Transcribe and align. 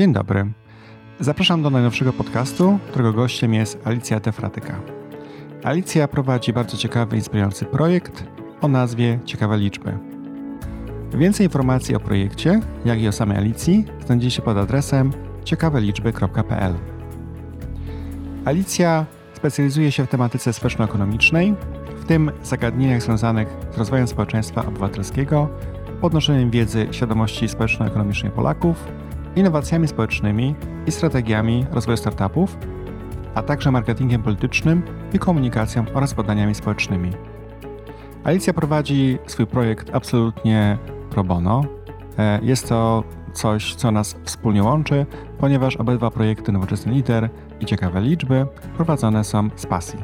Dzień 0.00 0.12
dobry. 0.12 0.52
Zapraszam 1.20 1.62
do 1.62 1.70
najnowszego 1.70 2.12
podcastu, 2.12 2.78
którego 2.88 3.12
gościem 3.12 3.54
jest 3.54 3.86
Alicja 3.86 4.20
Tefratyka. 4.20 4.80
Alicja 5.64 6.08
prowadzi 6.08 6.52
bardzo 6.52 6.76
ciekawy, 6.76 7.16
inspirujący 7.16 7.64
projekt 7.64 8.24
o 8.60 8.68
nazwie 8.68 9.18
Ciekawe 9.24 9.58
Liczby. 9.58 9.98
Więcej 11.14 11.46
informacji 11.46 11.94
o 11.94 12.00
projekcie, 12.00 12.60
jak 12.84 13.00
i 13.00 13.08
o 13.08 13.12
samej 13.12 13.38
Alicji 13.38 13.84
znajdziecie 14.06 14.42
pod 14.42 14.56
adresem 14.56 15.12
ciekaweliczby.pl. 15.44 16.74
Alicja 18.44 19.06
specjalizuje 19.34 19.92
się 19.92 20.06
w 20.06 20.08
tematyce 20.08 20.52
społeczno-ekonomicznej, 20.52 21.54
w 21.96 22.04
tym 22.04 22.30
zagadnieniach 22.42 23.02
związanych 23.02 23.48
z 23.74 23.78
rozwojem 23.78 24.08
społeczeństwa 24.08 24.66
obywatelskiego, 24.66 25.48
podnoszeniem 26.00 26.50
wiedzy 26.50 26.88
świadomości 26.90 27.48
społeczno-ekonomicznej 27.48 28.32
Polaków, 28.32 28.84
innowacjami 29.36 29.88
społecznymi 29.88 30.54
i 30.86 30.92
strategiami 30.92 31.66
rozwoju 31.70 31.96
startupów, 31.96 32.58
a 33.34 33.42
także 33.42 33.70
marketingiem 33.70 34.22
politycznym 34.22 34.82
i 35.12 35.18
komunikacją 35.18 35.84
oraz 35.94 36.12
badaniami 36.12 36.54
społecznymi. 36.54 37.10
Alicja 38.24 38.52
prowadzi 38.52 39.18
swój 39.26 39.46
projekt 39.46 39.90
absolutnie 39.94 40.78
pro 41.10 41.24
bono. 41.24 41.64
E, 42.18 42.40
jest 42.42 42.68
to 42.68 43.04
coś, 43.32 43.74
co 43.74 43.90
nas 43.90 44.16
wspólnie 44.24 44.62
łączy, 44.62 45.06
ponieważ 45.38 45.76
obydwa 45.76 46.10
projekty 46.10 46.52
Nowoczesny 46.52 46.92
Lider 46.92 47.30
i 47.60 47.66
Ciekawe 47.66 48.00
Liczby 48.00 48.46
prowadzone 48.76 49.24
są 49.24 49.48
z 49.56 49.66
pasji. 49.66 49.98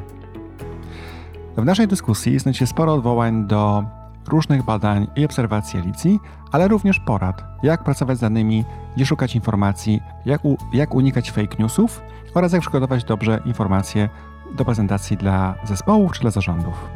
W 1.57 1.65
naszej 1.65 1.87
dyskusji 1.87 2.39
znajdziecie 2.39 2.67
sporo 2.67 2.93
odwołań 2.93 3.47
do 3.47 3.83
różnych 4.27 4.63
badań 4.63 5.07
i 5.15 5.25
obserwacji 5.25 5.79
Alicji, 5.79 6.19
ale 6.51 6.67
również 6.67 6.99
porad, 6.99 7.43
jak 7.63 7.83
pracować 7.83 8.17
z 8.17 8.21
danymi, 8.21 8.65
gdzie 8.95 9.05
szukać 9.05 9.35
informacji, 9.35 10.01
jak, 10.25 10.45
u, 10.45 10.57
jak 10.73 10.95
unikać 10.95 11.31
fake 11.31 11.55
newsów 11.59 12.01
oraz 12.33 12.53
jak 12.53 12.61
przygotować 12.61 13.03
dobrze 13.03 13.39
informacje 13.45 14.09
do 14.55 14.65
prezentacji 14.65 15.17
dla 15.17 15.55
zespołów 15.63 16.13
czy 16.13 16.21
dla 16.21 16.31
zarządów. 16.31 16.89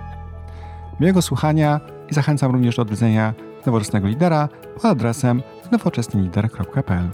Miłego 0.99 1.21
słuchania 1.21 1.79
i 2.11 2.13
zachęcam 2.13 2.51
również 2.51 2.75
do 2.75 2.81
odwiedzenia 2.81 3.33
nowoczesnego 3.65 4.07
lidera 4.07 4.49
pod 4.73 4.85
adresem 4.85 5.41
nowoczesnylider.pl. 5.71 7.09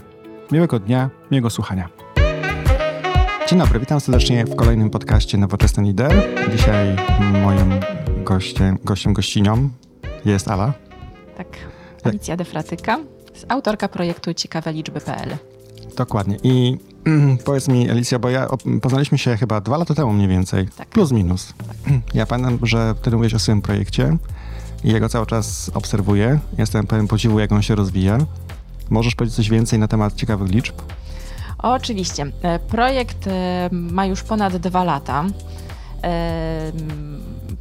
Miłego 0.51 0.79
dnia, 0.79 1.09
miłego 1.31 1.49
słuchania. 1.49 1.89
Dzień 3.49 3.59
dobry, 3.59 3.79
witam 3.79 3.99
serdecznie 3.99 4.45
w 4.45 4.55
kolejnym 4.55 4.89
podcaście 4.89 5.37
Nowoczesny 5.37 5.83
Lider. 5.83 6.23
Dzisiaj 6.51 6.95
moim 7.43 7.79
gościem, 8.23 8.77
gościem 8.83 9.13
gościnią 9.13 9.69
jest 10.25 10.47
Ala. 10.47 10.73
Tak, 11.37 11.47
Alicja 12.03 12.37
Defratyka, 12.37 12.99
autorka 13.47 13.87
projektu 13.87 14.33
Ciekawe 14.33 14.73
Liczby.pl. 14.73 15.37
Dokładnie. 15.97 16.37
I 16.43 16.77
mm, 17.05 17.37
powiedz 17.37 17.67
mi, 17.67 17.89
Alicja, 17.89 18.19
bo 18.19 18.29
ja 18.29 18.47
poznaliśmy 18.81 19.17
się 19.17 19.37
chyba 19.37 19.61
dwa 19.61 19.77
lata 19.77 19.93
temu 19.93 20.13
mniej 20.13 20.27
więcej, 20.27 20.67
tak. 20.77 20.87
plus 20.87 21.11
minus. 21.11 21.53
Tak. 21.57 21.93
Ja 22.13 22.25
pamiętam, 22.25 22.59
że 22.63 22.95
wtedy 23.01 23.15
mówiłeś 23.15 23.33
o 23.33 23.39
swoim 23.39 23.61
projekcie 23.61 24.17
i 24.83 24.91
ja 24.91 24.99
go 24.99 25.09
cały 25.09 25.25
czas 25.25 25.71
obserwuję. 25.73 26.39
Jestem 26.57 26.87
pełen 26.87 27.07
podziwu, 27.07 27.39
jak 27.39 27.51
on 27.51 27.61
się 27.61 27.75
rozwija. 27.75 28.17
Możesz 28.89 29.15
powiedzieć 29.15 29.35
coś 29.35 29.49
więcej 29.49 29.79
na 29.79 29.87
temat 29.87 30.15
ciekawych 30.15 30.49
liczb? 30.49 30.75
oczywiście. 31.57 32.25
E, 32.41 32.59
projekt 32.59 33.27
e, 33.27 33.69
ma 33.71 34.05
już 34.05 34.23
ponad 34.23 34.57
dwa 34.57 34.83
lata. 34.83 35.25
E, 36.03 36.71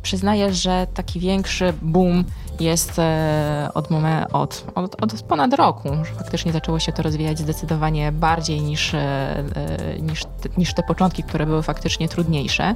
przyznaję, 0.03 0.55
że 0.55 0.87
taki 0.95 1.21
większy 1.21 1.73
boom 1.83 2.25
jest 2.61 2.99
e, 2.99 3.69
od, 3.75 3.91
moment, 3.91 4.27
od, 4.33 4.65
od, 4.75 5.03
od, 5.03 5.23
ponad 5.23 5.55
roku, 5.55 5.89
że 6.05 6.15
faktycznie 6.15 6.53
zaczęło 6.53 6.79
się 6.79 6.93
to 6.93 7.03
rozwijać 7.03 7.39
zdecydowanie 7.39 8.13
bardziej 8.13 8.61
niż, 8.61 8.95
e, 8.95 8.99
e, 8.99 10.01
niż, 10.01 10.23
niż 10.57 10.75
te 10.75 10.83
początki, 10.83 11.23
które 11.23 11.47
były 11.47 11.63
faktycznie 11.63 12.09
trudniejsze. 12.09 12.75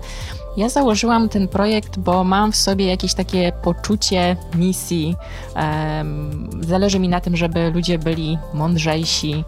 Ja 0.57 0.69
założyłam 0.69 1.29
ten 1.29 1.49
projekt, 1.49 1.99
bo 1.99 2.25
mam 2.25 2.53
w 2.53 2.57
sobie 2.57 2.87
jakieś 2.87 3.15
takie 3.15 3.53
poczucie 3.63 4.37
misji. 4.55 5.17
Zależy 6.61 6.99
mi 6.99 7.09
na 7.09 7.21
tym, 7.21 7.37
żeby 7.37 7.71
ludzie 7.71 7.99
byli 7.99 8.39
mądrzejsi, 8.55 9.45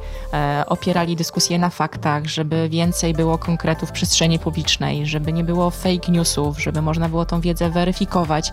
opierali 0.67 1.17
dyskusje 1.17 1.59
na 1.59 1.71
faktach, 1.71 2.27
żeby 2.27 2.69
więcej 2.69 3.15
było 3.15 3.39
konkretów 3.39 3.89
w 3.89 3.93
przestrzeni 3.93 4.39
publicznej, 4.39 5.07
żeby 5.07 5.33
nie 5.33 5.45
było 5.45 5.71
fake 5.71 6.13
newsów, 6.13 6.63
żeby 6.63 6.83
można 6.83 7.09
było 7.09 7.25
tą 7.25 7.41
wiedzę 7.41 7.71
weryfikować. 7.71 8.53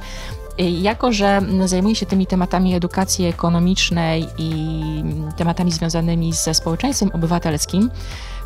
Jako, 0.59 1.11
że 1.11 1.41
zajmuję 1.65 1.95
się 1.95 2.05
tymi 2.05 2.27
tematami 2.27 2.75
edukacji 2.75 3.25
ekonomicznej 3.25 4.25
i 4.37 4.61
tematami 5.37 5.71
związanymi 5.71 6.33
ze 6.33 6.53
społeczeństwem 6.53 7.11
obywatelskim, 7.13 7.91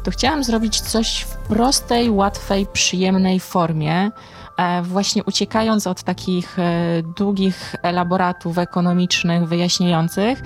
to 0.03 0.11
chciałam 0.11 0.43
zrobić 0.43 0.81
coś 0.81 1.19
w 1.21 1.35
prostej, 1.37 2.09
łatwej, 2.09 2.65
przyjemnej 2.65 3.39
formie, 3.39 4.11
e, 4.57 4.81
właśnie 4.81 5.23
uciekając 5.23 5.87
od 5.87 6.03
takich 6.03 6.59
e, 6.59 7.03
długich 7.17 7.75
elaboratów 7.81 8.57
ekonomicznych, 8.57 9.47
wyjaśniających. 9.47 10.43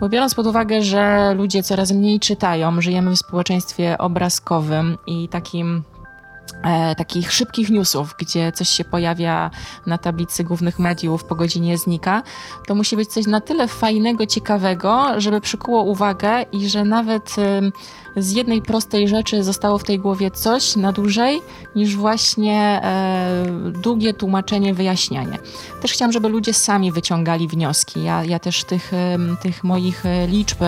Bo 0.00 0.08
biorąc 0.08 0.34
pod 0.34 0.46
uwagę, 0.46 0.82
że 0.82 1.34
ludzie 1.34 1.62
coraz 1.62 1.92
mniej 1.92 2.20
czytają, 2.20 2.80
żyjemy 2.80 3.10
w 3.10 3.18
społeczeństwie 3.18 3.98
obrazkowym 3.98 4.98
i 5.06 5.28
takim 5.28 5.82
e, 6.62 6.94
takich 6.94 7.32
szybkich 7.32 7.70
newsów, 7.70 8.14
gdzie 8.18 8.52
coś 8.52 8.68
się 8.68 8.84
pojawia 8.84 9.50
na 9.86 9.98
tablicy 9.98 10.44
głównych 10.44 10.78
mediów, 10.78 11.24
po 11.24 11.34
godzinie 11.34 11.78
znika, 11.78 12.22
to 12.66 12.74
musi 12.74 12.96
być 12.96 13.08
coś 13.08 13.26
na 13.26 13.40
tyle 13.40 13.68
fajnego, 13.68 14.26
ciekawego, 14.26 15.20
żeby 15.20 15.40
przykuło 15.40 15.82
uwagę 15.82 16.42
i 16.52 16.68
że 16.68 16.84
nawet 16.84 17.36
z 18.16 18.32
jednej 18.32 18.62
prostej 18.62 19.08
rzeczy 19.08 19.44
zostało 19.44 19.78
w 19.78 19.84
tej 19.84 19.98
głowie 19.98 20.30
coś 20.30 20.76
na 20.76 20.92
dłużej, 20.92 21.42
niż 21.76 21.96
właśnie 21.96 22.80
e, 22.84 23.44
długie 23.82 24.14
tłumaczenie, 24.14 24.74
wyjaśnianie. 24.74 25.38
Też 25.82 25.92
chciałam, 25.92 26.12
żeby 26.12 26.28
ludzie 26.28 26.54
sami 26.54 26.92
wyciągali 26.92 27.48
wnioski. 27.48 28.04
Ja, 28.04 28.24
ja 28.24 28.38
też 28.38 28.64
tych, 28.64 28.92
tych 29.42 29.64
moich 29.64 30.06
e, 30.06 30.26
liczb, 30.26 30.58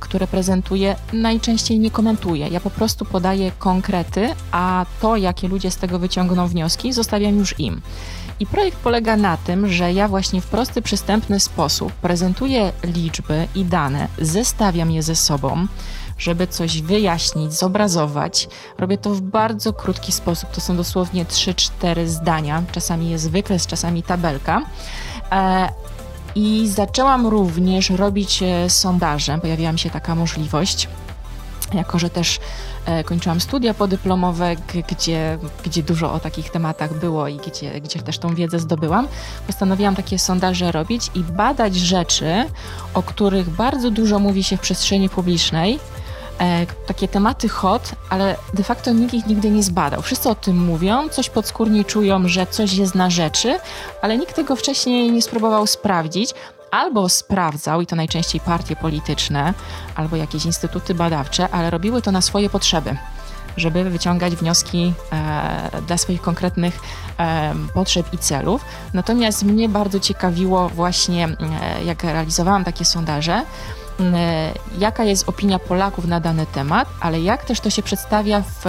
które 0.00 0.26
prezentuję, 0.26 0.96
najczęściej 1.12 1.78
nie 1.78 1.90
komentuję. 1.90 2.48
Ja 2.48 2.60
po 2.60 2.70
prostu 2.70 3.04
podaję 3.04 3.52
konkrety, 3.58 4.34
a 4.50 4.86
to, 5.00 5.16
jakie 5.16 5.48
ludzie 5.48 5.70
z 5.70 5.76
tego 5.76 5.98
wyciągną 5.98 6.48
wnioski, 6.48 6.92
zostawiam 6.92 7.38
już 7.38 7.60
im. 7.60 7.80
I 8.40 8.46
projekt 8.46 8.78
polega 8.78 9.16
na 9.16 9.36
tym, 9.36 9.68
że 9.68 9.92
ja 9.92 10.08
właśnie 10.08 10.40
w 10.40 10.46
prosty, 10.46 10.82
przystępny 10.82 11.40
sposób 11.40 11.92
prezentuję 11.92 12.72
liczby 12.84 13.48
i 13.54 13.64
dane, 13.64 14.08
zestawiam 14.18 14.90
je 14.90 15.02
ze 15.02 15.16
sobą, 15.16 15.66
żeby 16.18 16.46
coś 16.46 16.82
wyjaśnić, 16.82 17.52
zobrazować. 17.52 18.48
Robię 18.78 18.98
to 18.98 19.10
w 19.10 19.20
bardzo 19.20 19.72
krótki 19.72 20.12
sposób. 20.12 20.50
To 20.50 20.60
są 20.60 20.76
dosłownie 20.76 21.24
3-4 21.24 22.06
zdania. 22.06 22.62
Czasami 22.72 23.10
jest 23.10 23.30
wykres, 23.30 23.66
czasami 23.66 24.02
tabelka. 24.02 24.62
I 26.36 26.68
zaczęłam 26.68 27.26
również 27.26 27.90
robić 27.90 28.42
e, 28.42 28.70
sondaże. 28.70 29.38
Pojawiła 29.38 29.72
mi 29.72 29.78
się 29.78 29.90
taka 29.90 30.14
możliwość 30.14 30.88
jako 31.74 31.98
że 31.98 32.10
też 32.10 32.38
e, 32.86 33.04
kończyłam 33.04 33.40
studia 33.40 33.74
podyplomowe, 33.74 34.56
gdzie, 34.88 35.38
gdzie 35.64 35.82
dużo 35.82 36.12
o 36.12 36.20
takich 36.20 36.50
tematach 36.50 36.98
było 36.98 37.28
i 37.28 37.36
gdzie, 37.36 37.80
gdzie 37.80 38.02
też 38.02 38.18
tą 38.18 38.34
wiedzę 38.34 38.58
zdobyłam, 38.58 39.08
postanowiłam 39.46 39.96
takie 39.96 40.18
sondaże 40.18 40.72
robić 40.72 41.10
i 41.14 41.20
badać 41.20 41.76
rzeczy, 41.76 42.44
o 42.94 43.02
których 43.02 43.50
bardzo 43.50 43.90
dużo 43.90 44.18
mówi 44.18 44.44
się 44.44 44.56
w 44.56 44.60
przestrzeni 44.60 45.08
publicznej, 45.08 45.78
e, 46.38 46.66
takie 46.86 47.08
tematy 47.08 47.48
hot, 47.48 47.90
ale 48.10 48.36
de 48.54 48.62
facto 48.62 48.92
nikt 48.92 49.14
ich 49.14 49.26
nigdy 49.26 49.50
nie 49.50 49.62
zbadał. 49.62 50.02
Wszyscy 50.02 50.28
o 50.28 50.34
tym 50.34 50.64
mówią, 50.64 51.08
coś 51.08 51.30
podskórnie 51.30 51.84
czują, 51.84 52.28
że 52.28 52.46
coś 52.46 52.72
jest 52.72 52.94
na 52.94 53.10
rzeczy, 53.10 53.58
ale 54.02 54.18
nikt 54.18 54.36
tego 54.36 54.56
wcześniej 54.56 55.12
nie 55.12 55.22
spróbował 55.22 55.66
sprawdzić, 55.66 56.34
albo 56.70 57.08
sprawdzał, 57.08 57.80
i 57.80 57.86
to 57.86 57.96
najczęściej 57.96 58.40
partie 58.40 58.76
polityczne, 58.76 59.54
albo 59.94 60.16
jakieś 60.16 60.44
instytuty 60.44 60.94
badawcze, 60.94 61.48
ale 61.48 61.70
robiły 61.70 62.02
to 62.02 62.12
na 62.12 62.20
swoje 62.20 62.50
potrzeby 62.50 62.96
żeby 63.56 63.90
wyciągać 63.90 64.36
wnioski 64.36 64.92
e, 65.12 65.82
dla 65.86 65.98
swoich 65.98 66.22
konkretnych 66.22 66.80
e, 67.18 67.54
potrzeb 67.74 68.06
i 68.12 68.18
celów. 68.18 68.64
Natomiast 68.94 69.42
mnie 69.42 69.68
bardzo 69.68 70.00
ciekawiło 70.00 70.68
właśnie, 70.68 71.24
e, 71.24 71.84
jak 71.84 72.04
realizowałam 72.04 72.64
takie 72.64 72.84
sondaże, 72.84 73.42
jaka 74.78 75.04
jest 75.04 75.28
opinia 75.28 75.58
Polaków 75.58 76.06
na 76.06 76.20
dany 76.20 76.46
temat, 76.46 76.88
ale 77.00 77.20
jak 77.20 77.44
też 77.44 77.60
to 77.60 77.70
się 77.70 77.82
przedstawia 77.82 78.40
w, 78.42 78.64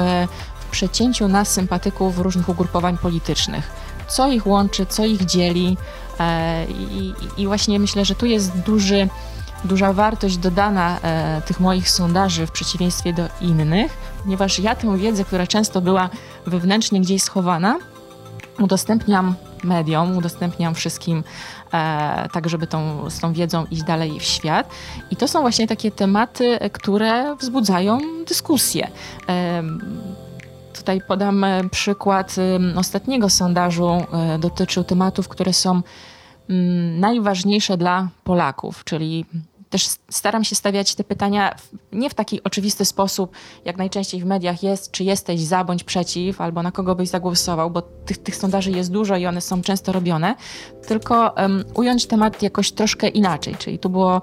w 0.59 0.65
przecięciu 0.71 1.27
nas, 1.27 1.51
sympatyków 1.51 2.19
różnych 2.19 2.49
ugrupowań 2.49 2.97
politycznych. 2.97 3.71
Co 4.07 4.31
ich 4.31 4.47
łączy, 4.47 4.85
co 4.85 5.05
ich 5.05 5.25
dzieli, 5.25 5.77
E, 6.19 6.65
I, 6.65 7.13
I, 7.37 7.47
właśnie 7.47 7.79
myślę, 7.79 8.05
że 8.05 8.15
tu 8.15 8.25
jest 8.25 8.57
duży, 8.57 9.09
duża 9.63 9.93
wartość 9.93 10.37
dodana 10.37 10.99
e, 11.01 11.41
tych 11.45 11.59
moich 11.59 11.89
sondaży 11.89 12.47
w 12.47 12.51
przeciwieństwie 12.51 13.13
do 13.13 13.27
innych, 13.41 13.97
ponieważ 14.23 14.59
ja 14.59 14.75
tę 14.75 14.97
wiedzę, 14.97 15.25
która 15.25 15.47
często 15.47 15.81
była 15.81 16.09
wewnętrznie 16.45 17.01
gdzieś 17.01 17.23
schowana, 17.23 17.77
udostępniam 18.59 19.35
mediom, 19.63 20.17
udostępniam 20.17 20.75
wszystkim, 20.75 21.23
e, 21.73 22.29
tak 22.31 22.49
żeby 22.49 22.67
tą, 22.67 23.09
z 23.09 23.19
tą 23.19 23.33
wiedzą 23.33 23.65
iść 23.65 23.83
dalej 23.83 24.19
w 24.19 24.23
świat. 24.23 24.69
I 25.11 25.15
to 25.15 25.27
są 25.27 25.41
właśnie 25.41 25.67
takie 25.67 25.91
tematy, 25.91 26.59
które 26.71 27.35
wzbudzają 27.35 27.99
dyskusję. 28.27 28.87
E, 29.29 29.63
tutaj 30.73 31.01
podam 31.07 31.43
e, 31.43 31.69
przykład 31.69 32.35
ostatniego 32.75 33.29
sondażu, 33.29 33.89
e, 33.89 34.39
dotyczył 34.39 34.83
tematów, 34.83 35.27
które 35.27 35.53
są 35.53 35.81
mm, 36.49 36.99
najważniejsze 36.99 37.77
dla 37.77 38.07
Polaków, 38.23 38.83
czyli 38.83 39.25
też 39.69 39.89
staram 40.09 40.43
się 40.43 40.55
stawiać 40.55 40.95
te 40.95 41.03
pytania 41.03 41.55
nie 41.91 42.09
w 42.09 42.13
taki 42.13 42.43
oczywisty 42.43 42.85
sposób, 42.85 43.31
jak 43.65 43.77
najczęściej 43.77 44.21
w 44.21 44.25
mediach 44.25 44.63
jest, 44.63 44.91
czy 44.91 45.03
jesteś 45.03 45.41
za 45.41 45.63
bądź 45.63 45.83
przeciw, 45.83 46.41
albo 46.41 46.63
na 46.63 46.71
kogo 46.71 46.95
byś 46.95 47.09
zagłosował, 47.09 47.71
bo 47.71 47.81
tych, 47.81 48.17
tych 48.17 48.35
sondaży 48.35 48.71
jest 48.71 48.91
dużo 48.91 49.17
i 49.17 49.25
one 49.25 49.41
są 49.41 49.61
często 49.61 49.91
robione, 49.91 50.35
tylko 50.87 51.33
um, 51.37 51.63
ująć 51.73 52.05
temat 52.05 52.41
jakoś 52.43 52.71
troszkę 52.71 53.07
inaczej. 53.07 53.55
Czyli 53.55 53.79
tu 53.79 53.89
było 53.89 54.21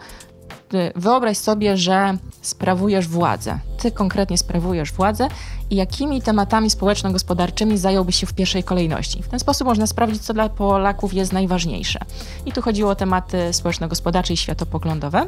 wyobraź 0.97 1.39
sobie, 1.39 1.77
że 1.77 2.17
sprawujesz 2.43 3.09
władzę. 3.09 3.59
Ty 3.79 3.91
konkretnie 3.91 4.39
sprawujesz 4.39 4.93
władzę 4.93 5.29
i 5.71 5.77
jakimi 5.77 6.23
tematami 6.23 6.71
społeczno-gospodarczymi 6.71 7.79
zająłbyś 7.79 8.17
się 8.17 8.27
w 8.27 8.33
pierwszej 8.33 8.65
kolejności. 8.65 9.23
W 9.23 9.29
ten 9.29 9.41
sposób 9.41 9.67
można 9.67 9.87
sprawdzić, 9.87 10.23
co 10.23 10.35
dla 10.35 10.49
Polaków 10.49 11.15
jest 11.15 11.33
najważniejsze. 11.33 11.99
I 12.47 12.53
tu 12.53 12.63
chodziło 12.63 12.91
o 12.91 12.95
tematy 12.95 13.53
społeczno-gospodarcze 13.53 14.33
i 14.33 14.37
światopoglądowe. 14.37 15.27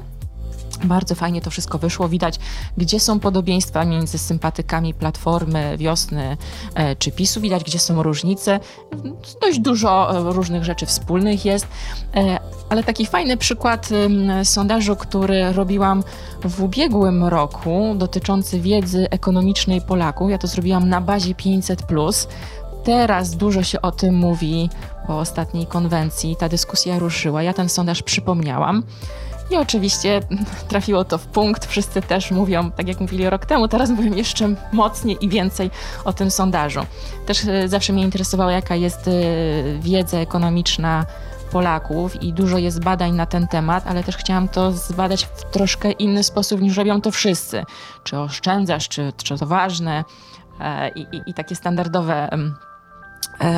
Bardzo 0.84 1.14
fajnie 1.14 1.40
to 1.40 1.50
wszystko 1.50 1.78
wyszło. 1.78 2.08
Widać, 2.08 2.38
gdzie 2.76 3.00
są 3.00 3.20
podobieństwa 3.20 3.84
między 3.84 4.18
sympatykami 4.18 4.94
Platformy, 4.94 5.76
Wiosny 5.78 6.36
e, 6.74 6.96
czy 6.96 7.12
PiSu. 7.12 7.40
Widać, 7.40 7.64
gdzie 7.64 7.78
są 7.78 8.02
różnice. 8.02 8.60
Dość 9.40 9.58
dużo 9.58 10.18
e, 10.18 10.32
różnych 10.32 10.64
rzeczy 10.64 10.86
wspólnych 10.86 11.44
jest. 11.44 11.66
E, 12.14 12.38
ale 12.68 12.84
taki 12.84 13.06
fajny 13.06 13.36
przykład 13.36 13.88
sondażu, 14.44 14.96
który 14.96 15.52
robiłam 15.52 16.04
w 16.44 16.62
ubiegłym 16.62 17.24
roku, 17.24 17.94
dotyczący 17.94 18.60
wiedzy 18.60 19.10
ekonomicznej 19.10 19.80
Polaków. 19.80 20.30
Ja 20.30 20.38
to 20.38 20.46
zrobiłam 20.46 20.88
na 20.88 21.00
bazie 21.00 21.34
500. 21.34 21.82
Teraz 22.84 23.36
dużo 23.36 23.62
się 23.62 23.82
o 23.82 23.92
tym 23.92 24.14
mówi 24.14 24.70
po 25.06 25.18
ostatniej 25.18 25.66
konwencji. 25.66 26.36
Ta 26.36 26.48
dyskusja 26.48 26.98
ruszyła. 26.98 27.42
Ja 27.42 27.52
ten 27.52 27.68
sondaż 27.68 28.02
przypomniałam. 28.02 28.82
I 29.50 29.56
oczywiście 29.56 30.20
trafiło 30.68 31.04
to 31.04 31.18
w 31.18 31.26
punkt. 31.26 31.66
Wszyscy 31.66 32.02
też 32.02 32.30
mówią, 32.30 32.70
tak 32.70 32.88
jak 32.88 33.00
mówili 33.00 33.30
rok 33.30 33.46
temu, 33.46 33.68
teraz 33.68 33.90
mówią 33.90 34.14
jeszcze 34.14 34.54
mocniej 34.72 35.24
i 35.24 35.28
więcej 35.28 35.70
o 36.04 36.12
tym 36.12 36.30
sondażu. 36.30 36.80
Też 37.26 37.44
e, 37.44 37.68
zawsze 37.68 37.92
mnie 37.92 38.02
interesowało, 38.02 38.50
jaka 38.50 38.74
jest 38.74 39.08
e, 39.08 39.12
wiedza 39.80 40.18
ekonomiczna 40.18 41.06
Polaków 41.50 42.22
i 42.22 42.32
dużo 42.32 42.58
jest 42.58 42.84
badań 42.84 43.12
na 43.12 43.26
ten 43.26 43.48
temat, 43.48 43.86
ale 43.86 44.04
też 44.04 44.16
chciałam 44.16 44.48
to 44.48 44.72
zbadać 44.72 45.24
w 45.24 45.44
troszkę 45.44 45.90
inny 45.90 46.22
sposób 46.22 46.60
niż 46.60 46.76
robią 46.76 47.00
to 47.00 47.10
wszyscy. 47.10 47.64
Czy 48.04 48.18
oszczędzasz, 48.18 48.88
czy, 48.88 49.12
czy 49.16 49.38
to 49.38 49.46
ważne 49.46 50.04
e, 50.60 50.88
i, 50.88 51.00
i, 51.00 51.22
i 51.26 51.34
takie 51.34 51.56
standardowe 51.56 52.28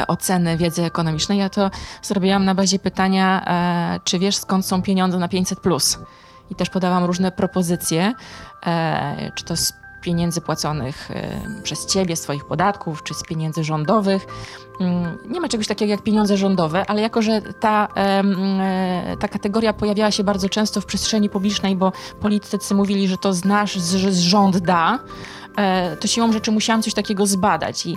oceny 0.09 0.57
wiedzy 0.57 0.85
ekonomicznej. 0.85 1.39
Ja 1.39 1.49
to 1.49 1.71
zrobiłam 2.03 2.45
na 2.45 2.55
bazie 2.55 2.79
pytania, 2.79 3.45
e, 3.47 4.01
czy 4.05 4.19
wiesz 4.19 4.37
skąd 4.37 4.67
są 4.67 4.83
pieniądze 4.83 5.19
na 5.19 5.29
500. 5.29 5.59
I 6.51 6.55
też 6.55 6.71
podałam 6.71 7.05
różne 7.05 7.33
propozycje, 7.33 8.15
e, 8.67 9.33
czy 9.35 9.45
to 9.45 9.57
z 9.57 9.73
pieniędzy 10.03 10.41
płaconych 10.41 11.09
przez 11.63 11.87
ciebie, 11.87 12.17
z 12.17 12.21
Twoich 12.21 12.45
podatków, 12.45 13.03
czy 13.03 13.15
z 13.15 13.23
pieniędzy 13.23 13.65
rządowych. 13.65 14.27
Mm, 14.81 15.19
nie 15.29 15.41
ma 15.41 15.49
czegoś 15.49 15.67
takiego 15.67 15.91
jak 15.91 16.03
pieniądze 16.03 16.37
rządowe, 16.37 16.85
ale 16.89 17.03
jako, 17.03 17.23
że 17.23 17.43
ta, 17.43 17.89
ta 19.21 19.29
kategoria 19.29 19.73
pojawiała 19.73 20.11
się 20.11 20.25
bardzo 20.25 20.49
często 20.49 20.81
w 20.81 20.87
przestrzeni 20.87 21.31
publicznej, 21.31 21.77
bo 21.77 21.93
politycy 22.21 22.75
mówili, 22.75 23.09
że 23.09 23.17
to 23.19 23.33
znasz, 23.33 23.73
że 23.73 24.13
rząd 24.13 24.59
da, 24.59 24.99
E, 24.99 25.38
to 26.01 26.09
siłą 26.09 26.33
rzeczy 26.33 26.51
musiałam 26.51 26.83
coś 26.83 26.95
takiego 26.95 27.27
zbadać 27.27 27.87
i, 27.87 27.97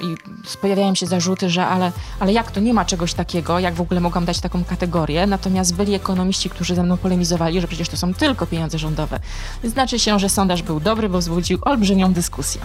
i 0.00 0.14
pojawiają 0.60 0.94
się 0.94 1.06
zarzuty, 1.06 1.50
że 1.50 1.66
ale, 1.66 1.92
ale 2.20 2.32
jak 2.32 2.50
to 2.50 2.60
nie 2.60 2.74
ma 2.74 2.84
czegoś 2.84 3.14
takiego, 3.14 3.58
jak 3.58 3.74
w 3.74 3.80
ogóle 3.80 4.00
mogłam 4.00 4.24
dać 4.24 4.40
taką 4.40 4.64
kategorię, 4.64 5.26
natomiast 5.26 5.74
byli 5.74 5.94
ekonomiści, 5.94 6.50
którzy 6.50 6.74
ze 6.74 6.82
mną 6.82 6.96
polemizowali, 6.96 7.60
że 7.60 7.68
przecież 7.68 7.88
to 7.88 7.96
są 7.96 8.14
tylko 8.14 8.46
pieniądze 8.46 8.78
rządowe. 8.78 9.20
Znaczy 9.64 9.98
się, 9.98 10.18
że 10.18 10.28
sondaż 10.28 10.62
był 10.62 10.80
dobry, 10.80 11.08
bo 11.08 11.18
wzbudził 11.18 11.58
olbrzymią 11.62 12.12
dyskusję. 12.12 12.60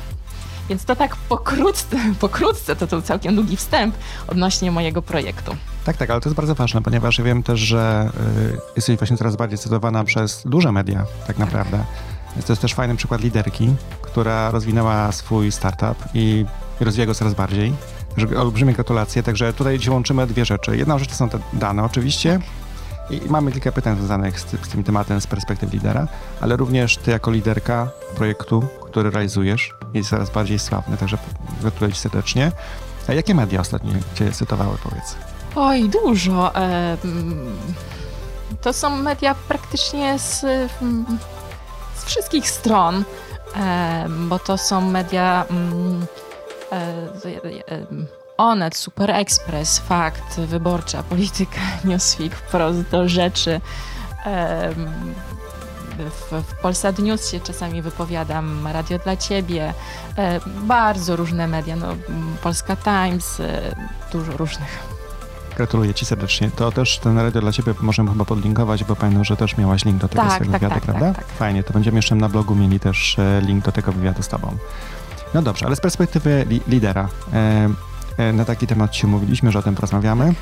Więc 0.70 0.86
to 0.86 0.96
tak 0.96 1.16
pokrótce, 1.16 1.98
pokrótce 2.20 2.76
to 2.76 2.88
był 2.88 3.02
całkiem 3.02 3.36
długi 3.36 3.58
wstęp 3.58 3.96
odnośnie 4.28 4.72
mojego 4.72 5.02
projektu. 5.02 5.56
Tak, 5.86 5.98
tak, 5.98 6.10
ale 6.10 6.22
to 6.22 6.30
jest 6.30 6.36
bardzo 6.36 6.56
ważne, 6.56 6.82
ponieważ 6.82 7.18
ja 7.18 7.24
wiem 7.24 7.44
też, 7.44 7.60
że 7.60 8.10
y, 8.54 8.58
jesteś 8.76 8.98
właśnie 8.98 9.18
coraz 9.18 9.36
bardziej 9.36 9.58
cytowana 9.58 10.04
przez 10.04 10.44
duże 10.46 10.72
media, 10.72 11.06
tak 11.28 11.38
naprawdę. 11.38 11.84
To 12.36 12.54
jest 12.54 12.62
też 12.62 12.74
fajny 12.74 12.96
przykład 12.96 13.22
liderki, 13.22 13.76
która 14.02 14.52
rozwinęła 14.52 15.12
swój 15.12 15.52
startup 15.52 15.98
i 16.14 16.46
rozwija 16.80 17.06
go 17.06 17.16
coraz 17.16 17.34
bardziej. 17.34 17.74
Olbrzymie 18.38 18.74
gratulacje. 18.74 19.24
Także 19.24 19.54
tutaj 19.54 19.80
dzisiaj 19.80 19.94
łączymy 19.94 20.28
dwie 20.28 20.46
rzeczy. 20.46 20.78
Jedna 20.78 21.00
rzecz 21.00 21.10
to 21.10 21.16
są 21.16 21.30
te 21.30 21.40
dane 21.54 21.84
oczywiście 21.84 22.40
i 23.10 23.22
mamy 23.30 23.52
kilka 23.52 23.72
pytań 23.72 23.96
związanych 23.96 24.40
z, 24.40 24.44
z 24.44 24.70
tym 24.70 24.84
tematem 24.84 25.22
z 25.22 25.28
perspektywy 25.28 25.74
lidera, 25.74 26.08
ale 26.42 26.56
również 26.56 26.98
ty 26.98 27.12
jako 27.12 27.32
liderka 27.32 27.88
projektu, 28.16 28.64
który 28.90 29.12
realizujesz, 29.12 29.74
jest 29.94 30.10
coraz 30.10 30.30
bardziej 30.30 30.60
sławny, 30.60 30.98
także 30.98 31.18
gratuluję 31.62 31.94
ci 31.94 32.00
serdecznie. 32.00 32.52
A 33.08 33.14
jakie 33.14 33.36
media 33.36 33.62
ostatnio 33.62 33.92
cię 34.16 34.32
cytowały, 34.32 34.78
powiedz? 34.84 35.16
Oj, 35.56 35.90
dużo. 35.90 36.52
To 38.62 38.74
są 38.74 38.90
media 39.02 39.36
praktycznie 39.48 40.20
z 40.20 40.46
wszystkich 42.06 42.50
stron, 42.50 43.04
e, 43.56 44.06
bo 44.10 44.40
to 44.40 44.58
są 44.58 44.82
media 44.82 45.46
mm, 45.50 46.06
e, 46.72 46.76
e, 46.76 47.86
Onet, 48.38 48.76
Super 48.76 49.12
Express, 49.12 49.80
Fakt, 49.80 50.40
Wyborcza, 50.40 51.04
Polityka, 51.04 51.60
Newsweek, 51.86 52.36
wprost 52.36 52.82
do 52.82 53.10
rzeczy. 53.10 53.62
W, 55.98 56.44
w 56.44 56.62
Polsat 56.62 57.00
News 57.00 57.32
się 57.32 57.40
czasami 57.40 57.82
wypowiadam, 57.82 58.68
Radio 58.68 59.00
dla 59.00 59.18
Ciebie, 59.18 59.74
bardzo 60.46 61.16
różne 61.16 61.48
media, 61.48 61.76
no, 61.76 61.88
Polska 62.44 62.76
Times, 62.76 63.42
dużo 64.12 64.38
różnych. 64.38 64.95
Gratuluję 65.58 65.94
Ci 65.94 66.06
serdecznie. 66.06 66.52
To 66.56 66.72
też 66.72 67.00
ten 67.00 67.20
radio 67.20 67.42
dla 67.42 67.52
Ciebie 67.52 67.74
możemy 67.82 68.12
chyba 68.12 68.26
podlinkować, 68.26 68.84
bo 68.84 68.96
pamiętam, 68.96 69.24
że 69.24 69.38
też 69.38 69.58
miałaś 69.58 69.86
link 69.86 70.02
do 70.02 70.08
tego 70.08 70.24
tak, 70.24 70.32
swojego 70.32 70.52
tak, 70.52 70.62
wywiadu, 70.62 70.76
tak, 70.76 70.84
prawda? 70.84 71.14
Tak, 71.14 71.28
tak. 71.28 71.38
Fajnie, 71.38 71.64
to 71.64 71.74
będziemy 71.74 71.98
jeszcze 71.98 72.16
na 72.16 72.30
blogu 72.30 72.56
mieli 72.56 72.80
też 72.80 73.20
e, 73.20 73.42
link 73.42 73.66
do 73.66 73.72
tego 73.72 73.92
wywiadu 73.92 74.24
z 74.24 74.28
Tobą. 74.28 74.58
No 75.34 75.42
dobrze, 75.42 75.66
ale 75.66 75.76
z 75.76 75.82
perspektywy 75.82 76.46
li 76.50 76.62
lidera, 76.68 77.10
e, 77.34 77.70
e, 78.18 78.34
na 78.34 78.46
taki 78.46 78.68
temat 78.68 78.96
się 78.96 79.08
mówiliśmy, 79.08 79.52
że 79.52 79.60
o 79.60 79.62
tym 79.62 79.76
porozmawiamy. 79.76 80.34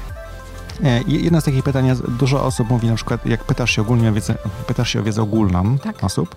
Jedno 1.07 1.41
z 1.41 1.43
takich 1.43 1.63
pytań, 1.63 1.89
dużo 2.07 2.45
osób 2.45 2.69
mówi 2.69 2.87
na 2.87 2.95
przykład, 2.95 3.25
jak 3.25 3.43
pytasz 3.43 3.71
się 3.71 3.81
ogólnie 3.81 4.09
o 4.09 4.13
wiedzę, 4.13 4.35
pytasz 4.67 4.89
się 4.89 4.99
o 4.99 5.03
wiedzę 5.03 5.21
ogólną 5.21 5.77
tak. 5.77 6.03
osób, 6.03 6.35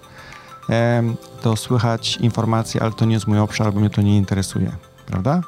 to 1.42 1.56
słychać 1.56 2.16
informacje, 2.16 2.83
ale 2.83 2.92
to 2.92 3.04
nie 3.04 3.14
jest 3.14 3.26
mój 3.26 3.38
obszar, 3.38 3.73
bo 3.73 3.80
mnie 3.80 3.90
to 3.90 4.02
nie 4.02 4.16
interesuje, 4.16 4.73
prawda? 5.06 5.40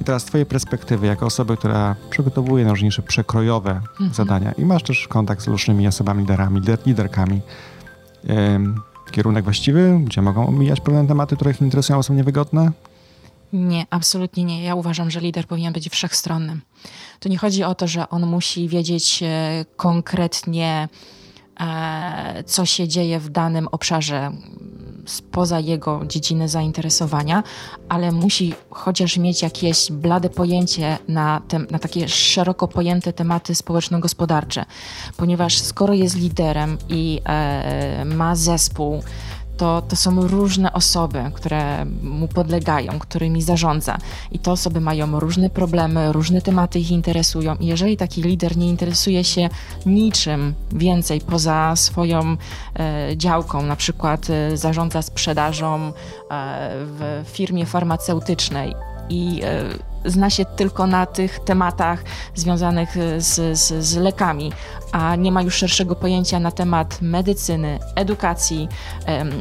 I 0.00 0.04
teraz 0.04 0.22
z 0.22 0.24
twojej 0.24 0.46
perspektywy, 0.46 1.06
jako 1.06 1.26
osoby, 1.26 1.56
która 1.56 1.96
przygotowuje 2.10 2.64
najróżniejsze 2.64 3.02
przekrojowe 3.02 3.70
mhm. 3.70 4.14
zadania 4.14 4.52
i 4.52 4.64
masz 4.64 4.82
też 4.82 5.08
kontakt 5.08 5.42
z 5.42 5.46
różnymi 5.46 5.88
osobami, 5.88 6.20
liderami, 6.20 6.60
liderkami, 6.86 7.40
ym, 8.30 8.80
kierunek 9.10 9.44
właściwy, 9.44 10.00
gdzie 10.04 10.22
mogą 10.22 10.46
omijać 10.46 10.80
pewne 10.80 11.06
tematy, 11.06 11.36
które 11.36 11.50
ich 11.50 11.60
interesują, 11.60 12.02
są 12.02 12.14
niewygodne? 12.14 12.72
Nie, 13.52 13.86
absolutnie 13.90 14.44
nie. 14.44 14.64
Ja 14.64 14.74
uważam, 14.74 15.10
że 15.10 15.20
lider 15.20 15.46
powinien 15.46 15.72
być 15.72 15.88
wszechstronnym. 15.88 16.60
To 17.20 17.28
nie 17.28 17.38
chodzi 17.38 17.64
o 17.64 17.74
to, 17.74 17.88
że 17.88 18.08
on 18.08 18.26
musi 18.26 18.68
wiedzieć 18.68 19.22
e, 19.22 19.64
konkretnie, 19.76 20.88
e, 21.60 22.44
co 22.46 22.66
się 22.66 22.88
dzieje 22.88 23.20
w 23.20 23.28
danym 23.28 23.68
obszarze 23.68 24.32
spoza 25.10 25.60
jego 25.60 26.00
dziedziny 26.06 26.48
zainteresowania, 26.48 27.42
ale 27.88 28.12
musi 28.12 28.54
chociaż 28.70 29.16
mieć 29.16 29.42
jakieś 29.42 29.92
blade 29.92 30.30
pojęcie 30.30 30.98
na, 31.08 31.42
te, 31.48 31.58
na 31.58 31.78
takie 31.78 32.08
szeroko 32.08 32.68
pojęte 32.68 33.12
tematy 33.12 33.54
społeczno-gospodarcze, 33.54 34.64
ponieważ 35.16 35.58
skoro 35.58 35.94
jest 35.94 36.16
liderem 36.16 36.78
i 36.88 37.20
e, 37.24 38.04
ma 38.04 38.36
zespół, 38.36 39.02
to, 39.60 39.82
to 39.88 39.96
są 39.96 40.28
różne 40.28 40.72
osoby, 40.72 41.30
które 41.34 41.84
mu 42.02 42.28
podlegają, 42.28 42.98
którymi 42.98 43.42
zarządza. 43.42 43.98
I 44.32 44.38
te 44.38 44.52
osoby 44.52 44.80
mają 44.80 45.20
różne 45.20 45.50
problemy, 45.50 46.12
różne 46.12 46.42
tematy 46.42 46.78
ich 46.78 46.90
interesują. 46.90 47.56
I 47.56 47.66
jeżeli 47.66 47.96
taki 47.96 48.22
lider 48.22 48.56
nie 48.56 48.68
interesuje 48.68 49.24
się 49.24 49.48
niczym 49.86 50.54
więcej 50.72 51.20
poza 51.20 51.76
swoją 51.76 52.36
e, 52.78 53.16
działką, 53.16 53.62
na 53.62 53.76
przykład 53.76 54.30
e, 54.30 54.56
zarządza 54.56 55.02
sprzedażą 55.02 55.86
e, 55.86 55.92
w 56.84 57.24
firmie 57.26 57.66
farmaceutycznej 57.66 58.74
i 59.08 59.40
e, 59.44 59.89
zna 60.04 60.30
się 60.30 60.44
tylko 60.44 60.86
na 60.86 61.06
tych 61.06 61.40
tematach 61.40 62.04
związanych 62.34 62.94
z, 63.18 63.58
z, 63.58 63.84
z 63.84 63.96
lekami, 63.96 64.52
a 64.92 65.16
nie 65.16 65.32
ma 65.32 65.42
już 65.42 65.54
szerszego 65.54 65.94
pojęcia 65.96 66.40
na 66.40 66.50
temat 66.50 67.02
medycyny, 67.02 67.78
edukacji, 67.94 68.68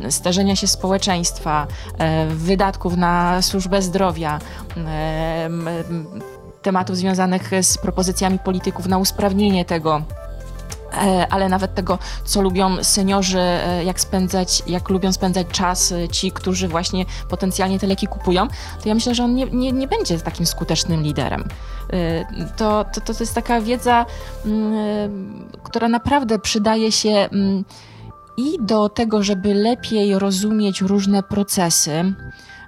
starzenia 0.09 0.55
się 0.55 0.67
społeczeństwa, 0.67 1.67
e, 1.97 2.27
wydatków 2.27 2.97
na 2.97 3.41
służbę 3.41 3.81
zdrowia, 3.81 4.39
tematów 6.61 6.97
związanych 6.97 7.51
z 7.61 7.77
propozycjami 7.77 8.39
polityków 8.39 8.87
na 8.87 8.97
usprawnienie 8.97 9.65
tego 9.65 10.01
ale 11.29 11.49
nawet 11.49 11.75
tego, 11.75 11.99
co 12.23 12.41
lubią 12.41 12.83
seniorzy, 12.83 13.39
e, 13.39 13.83
jak 13.83 13.99
spędzać, 13.99 14.63
jak 14.67 14.89
lubią 14.89 15.13
spędzać 15.13 15.47
czas 15.47 15.93
ci, 16.11 16.31
którzy 16.31 16.67
właśnie 16.67 17.05
potencjalnie 17.29 17.79
te 17.79 17.87
leki 17.87 18.07
kupują, 18.07 18.47
to 18.83 18.89
ja 18.89 18.95
myślę, 18.95 19.15
że 19.15 19.23
on 19.23 19.35
nie, 19.35 19.45
nie, 19.45 19.71
nie 19.71 19.87
będzie 19.87 20.19
takim 20.19 20.45
skutecznym 20.45 21.03
liderem. 21.03 21.43
To, 22.57 22.85
to, 22.93 23.01
to 23.01 23.13
jest 23.19 23.35
taka 23.35 23.61
wiedza, 23.61 24.05
mm, 24.45 25.49
która 25.63 25.87
naprawdę 25.87 26.39
przydaje 26.39 26.91
się 26.91 27.09
mm, 27.09 27.65
i 28.39 28.57
do 28.59 28.89
tego, 28.89 29.23
żeby 29.23 29.53
lepiej 29.53 30.19
rozumieć 30.19 30.81
różne 30.81 31.23
procesy, 31.23 32.13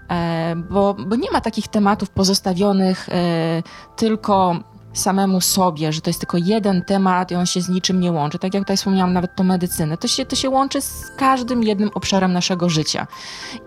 e, 0.09 0.55
bo, 0.69 0.93
bo 0.93 1.15
nie 1.15 1.31
ma 1.31 1.41
takich 1.41 1.67
tematów 1.67 2.09
pozostawionych 2.09 3.09
e, 3.09 3.63
tylko 3.95 4.55
samemu 4.93 5.41
sobie, 5.41 5.93
że 5.93 6.01
to 6.01 6.09
jest 6.09 6.19
tylko 6.19 6.37
jeden 6.37 6.83
temat 6.85 7.31
i 7.31 7.35
on 7.35 7.45
się 7.45 7.61
z 7.61 7.69
niczym 7.69 7.99
nie 7.99 8.11
łączy. 8.11 8.39
Tak 8.39 8.53
jak 8.53 8.63
tutaj 8.63 8.77
wspomniałam, 8.77 9.13
nawet 9.13 9.35
to 9.35 9.43
medycynę. 9.43 9.97
To 9.97 10.07
się, 10.07 10.25
to 10.25 10.35
się 10.35 10.49
łączy 10.49 10.81
z 10.81 11.11
każdym 11.17 11.63
jednym 11.63 11.89
obszarem 11.93 12.33
naszego 12.33 12.69
życia. 12.69 13.07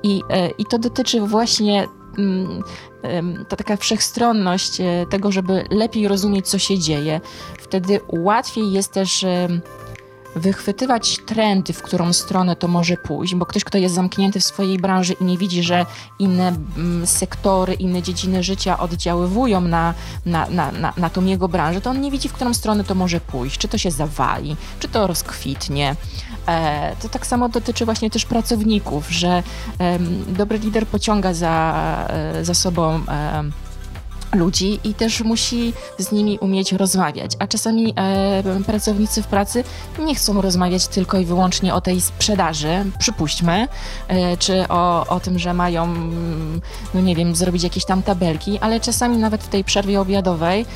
I, 0.02 0.23
e, 0.31 0.49
i 0.49 0.64
to 0.64 0.78
dotyczy 0.78 1.21
właśnie 1.21 1.88
mm, 2.19 2.62
ta 3.49 3.57
taka 3.57 3.76
wszechstronność 3.76 4.78
tego, 5.11 5.33
żeby 5.33 5.64
lepiej 5.71 6.09
rozumieć, 6.09 6.49
co 6.49 6.59
się 6.59 6.78
dzieje. 6.78 7.21
Wtedy 7.59 8.00
łatwiej 8.09 8.73
jest 8.73 8.93
też 8.93 9.26
wychwytywać 10.37 11.19
trendy, 11.26 11.73
w 11.73 11.83
którą 11.83 12.12
stronę 12.12 12.57
to 12.57 12.69
może 12.69 12.97
pójść, 12.97 13.35
bo 13.35 13.47
ktoś, 13.47 13.64
kto 13.64 13.79
jest 13.79 13.95
zamknięty 13.95 14.41
w 14.41 14.45
swojej 14.45 14.79
branży 14.79 15.12
i 15.21 15.25
nie 15.25 15.38
widzi, 15.38 15.62
że 15.62 15.87
inne 16.19 16.49
mm, 16.76 17.07
sektory, 17.07 17.75
inne 17.75 18.03
dziedziny 18.03 18.43
życia 18.43 18.79
oddziaływują 18.79 19.61
na, 19.61 19.95
na, 20.26 20.50
na, 20.50 20.73
na, 20.73 20.93
na 20.97 21.11
tą 21.11 21.25
jego 21.25 21.49
branżę, 21.49 21.81
to 21.81 21.91
on 21.91 22.00
nie 22.00 22.11
widzi, 22.11 22.29
w 22.29 22.33
którą 22.33 22.55
stronę 22.55 22.85
to 22.85 22.95
może 22.95 23.21
pójść, 23.21 23.59
czy 23.59 23.69
to 23.69 23.79
się 23.79 23.91
zawali, 23.91 24.57
czy 24.81 24.88
to 24.88 25.07
rozkwitnie. 25.07 25.97
E, 26.47 26.97
to 27.03 27.09
tak 27.09 27.26
samo 27.26 27.49
dotyczy 27.49 27.85
właśnie 27.85 28.11
też 28.11 28.25
pracowników, 28.25 29.11
że 29.11 29.43
dobry 30.29 30.59
lider 30.59 30.87
pociąga 30.87 31.35
za, 31.35 32.07
e, 32.09 32.45
za 32.45 32.55
sobą 32.55 33.00
ludzi 34.35 34.81
i 34.85 34.95
też 34.95 35.21
musi 35.21 35.73
z 35.99 36.12
nimi 36.12 36.38
umieć 36.38 36.73
rozmawiać. 36.73 37.33
A 37.38 37.47
czasami 37.47 37.95
e, 37.97 38.62
pracownicy 38.67 39.23
w 39.23 39.26
pracy 39.26 39.64
nie 39.99 40.14
chcą 40.14 40.41
rozmawiać 40.41 40.87
tylko 40.87 41.19
i 41.19 41.25
wyłącznie 41.25 41.75
o 41.75 41.81
tej 41.81 42.00
sprzedaży, 42.00 42.85
przypuśćmy, 42.99 43.69
e, 44.09 44.37
czy 44.37 44.69
o, 44.69 45.07
o 45.07 45.21
tym, 45.21 45.38
że 45.38 45.55
mają, 45.55 45.95
no 46.95 47.00
nie 47.00 47.17
wiem, 47.17 47.35
zrobić 47.35 47.62
jakieś 47.62 47.85
tam 47.85 48.03
tabelki, 48.03 48.59
ale 48.59 48.81
czasami 48.81 49.17
nawet 49.17 49.43
w 49.43 49.49
tej 49.49 49.64
przerwie 49.64 50.00
obiadowej, 50.00 50.67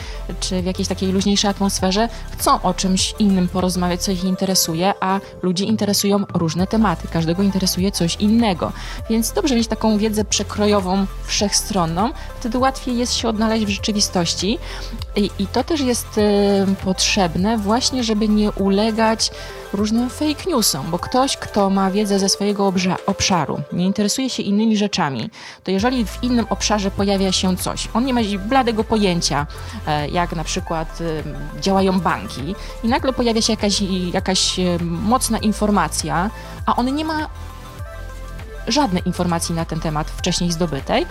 czy 0.41 0.63
w 0.63 0.65
jakiejś 0.65 0.89
takiej 0.89 1.13
luźniejszej 1.13 1.51
atmosferze 1.51 2.09
chcą 2.31 2.63
o 2.63 2.75
czymś 2.75 3.15
innym 3.19 3.49
porozmawiać, 3.49 4.03
co 4.03 4.13
ich 4.13 4.25
interesuje, 4.25 4.93
a 5.01 5.21
ludzi 5.43 5.69
interesują 5.69 6.25
różne 6.35 6.67
tematy, 6.67 7.09
każdego 7.09 7.43
interesuje 7.43 7.93
coś 7.93 8.17
innego. 8.17 8.73
Więc 9.11 9.33
dobrze 9.33 9.57
mieć 9.57 9.69
taką 9.69 9.99
wiedzę 9.99 10.25
przekrojową, 10.25 11.07
wszechstronną, 11.25 12.11
wtedy 12.41 12.59
łatwiej 12.59 12.99
jest 12.99 13.15
się 13.15 13.29
odnaleźć 13.29 13.48
znaleźć 13.49 13.67
w 13.67 13.69
rzeczywistości. 13.69 14.59
I, 15.17 15.31
i 15.39 15.47
to 15.47 15.65
też 15.65 15.81
jest 15.81 16.19
y, 16.19 16.85
potrzebne 16.85 17.59
właśnie, 17.59 18.05
żeby 18.05 18.29
nie 18.29 18.53
ulegać 18.53 19.31
różnym 19.73 20.11
fake 20.11 20.51
newsom, 20.51 20.91
bo 20.91 20.99
ktoś, 20.99 21.37
kto 21.37 21.71
ma 21.71 21.91
wiedzę 21.91 22.19
ze 22.19 22.29
swojego 22.29 22.73
obszaru, 23.07 23.61
nie 23.73 23.87
interesuje 23.87 24.31
się 24.31 24.43
innymi 24.43 24.77
rzeczami, 24.77 25.31
to 25.65 25.71
jeżeli 25.71 26.07
w 26.07 26.19
innym 26.23 26.47
obszarze 26.51 26.91
pojawia 26.91 27.33
się 27.33 27.57
coś, 27.57 27.89
on 27.95 28.05
nie 28.05 28.15
ma 28.15 28.21
bladego 28.49 28.85
pojęcia, 28.85 29.47
e, 29.87 30.09
jak 30.09 30.37
na 30.37 30.45
przykład 30.45 31.01
y, 31.01 31.23
działają 31.61 32.01
banki 32.01 32.55
i 32.85 32.89
nagle 32.89 33.13
pojawia 33.13 33.43
się 33.43 33.53
jakaś, 33.53 33.81
jakaś 34.13 34.59
y, 34.59 34.79
mocna 34.83 35.39
informacja, 35.39 36.31
a 36.67 36.77
on 36.77 36.95
nie 36.95 37.05
ma 37.05 37.29
żadnej 38.67 39.03
informacji 39.07 39.55
na 39.55 39.65
ten 39.65 39.81
temat 39.81 40.11
wcześniej 40.11 40.53
zdobytej, 40.53 41.07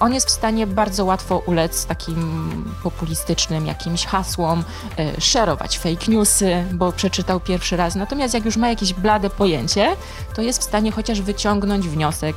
on 0.00 0.14
jest 0.14 0.26
w 0.26 0.30
stanie 0.30 0.66
bardzo 0.66 1.04
łatwo 1.04 1.38
ulec 1.38 1.86
takim 1.86 2.74
populistycznym 2.82 3.66
jakimś 3.66 4.06
hasłom, 4.06 4.64
e, 4.98 5.20
szerować 5.20 5.78
fake 5.78 6.12
newsy, 6.12 6.64
bo 6.72 6.92
przeczytał 6.92 7.40
pierwszy 7.40 7.76
raz. 7.76 7.94
Natomiast 7.94 8.34
jak 8.34 8.44
już 8.44 8.56
ma 8.56 8.68
jakieś 8.68 8.92
blade 8.92 9.30
pojęcie, 9.30 9.96
to 10.34 10.42
jest 10.42 10.60
w 10.60 10.64
stanie 10.64 10.92
chociaż 10.92 11.20
wyciągnąć 11.20 11.88
wniosek, 11.88 12.36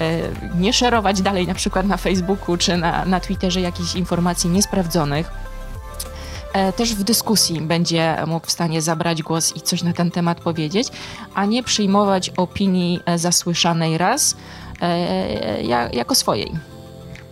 e, 0.00 0.18
nie 0.58 0.72
szerować 0.72 1.22
dalej 1.22 1.46
na 1.46 1.54
przykład 1.54 1.86
na 1.86 1.96
Facebooku 1.96 2.56
czy 2.56 2.76
na, 2.76 3.04
na 3.04 3.20
Twitterze 3.20 3.60
jakichś 3.60 3.94
informacji 3.94 4.50
niesprawdzonych. 4.50 5.30
E, 6.52 6.72
też 6.72 6.94
w 6.94 7.04
dyskusji 7.04 7.60
będzie 7.60 8.16
mógł 8.26 8.46
w 8.46 8.50
stanie 8.50 8.82
zabrać 8.82 9.22
głos 9.22 9.56
i 9.56 9.60
coś 9.60 9.82
na 9.82 9.92
ten 9.92 10.10
temat 10.10 10.40
powiedzieć, 10.40 10.88
a 11.34 11.44
nie 11.44 11.62
przyjmować 11.62 12.30
opinii 12.36 13.00
zasłyszanej 13.16 13.98
raz 13.98 14.36
jako 15.92 16.14
swojej. 16.14 16.73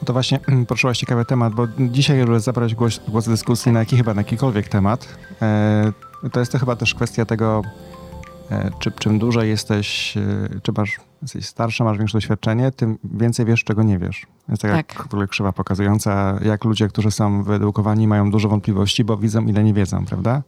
To 0.04 0.12
właśnie 0.12 0.40
mm, 0.48 0.66
poruszyłaś 0.66 0.98
ciekawy 0.98 1.24
temat, 1.24 1.54
bo 1.54 1.66
dzisiaj, 1.78 2.20
żeby 2.20 2.40
zabrać 2.40 2.74
głos, 2.74 3.00
głos 3.08 3.28
dyskusji 3.28 3.72
na 3.72 3.78
jaki 3.78 3.96
chyba 3.96 4.14
na 4.14 4.20
jakikolwiek 4.20 4.68
temat, 4.68 5.08
e, 5.42 5.92
to 6.32 6.40
jest 6.40 6.52
to 6.52 6.58
chyba 6.58 6.76
też 6.76 6.94
kwestia 6.94 7.24
tego, 7.24 7.62
e, 8.50 8.70
czy, 8.78 8.92
czym 8.92 9.18
dłużej 9.18 9.48
jesteś, 9.48 10.16
e, 10.16 10.60
czy 10.62 10.72
masz, 10.76 11.00
jesteś 11.22 11.46
starsza, 11.46 11.84
masz 11.84 11.98
większe 11.98 12.18
doświadczenie, 12.18 12.70
tym 12.70 12.98
więcej 13.04 13.46
wiesz, 13.46 13.64
czego 13.64 13.82
nie 13.82 13.98
wiesz. 13.98 14.26
Jest 14.48 14.62
taka 14.62 14.76
tak. 14.76 15.06
ogóle 15.06 15.26
krzywa 15.26 15.52
pokazująca, 15.52 16.38
jak 16.44 16.64
ludzie, 16.64 16.88
którzy 16.88 17.10
są 17.10 17.42
wyedukowani, 17.42 18.08
mają 18.08 18.30
dużo 18.30 18.48
wątpliwości, 18.48 19.04
bo 19.04 19.16
widzą, 19.16 19.46
ile 19.46 19.64
nie 19.64 19.74
wiedzą, 19.74 20.06
prawda? 20.06 20.42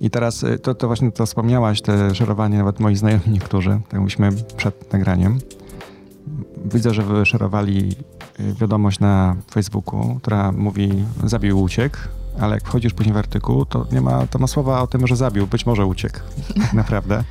I 0.00 0.10
teraz 0.10 0.44
to, 0.62 0.74
to 0.74 0.86
właśnie 0.86 1.12
to 1.12 1.26
wspomniałaś, 1.26 1.82
te 1.82 2.14
szerowanie, 2.14 2.58
nawet 2.58 2.80
moi 2.80 2.96
znajomi 2.96 3.24
niektórzy, 3.28 3.80
tak 3.88 4.00
mówiliśmy 4.00 4.30
przed 4.56 4.92
nagraniem. 4.92 5.38
Widzę, 6.64 6.94
że 6.94 7.02
wyszerowali 7.02 7.96
wiadomość 8.60 9.00
na 9.00 9.36
Facebooku, 9.50 10.18
która 10.22 10.52
mówi 10.52 11.04
zabił, 11.24 11.62
uciekł, 11.62 11.96
ale 12.40 12.54
jak 12.54 12.64
wchodzisz 12.64 12.94
później 12.94 13.14
w 13.14 13.18
artykuł, 13.18 13.64
to 13.64 13.86
nie 13.92 14.00
ma, 14.00 14.26
to 14.26 14.38
ma 14.38 14.46
słowa 14.46 14.82
o 14.82 14.86
tym, 14.86 15.06
że 15.06 15.16
zabił, 15.16 15.46
być 15.46 15.66
może 15.66 15.86
uciekł, 15.86 16.18
tak 16.60 16.72
naprawdę. 16.82 17.24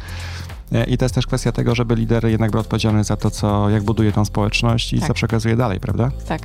I 0.88 0.98
to 0.98 1.06
jest 1.06 1.16
też 1.16 1.28
kwestia 1.28 1.52
tego, 1.52 1.76
żeby 1.76 1.96
lider 1.96 2.26
jednak 2.26 2.52
był 2.52 2.60
odpowiedzialny 2.60 3.04
za 3.04 3.18
to, 3.18 3.32
co, 3.32 3.70
jak 3.70 3.84
buduje 3.84 4.12
tą 4.12 4.26
społeczność 4.26 4.94
i 4.94 5.00
tak. 5.00 5.08
co 5.08 5.14
przekazuje 5.14 5.56
dalej, 5.56 5.80
prawda? 5.80 6.12
Tak. 6.28 6.42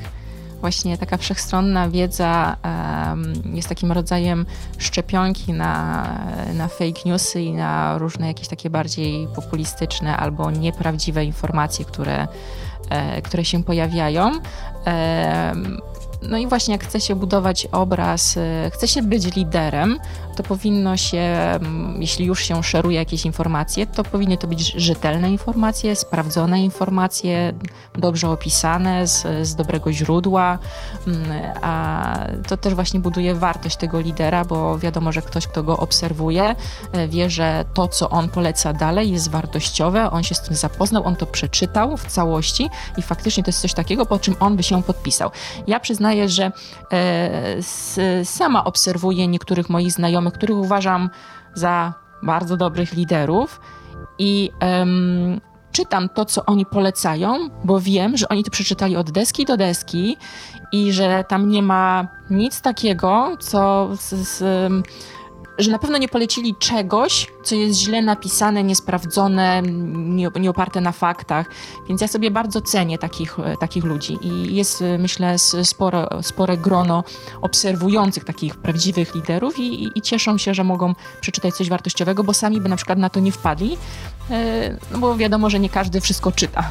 Właśnie 0.60 0.98
taka 0.98 1.16
wszechstronna 1.16 1.88
wiedza 1.88 2.56
um, 2.64 3.56
jest 3.56 3.68
takim 3.68 3.92
rodzajem 3.92 4.46
szczepionki 4.78 5.52
na, 5.52 6.08
na 6.54 6.68
fake 6.68 7.00
newsy 7.06 7.42
i 7.42 7.52
na 7.52 7.98
różne 7.98 8.26
jakieś 8.26 8.48
takie 8.48 8.70
bardziej 8.70 9.28
populistyczne 9.34 10.16
albo 10.16 10.50
nieprawdziwe 10.50 11.24
informacje, 11.24 11.84
które 11.84 12.28
E, 12.73 12.73
które 13.22 13.44
się 13.44 13.64
pojawiają. 13.64 14.30
No 16.28 16.38
i 16.38 16.46
właśnie 16.46 16.72
jak 16.72 16.84
chce 16.84 17.00
się 17.00 17.14
budować 17.14 17.66
obraz, 17.66 18.36
e, 18.36 18.70
chce 18.70 18.88
się 18.88 19.02
być 19.02 19.36
liderem, 19.36 19.98
to 20.34 20.42
powinno 20.42 20.96
się, 20.96 21.18
mm, 21.18 22.02
jeśli 22.02 22.26
już 22.26 22.44
się 22.44 22.62
szeruje 22.62 22.98
jakieś 22.98 23.24
informacje, 23.24 23.86
to 23.86 24.04
powinny 24.04 24.36
to 24.36 24.46
być 24.46 24.72
rzetelne 24.72 25.30
informacje, 25.30 25.96
sprawdzone 25.96 26.60
informacje, 26.60 27.52
dobrze 27.94 28.30
opisane, 28.30 29.06
z, 29.06 29.48
z 29.48 29.54
dobrego 29.54 29.92
źródła, 29.92 30.58
mm, 31.06 31.22
a 31.62 32.04
to 32.48 32.56
też 32.56 32.74
właśnie 32.74 33.00
buduje 33.00 33.34
wartość 33.34 33.76
tego 33.76 34.00
lidera, 34.00 34.44
bo 34.44 34.78
wiadomo, 34.78 35.12
że 35.12 35.22
ktoś, 35.22 35.46
kto 35.46 35.62
go 35.62 35.76
obserwuje, 35.76 36.56
e, 36.92 37.08
wie, 37.08 37.30
że 37.30 37.64
to, 37.74 37.88
co 37.88 38.10
on 38.10 38.28
poleca 38.28 38.72
dalej, 38.72 39.10
jest 39.10 39.30
wartościowe, 39.30 40.10
on 40.10 40.22
się 40.22 40.34
z 40.34 40.40
tym 40.40 40.56
zapoznał, 40.56 41.04
on 41.04 41.16
to 41.16 41.26
przeczytał 41.26 41.96
w 41.96 42.06
całości 42.06 42.70
i 42.96 43.02
faktycznie 43.02 43.42
to 43.42 43.48
jest 43.48 43.60
coś 43.60 43.74
takiego, 43.74 44.06
po 44.06 44.18
czym 44.18 44.36
on 44.40 44.56
by 44.56 44.62
się 44.62 44.82
podpisał. 44.82 45.30
Ja 45.66 45.80
przyznaję, 45.80 46.28
że 46.28 46.52
e, 46.92 48.24
sama 48.24 48.64
obserwuję 48.64 49.28
niektórych 49.28 49.70
moich 49.70 49.92
znajomych, 49.92 50.23
znajomych, 50.24 50.34
których 50.34 50.56
uważam 50.56 51.10
za 51.54 51.94
bardzo 52.22 52.56
dobrych 52.56 52.94
liderów. 52.94 53.60
I 54.18 54.50
um, 54.60 55.40
czytam 55.72 56.08
to, 56.08 56.24
co 56.24 56.44
oni 56.46 56.66
polecają, 56.66 57.50
bo 57.64 57.80
wiem, 57.80 58.16
że 58.16 58.28
oni 58.28 58.44
to 58.44 58.50
przeczytali 58.50 58.96
od 58.96 59.10
deski 59.10 59.44
do 59.44 59.56
deski 59.56 60.16
i 60.72 60.92
że 60.92 61.24
tam 61.28 61.48
nie 61.48 61.62
ma 61.62 62.08
nic 62.30 62.60
takiego, 62.60 63.36
co 63.40 63.88
z, 63.96 64.14
z 64.28 64.42
że 65.58 65.70
na 65.70 65.78
pewno 65.78 65.98
nie 65.98 66.08
polecili 66.08 66.54
czegoś, 66.54 67.32
co 67.42 67.54
jest 67.54 67.80
źle 67.80 68.02
napisane, 68.02 68.64
niesprawdzone, 68.64 69.62
nie, 69.92 70.28
nie 70.40 70.50
oparte 70.50 70.80
na 70.80 70.92
faktach. 70.92 71.46
Więc 71.88 72.00
ja 72.00 72.08
sobie 72.08 72.30
bardzo 72.30 72.60
cenię 72.60 72.98
takich, 72.98 73.36
takich 73.60 73.84
ludzi. 73.84 74.18
I 74.22 74.54
jest, 74.54 74.84
myślę, 74.98 75.38
spore, 75.62 76.08
spore 76.22 76.56
grono 76.56 77.04
obserwujących 77.40 78.24
takich 78.24 78.56
prawdziwych 78.56 79.14
liderów 79.14 79.58
i, 79.58 79.98
i, 79.98 80.02
cieszą 80.02 80.38
się, 80.38 80.54
że 80.54 80.64
mogą 80.64 80.94
przeczytać 81.20 81.54
coś 81.54 81.68
wartościowego, 81.68 82.24
bo 82.24 82.34
sami 82.34 82.60
by 82.60 82.68
na 82.68 82.76
przykład 82.76 82.98
na 82.98 83.10
to 83.10 83.20
nie 83.20 83.32
wpadli. 83.32 83.76
E, 84.30 84.78
no 84.92 84.98
bo 84.98 85.16
wiadomo, 85.16 85.50
że 85.50 85.60
nie 85.60 85.68
każdy 85.68 86.00
wszystko 86.00 86.32
czyta. 86.32 86.70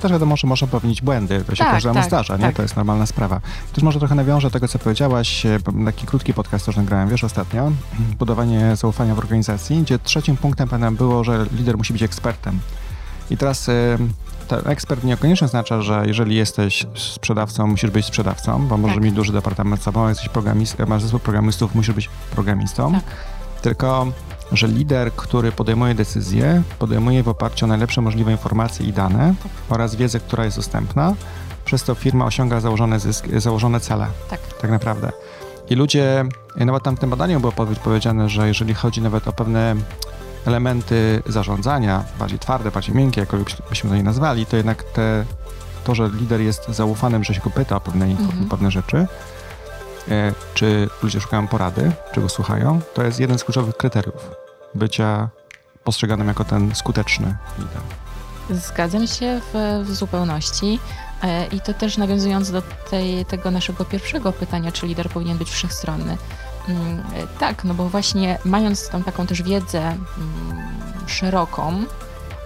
Też 0.00 0.12
wiadomo, 0.12 0.36
że 0.36 0.46
można 0.46 0.66
popełnić 0.66 1.02
błędy, 1.02 1.44
to 1.46 1.54
się 1.54 1.64
tak, 1.64 1.72
każdemu 1.72 1.94
tak, 1.94 2.04
zdarza, 2.04 2.36
nie? 2.36 2.42
Tak. 2.42 2.56
To 2.56 2.62
jest 2.62 2.76
normalna 2.76 3.06
sprawa. 3.06 3.40
Też 3.72 3.84
może 3.84 3.98
trochę 3.98 4.14
nawiążę 4.14 4.50
tego, 4.50 4.68
co 4.68 4.78
powiedziałaś, 4.78 5.46
e, 5.46 5.58
taki 5.84 6.06
krótki 6.06 6.34
podcast 6.34 6.66
też 6.66 6.76
nagrałem, 6.76 7.08
wiesz, 7.08 7.24
ostatnio, 7.24 7.72
budowanie 8.18 8.76
zaufania 8.76 9.14
w 9.14 9.18
organizacji, 9.18 9.82
gdzie 9.82 9.98
trzecim 9.98 10.36
punktem 10.36 10.68
panem 10.68 10.96
było, 10.96 11.24
że 11.24 11.46
lider 11.52 11.78
musi 11.78 11.92
być 11.92 12.02
ekspertem. 12.02 12.60
I 13.30 13.36
teraz 13.36 13.68
e, 13.68 13.98
ten 14.48 14.60
ekspert 14.64 15.04
niekoniecznie 15.04 15.44
oznacza, 15.44 15.82
że 15.82 16.02
jeżeli 16.06 16.36
jesteś 16.36 16.86
sprzedawcą, 16.94 17.66
musisz 17.66 17.90
być 17.90 18.06
sprzedawcą, 18.06 18.68
bo 18.68 18.76
może 18.76 18.94
tak. 18.94 19.04
mieć 19.04 19.14
duży 19.14 19.32
departament 19.32 19.82
sobą, 19.82 20.08
jesteś 20.08 20.28
programistą, 20.28 20.86
masz 20.86 21.02
zespół 21.02 21.20
programistów, 21.20 21.74
musisz 21.74 21.94
być 21.94 22.10
programistą. 22.30 22.92
Tak. 22.92 23.02
Tylko 23.62 24.06
że 24.52 24.68
lider, 24.68 25.12
który 25.12 25.52
podejmuje 25.52 25.94
decyzje, 25.94 26.62
podejmuje 26.78 27.22
w 27.22 27.28
oparciu 27.28 27.64
o 27.64 27.68
najlepsze 27.68 28.00
możliwe 28.00 28.32
informacje 28.32 28.86
i 28.86 28.92
dane 28.92 29.34
tak. 29.42 29.52
oraz 29.68 29.94
wiedzę, 29.94 30.20
która 30.20 30.44
jest 30.44 30.56
dostępna. 30.56 31.14
Przez 31.64 31.84
to 31.84 31.94
firma 31.94 32.24
osiąga 32.24 32.60
założone, 32.60 33.00
zysk, 33.00 33.26
założone 33.36 33.80
cele. 33.80 34.06
Tak. 34.30 34.40
Tak 34.60 34.70
naprawdę. 34.70 35.12
I 35.70 35.74
ludzie, 35.74 36.24
nawet 36.56 36.82
tam 36.82 36.96
w 36.96 37.00
tym 37.00 37.10
badaniu 37.10 37.40
było 37.40 37.52
powiedziane, 37.84 38.28
że 38.28 38.48
jeżeli 38.48 38.74
chodzi 38.74 39.02
nawet 39.02 39.28
o 39.28 39.32
pewne 39.32 39.76
elementy 40.46 41.22
zarządzania, 41.26 42.04
bardziej 42.18 42.38
twarde, 42.38 42.70
bardziej 42.70 42.94
miękkie, 42.94 43.20
jakkolwiek 43.20 43.48
byśmy 43.68 43.90
to 43.90 43.96
nie 43.96 44.02
nazwali, 44.02 44.46
to 44.46 44.56
jednak 44.56 44.82
te, 44.82 45.24
to, 45.84 45.94
że 45.94 46.10
lider 46.20 46.40
jest 46.40 46.68
zaufanym, 46.68 47.24
że 47.24 47.34
się 47.34 47.40
go 47.40 47.50
pyta 47.50 47.76
o 47.76 47.80
pewne, 47.80 48.04
mhm. 48.04 48.48
pewne 48.48 48.70
rzeczy, 48.70 49.06
czy 50.54 50.88
ludzie 51.02 51.20
szukają 51.20 51.48
porady, 51.48 51.92
czy 52.12 52.20
go 52.20 52.28
słuchają, 52.28 52.80
to 52.94 53.02
jest 53.02 53.20
jeden 53.20 53.38
z 53.38 53.44
kluczowych 53.44 53.76
kryteriów 53.76 54.30
bycia 54.74 55.28
postrzeganym 55.84 56.28
jako 56.28 56.44
ten 56.44 56.74
skuteczny 56.74 57.36
lider. 57.58 57.82
Zgadzam 58.50 59.06
się 59.06 59.40
w, 59.52 59.82
w 59.84 59.94
zupełności. 59.94 60.78
E, 61.22 61.46
I 61.46 61.60
to 61.60 61.74
też 61.74 61.96
nawiązując 61.96 62.50
do 62.50 62.62
tej, 62.90 63.24
tego 63.24 63.50
naszego 63.50 63.84
pierwszego 63.84 64.32
pytania, 64.32 64.72
czy 64.72 64.86
lider 64.86 65.08
powinien 65.08 65.38
być 65.38 65.50
wszechstronny. 65.50 66.16
Mm, 66.68 66.98
e, 66.98 67.02
tak, 67.38 67.64
no 67.64 67.74
bo 67.74 67.88
właśnie 67.88 68.38
mając 68.44 68.88
tą 68.88 69.02
taką 69.02 69.26
też 69.26 69.42
wiedzę 69.42 69.80
mm, 69.80 69.98
szeroką, 71.06 71.84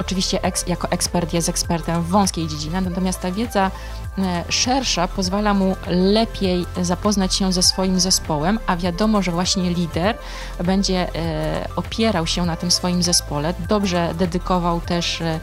oczywiście 0.00 0.42
eks, 0.42 0.66
jako 0.66 0.90
ekspert 0.90 1.32
jest 1.32 1.48
ekspertem 1.48 2.02
w 2.02 2.08
wąskiej 2.08 2.48
dziedzinie, 2.48 2.80
natomiast 2.80 3.20
ta 3.20 3.32
wiedza 3.32 3.70
E, 3.70 4.03
szersza 4.48 5.08
pozwala 5.08 5.54
mu 5.54 5.76
lepiej 5.86 6.66
zapoznać 6.82 7.34
się 7.34 7.52
ze 7.52 7.62
swoim 7.62 8.00
zespołem, 8.00 8.58
a 8.66 8.76
wiadomo, 8.76 9.22
że 9.22 9.32
właśnie 9.32 9.70
lider 9.70 10.18
będzie 10.64 11.14
e, 11.14 11.68
opierał 11.76 12.26
się 12.26 12.46
na 12.46 12.56
tym 12.56 12.70
swoim 12.70 13.02
zespole, 13.02 13.54
dobrze 13.68 14.14
dedykował 14.18 14.80
też 14.80 15.20
e, 15.20 15.40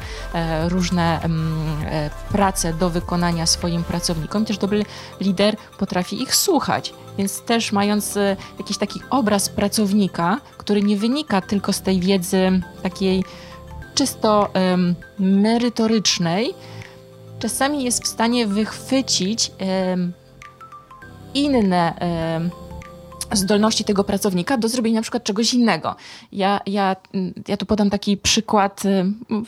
różne 0.69 1.21
mm, 1.21 1.79
prace 2.31 2.73
do 2.73 2.89
wykonania 2.89 3.45
swoim 3.45 3.83
pracownikom. 3.83 4.45
Też 4.45 4.57
dobry 4.57 4.85
lider 5.21 5.55
potrafi 5.77 6.21
ich 6.21 6.35
słuchać, 6.35 6.93
więc 7.17 7.41
też 7.41 7.71
mając 7.71 8.17
jakiś 8.59 8.77
taki 8.77 9.01
obraz 9.09 9.49
pracownika, 9.49 10.37
który 10.57 10.81
nie 10.81 10.97
wynika 10.97 11.41
tylko 11.41 11.73
z 11.73 11.81
tej 11.81 11.99
wiedzy 11.99 12.61
takiej 12.83 13.23
czysto 13.95 14.49
merytorycznej, 15.19 16.53
czasami 17.41 17.83
jest 17.83 18.03
w 18.03 18.07
stanie 18.07 18.47
wychwycić 18.47 19.51
inne 21.33 21.93
zdolności 23.31 23.83
tego 23.83 24.03
pracownika 24.03 24.57
do 24.57 24.67
zrobienia 24.67 24.95
na 24.95 25.01
przykład 25.01 25.23
czegoś 25.23 25.53
innego. 25.53 25.95
Ja, 26.31 26.59
ja, 26.65 26.95
ja 27.47 27.57
tu 27.57 27.65
podam 27.65 27.89
taki 27.89 28.17
przykład, 28.17 28.83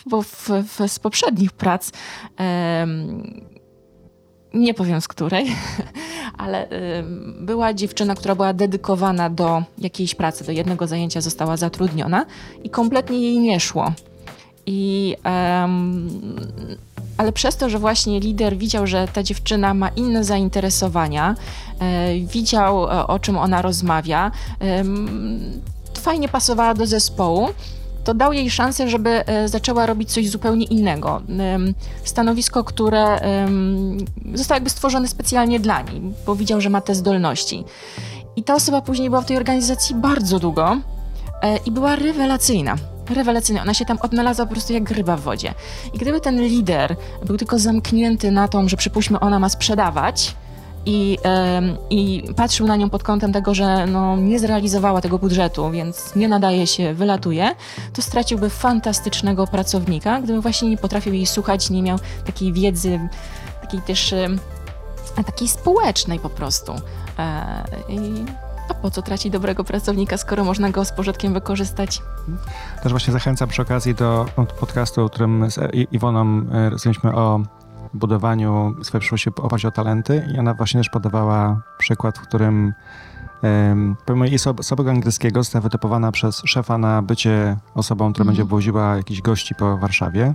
bo 0.06 0.22
w, 0.22 0.50
w, 0.50 0.92
z 0.92 1.00
poprzednich 1.00 1.52
prac 1.52 1.92
nie 4.54 4.74
powiem 4.74 5.02
z 5.02 5.08
której, 5.08 5.46
ale 6.38 6.68
była 7.40 7.74
dziewczyna, 7.74 8.16
która 8.16 8.36
była 8.36 8.54
dedykowana 8.54 9.30
do 9.30 9.64
jakiejś 9.78 10.16
pracy, 10.16 10.44
do 10.44 10.52
jednego 10.52 10.88
zajęcia 10.88 11.22
została 11.22 11.58
zatrudniona 11.58 12.26
i 12.64 12.70
kompletnie 12.70 13.20
jej 13.20 13.40
nie 13.40 13.60
szło. 13.60 13.92
I 14.66 15.16
um, 15.26 16.10
ale 17.18 17.32
przez 17.32 17.58
to, 17.58 17.70
że 17.70 17.80
właśnie 17.80 18.20
lider 18.20 18.58
widział, 18.58 18.88
że 18.88 19.08
ta 19.14 19.24
dziewczyna 19.24 19.74
ma 19.74 19.90
inne 19.90 20.24
zainteresowania, 20.24 21.36
e, 21.80 22.20
widział 22.20 22.84
e, 22.84 23.08
o 23.08 23.20
czym 23.20 23.38
ona 23.38 23.62
rozmawia, 23.62 24.32
e, 24.62 24.84
fajnie 26.02 26.30
pasowała 26.30 26.74
do 26.74 26.86
zespołu, 26.86 27.48
to 28.04 28.14
dał 28.14 28.34
jej 28.34 28.52
szansę, 28.52 28.90
żeby 28.90 29.24
zaczęła 29.46 29.86
robić 29.86 30.12
coś 30.12 30.30
zupełnie 30.30 30.66
innego. 30.66 31.22
Stanowisko, 32.04 32.64
które 32.64 33.20
zostało 34.34 34.56
jakby 34.56 34.70
stworzone 34.70 35.08
specjalnie 35.08 35.60
dla 35.60 35.82
niej, 35.82 36.02
bo 36.26 36.36
widział, 36.36 36.62
że 36.62 36.70
ma 36.70 36.82
te 36.82 36.96
zdolności. 36.96 37.64
I 38.36 38.44
ta 38.44 38.56
osoba 38.56 38.82
później 38.82 39.10
była 39.10 39.22
w 39.22 39.26
tej 39.26 39.38
organizacji 39.38 39.96
bardzo 39.96 40.40
długo 40.40 40.78
i 41.66 41.72
była 41.72 41.96
rewelacyjna 41.96 42.76
rewelacyjna. 43.10 43.62
Ona 43.62 43.74
się 43.74 43.86
tam 43.86 43.98
odnalazła 44.02 44.46
po 44.46 44.52
prostu 44.52 44.74
jak 44.74 44.92
ryba 44.92 45.18
w 45.18 45.22
wodzie. 45.22 45.54
I 45.94 45.98
gdyby 45.98 46.22
ten 46.22 46.42
lider 46.42 46.96
był 47.26 47.38
tylko 47.38 47.60
zamknięty 47.60 48.32
na 48.32 48.48
tą, 48.48 48.70
że 48.70 48.78
przypuśćmy 48.78 49.20
ona 49.20 49.40
ma 49.40 49.50
sprzedawać, 49.50 50.36
i, 50.86 51.18
i 51.90 52.24
patrzył 52.36 52.68
na 52.68 52.76
nią 52.76 52.90
pod 52.90 53.04
kątem 53.04 53.34
tego, 53.34 53.54
że 53.54 53.88
no, 53.88 54.18
nie 54.18 54.40
zrealizowała 54.40 55.02
tego 55.02 55.20
budżetu, 55.20 55.72
więc 55.72 56.16
nie 56.16 56.28
nadaje 56.28 56.68
się, 56.68 56.94
wylatuje, 56.94 57.56
to 57.94 58.02
straciłby 58.02 58.50
fantastycznego 58.50 59.48
pracownika, 59.48 60.22
gdyby 60.22 60.42
właśnie 60.42 60.70
nie 60.70 60.78
potrafił 60.78 61.14
jej 61.14 61.26
słuchać, 61.26 61.70
nie 61.70 61.84
miał 61.84 62.00
takiej 62.26 62.54
wiedzy, 62.54 63.00
takiej 63.62 63.82
też 63.82 64.16
takiej 65.26 65.48
społecznej 65.48 66.20
po 66.20 66.30
prostu. 66.30 66.74
E, 67.20 67.64
I 67.90 68.26
a 68.70 68.74
po 68.74 68.92
co 68.92 69.02
tracić 69.02 69.32
dobrego 69.32 69.64
pracownika, 69.64 70.18
skoro 70.18 70.44
można 70.44 70.70
go 70.70 70.86
z 70.86 70.92
pożytkiem 70.92 71.34
wykorzystać? 71.34 72.02
Też 72.84 72.92
właśnie 72.92 73.14
zachęcam 73.14 73.50
przy 73.50 73.62
okazji 73.62 73.96
do 73.96 74.26
podcastu, 74.60 75.06
o 75.06 75.10
którym 75.10 75.52
z 75.52 75.76
Iwoną 75.92 76.42
e, 76.52 76.70
rozmawialiśmy 76.70 77.16
o 77.16 77.40
budowaniu 77.94 78.76
swojej 78.84 79.00
przyszłości 79.00 79.32
w 79.32 79.40
oparciu 79.40 79.68
o 79.68 79.72
talenty 79.72 80.28
i 80.36 80.40
ona 80.40 80.54
właśnie 80.54 80.80
też 80.80 80.90
podawała 80.90 81.62
przykład, 81.78 82.18
w 82.18 82.22
którym 82.22 82.74
um, 83.44 83.96
pomimo 84.06 84.26
jej 84.26 84.38
osobego 84.60 84.90
angielskiego 84.92 85.44
została 85.44 85.62
wytypowana 85.62 86.12
przez 86.12 86.42
szefa 86.46 86.78
na 86.78 87.02
bycie 87.02 87.58
osobą, 87.76 88.14
która 88.14 88.24
mm. 88.24 88.36
będzie 88.36 88.50
woziła 88.50 88.96
jakichś 88.96 89.22
gości 89.22 89.56
po 89.56 89.78
Warszawie, 89.78 90.34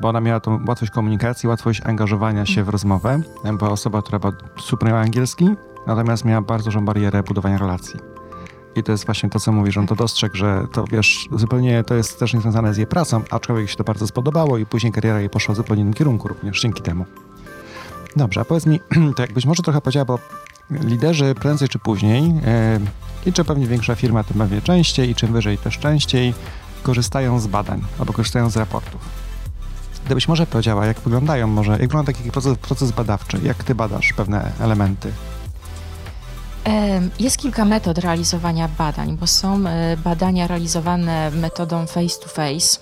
bo 0.00 0.08
ona 0.08 0.20
miała 0.20 0.40
tą 0.40 0.58
łatwość 0.68 0.92
komunikacji, 0.92 1.48
łatwość 1.48 1.80
angażowania 1.84 2.46
się 2.46 2.64
w 2.64 2.68
rozmowę, 2.68 3.20
była 3.58 3.70
osoba, 3.70 4.02
która 4.02 4.20
super 4.60 4.88
miała 4.88 5.00
angielski, 5.00 5.50
natomiast 5.86 6.24
miała 6.24 6.40
bardzo 6.40 6.64
dużą 6.64 6.84
barierę 6.84 7.22
budowania 7.22 7.58
relacji. 7.58 8.00
I 8.76 8.82
to 8.82 8.92
jest 8.92 9.06
właśnie 9.06 9.30
to, 9.30 9.40
co 9.40 9.52
mówisz, 9.52 9.76
on 9.76 9.86
to 9.86 9.94
dostrzegł, 9.94 10.36
że 10.36 10.66
to 10.72 10.84
wiesz, 10.90 11.28
zupełnie 11.32 11.84
to 11.84 11.94
jest 11.94 12.18
też 12.18 12.34
niezwiązane 12.34 12.74
z 12.74 12.76
jej 12.76 12.86
pracą, 12.86 13.22
aczkolwiek 13.30 13.70
się 13.70 13.76
to 13.76 13.84
bardzo 13.84 14.06
spodobało 14.06 14.58
i 14.58 14.66
później 14.66 14.92
kariera 14.92 15.20
jej 15.20 15.30
poszła 15.30 15.54
w 15.54 15.56
zupełnie 15.56 15.82
innym 15.82 15.94
kierunku 15.94 16.28
również 16.28 16.60
dzięki 16.60 16.82
temu. 16.82 17.04
Dobrze, 18.16 18.40
a 18.40 18.44
powiedz 18.44 18.66
mi, 18.66 18.80
to 19.16 19.22
jakbyś 19.22 19.44
może 19.44 19.62
trochę 19.62 19.80
powiedziała, 19.80 20.04
bo 20.04 20.18
liderzy 20.70 21.34
prędzej 21.34 21.68
czy 21.68 21.78
później, 21.78 22.28
yy, 22.28 22.40
i 23.26 23.32
czy 23.32 23.44
pewnie 23.44 23.66
większa 23.66 23.94
firma 23.94 24.24
tym 24.24 24.38
pewnie 24.38 24.62
częściej, 24.62 25.10
i 25.10 25.14
czym 25.14 25.32
wyżej 25.32 25.58
też 25.58 25.78
częściej, 25.78 26.34
korzystają 26.82 27.40
z 27.40 27.46
badań 27.46 27.82
albo 27.98 28.12
korzystają 28.12 28.50
z 28.50 28.56
raportów. 28.56 29.00
Gdybyś 30.06 30.28
może 30.28 30.46
powiedziała, 30.46 30.86
jak 30.86 31.00
wyglądają 31.00 31.46
może, 31.46 31.72
jak 31.72 31.80
wygląda 31.80 32.12
taki 32.12 32.30
proces, 32.30 32.58
proces 32.58 32.92
badawczy, 32.92 33.40
jak 33.42 33.64
ty 33.64 33.74
badasz 33.74 34.12
pewne 34.12 34.52
elementy 34.60 35.12
jest 37.20 37.36
kilka 37.36 37.64
metod 37.64 37.98
realizowania 37.98 38.68
badań, 38.78 39.16
bo 39.16 39.26
są 39.26 39.66
e, 39.66 39.96
badania 39.96 40.46
realizowane 40.46 41.30
metodą 41.30 41.86
face-to-face. 41.86 42.78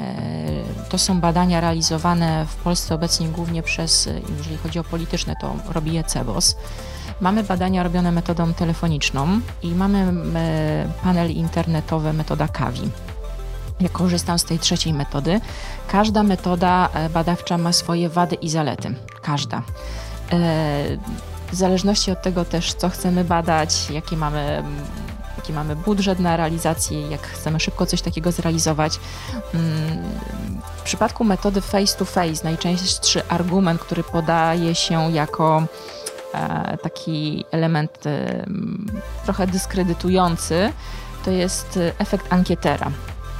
E, 0.00 0.88
to 0.88 0.98
są 0.98 1.20
badania 1.20 1.60
realizowane 1.60 2.46
w 2.48 2.56
Polsce 2.56 2.94
obecnie 2.94 3.28
głównie 3.28 3.62
przez, 3.62 4.06
e, 4.06 4.20
jeżeli 4.38 4.56
chodzi 4.56 4.78
o 4.78 4.84
polityczne, 4.84 5.36
to 5.40 5.56
robi 5.72 5.92
je 5.92 6.04
CEBOS. 6.04 6.56
Mamy 7.20 7.44
badania 7.44 7.82
robione 7.82 8.12
metodą 8.12 8.54
telefoniczną 8.54 9.40
i 9.62 9.74
mamy 9.74 10.12
panel 11.02 11.30
internetowy 11.30 12.12
metoda 12.12 12.48
KAWI. 12.48 12.90
Ja 13.80 13.88
korzystam 13.88 14.38
z 14.38 14.44
tej 14.44 14.58
trzeciej 14.58 14.92
metody. 14.92 15.40
Każda 15.88 16.22
metoda 16.22 16.88
badawcza 17.14 17.58
ma 17.58 17.72
swoje 17.72 18.08
wady 18.08 18.34
i 18.34 18.48
zalety. 18.48 18.94
Każda 19.22 19.62
w 21.52 21.54
zależności 21.54 22.10
od 22.10 22.22
tego 22.22 22.44
też, 22.44 22.74
co 22.74 22.88
chcemy 22.88 23.24
badać, 23.24 23.90
jakie 23.90 24.16
mamy 24.16 24.62
jaki 25.36 25.52
mamy 25.52 25.76
budżet 25.76 26.18
na 26.18 26.36
realizację, 26.36 27.08
jak 27.08 27.22
chcemy 27.22 27.60
szybko 27.60 27.86
coś 27.86 28.02
takiego 28.02 28.32
zrealizować. 28.32 29.00
Mm, 29.54 30.02
w 30.76 30.82
przypadku 30.82 31.24
metody 31.24 31.60
face 31.60 31.98
to 31.98 32.04
face 32.04 32.44
najczęstszy 32.44 33.28
argument, 33.28 33.80
który 33.80 34.04
podaje 34.04 34.74
się 34.74 35.12
jako 35.12 35.62
e, 36.34 36.78
taki 36.82 37.44
element 37.50 37.98
trochę 39.24 39.46
dyskredytujący, 39.46 40.72
to 41.24 41.30
jest 41.30 41.78
efekt 41.98 42.32
ankietera 42.32 42.90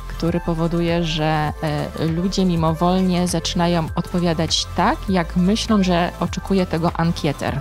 który 0.08 0.40
powoduje, 0.40 1.04
że 1.04 1.52
e, 1.62 2.06
ludzie 2.06 2.44
mimowolnie 2.44 3.28
zaczynają 3.28 3.86
odpowiadać 3.94 4.66
tak, 4.76 4.98
jak 5.08 5.36
myślą, 5.36 5.82
że 5.82 6.12
oczekuje 6.20 6.66
tego 6.66 6.92
ankieter. 6.92 7.60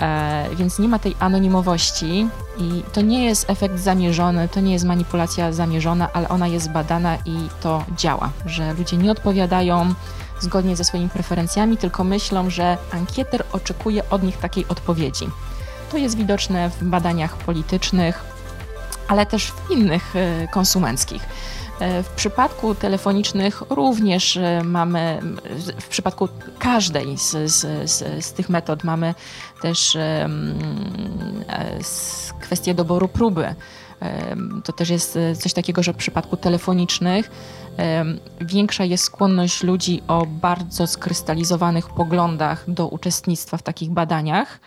E, 0.00 0.46
więc 0.54 0.78
nie 0.78 0.88
ma 0.88 0.98
tej 0.98 1.16
anonimowości 1.20 2.28
i 2.58 2.82
to 2.92 3.00
nie 3.00 3.24
jest 3.24 3.50
efekt 3.50 3.78
zamierzony, 3.78 4.48
to 4.48 4.60
nie 4.60 4.72
jest 4.72 4.84
manipulacja 4.84 5.52
zamierzona, 5.52 6.12
ale 6.12 6.28
ona 6.28 6.46
jest 6.46 6.70
badana 6.70 7.16
i 7.16 7.48
to 7.60 7.84
działa, 7.96 8.30
że 8.46 8.74
ludzie 8.74 8.96
nie 8.96 9.10
odpowiadają 9.10 9.94
zgodnie 10.40 10.76
ze 10.76 10.84
swoimi 10.84 11.08
preferencjami, 11.08 11.76
tylko 11.76 12.04
myślą, 12.04 12.50
że 12.50 12.78
ankieter 12.92 13.44
oczekuje 13.52 14.10
od 14.10 14.22
nich 14.22 14.36
takiej 14.36 14.68
odpowiedzi. 14.68 15.28
To 15.90 15.96
jest 15.96 16.16
widoczne 16.16 16.70
w 16.70 16.84
badaniach 16.84 17.36
politycznych, 17.36 18.24
ale 19.08 19.26
też 19.26 19.52
w 19.52 19.70
innych 19.70 20.16
e, 20.16 20.48
konsumenckich. 20.48 21.22
E, 21.80 22.02
w 22.02 22.08
przypadku 22.08 22.74
telefonicznych 22.74 23.62
również 23.70 24.36
e, 24.36 24.62
mamy, 24.64 25.20
w 25.80 25.88
przypadku 25.88 26.28
każdej 26.58 27.18
z, 27.18 27.30
z, 27.30 27.90
z, 27.90 28.24
z 28.24 28.32
tych 28.32 28.48
metod 28.48 28.84
mamy 28.84 29.14
też 29.62 29.98
kwestię 32.40 32.74
doboru 32.74 33.08
próby. 33.08 33.54
To 34.64 34.72
też 34.72 34.90
jest 34.90 35.18
coś 35.38 35.52
takiego, 35.52 35.82
że 35.82 35.92
w 35.92 35.96
przypadku 35.96 36.36
telefonicznych 36.36 37.30
większa 38.40 38.84
jest 38.84 39.04
skłonność 39.04 39.62
ludzi 39.62 40.02
o 40.08 40.26
bardzo 40.26 40.86
skrystalizowanych 40.86 41.88
poglądach 41.88 42.64
do 42.68 42.88
uczestnictwa 42.88 43.56
w 43.56 43.62
takich 43.62 43.90
badaniach 43.90 44.60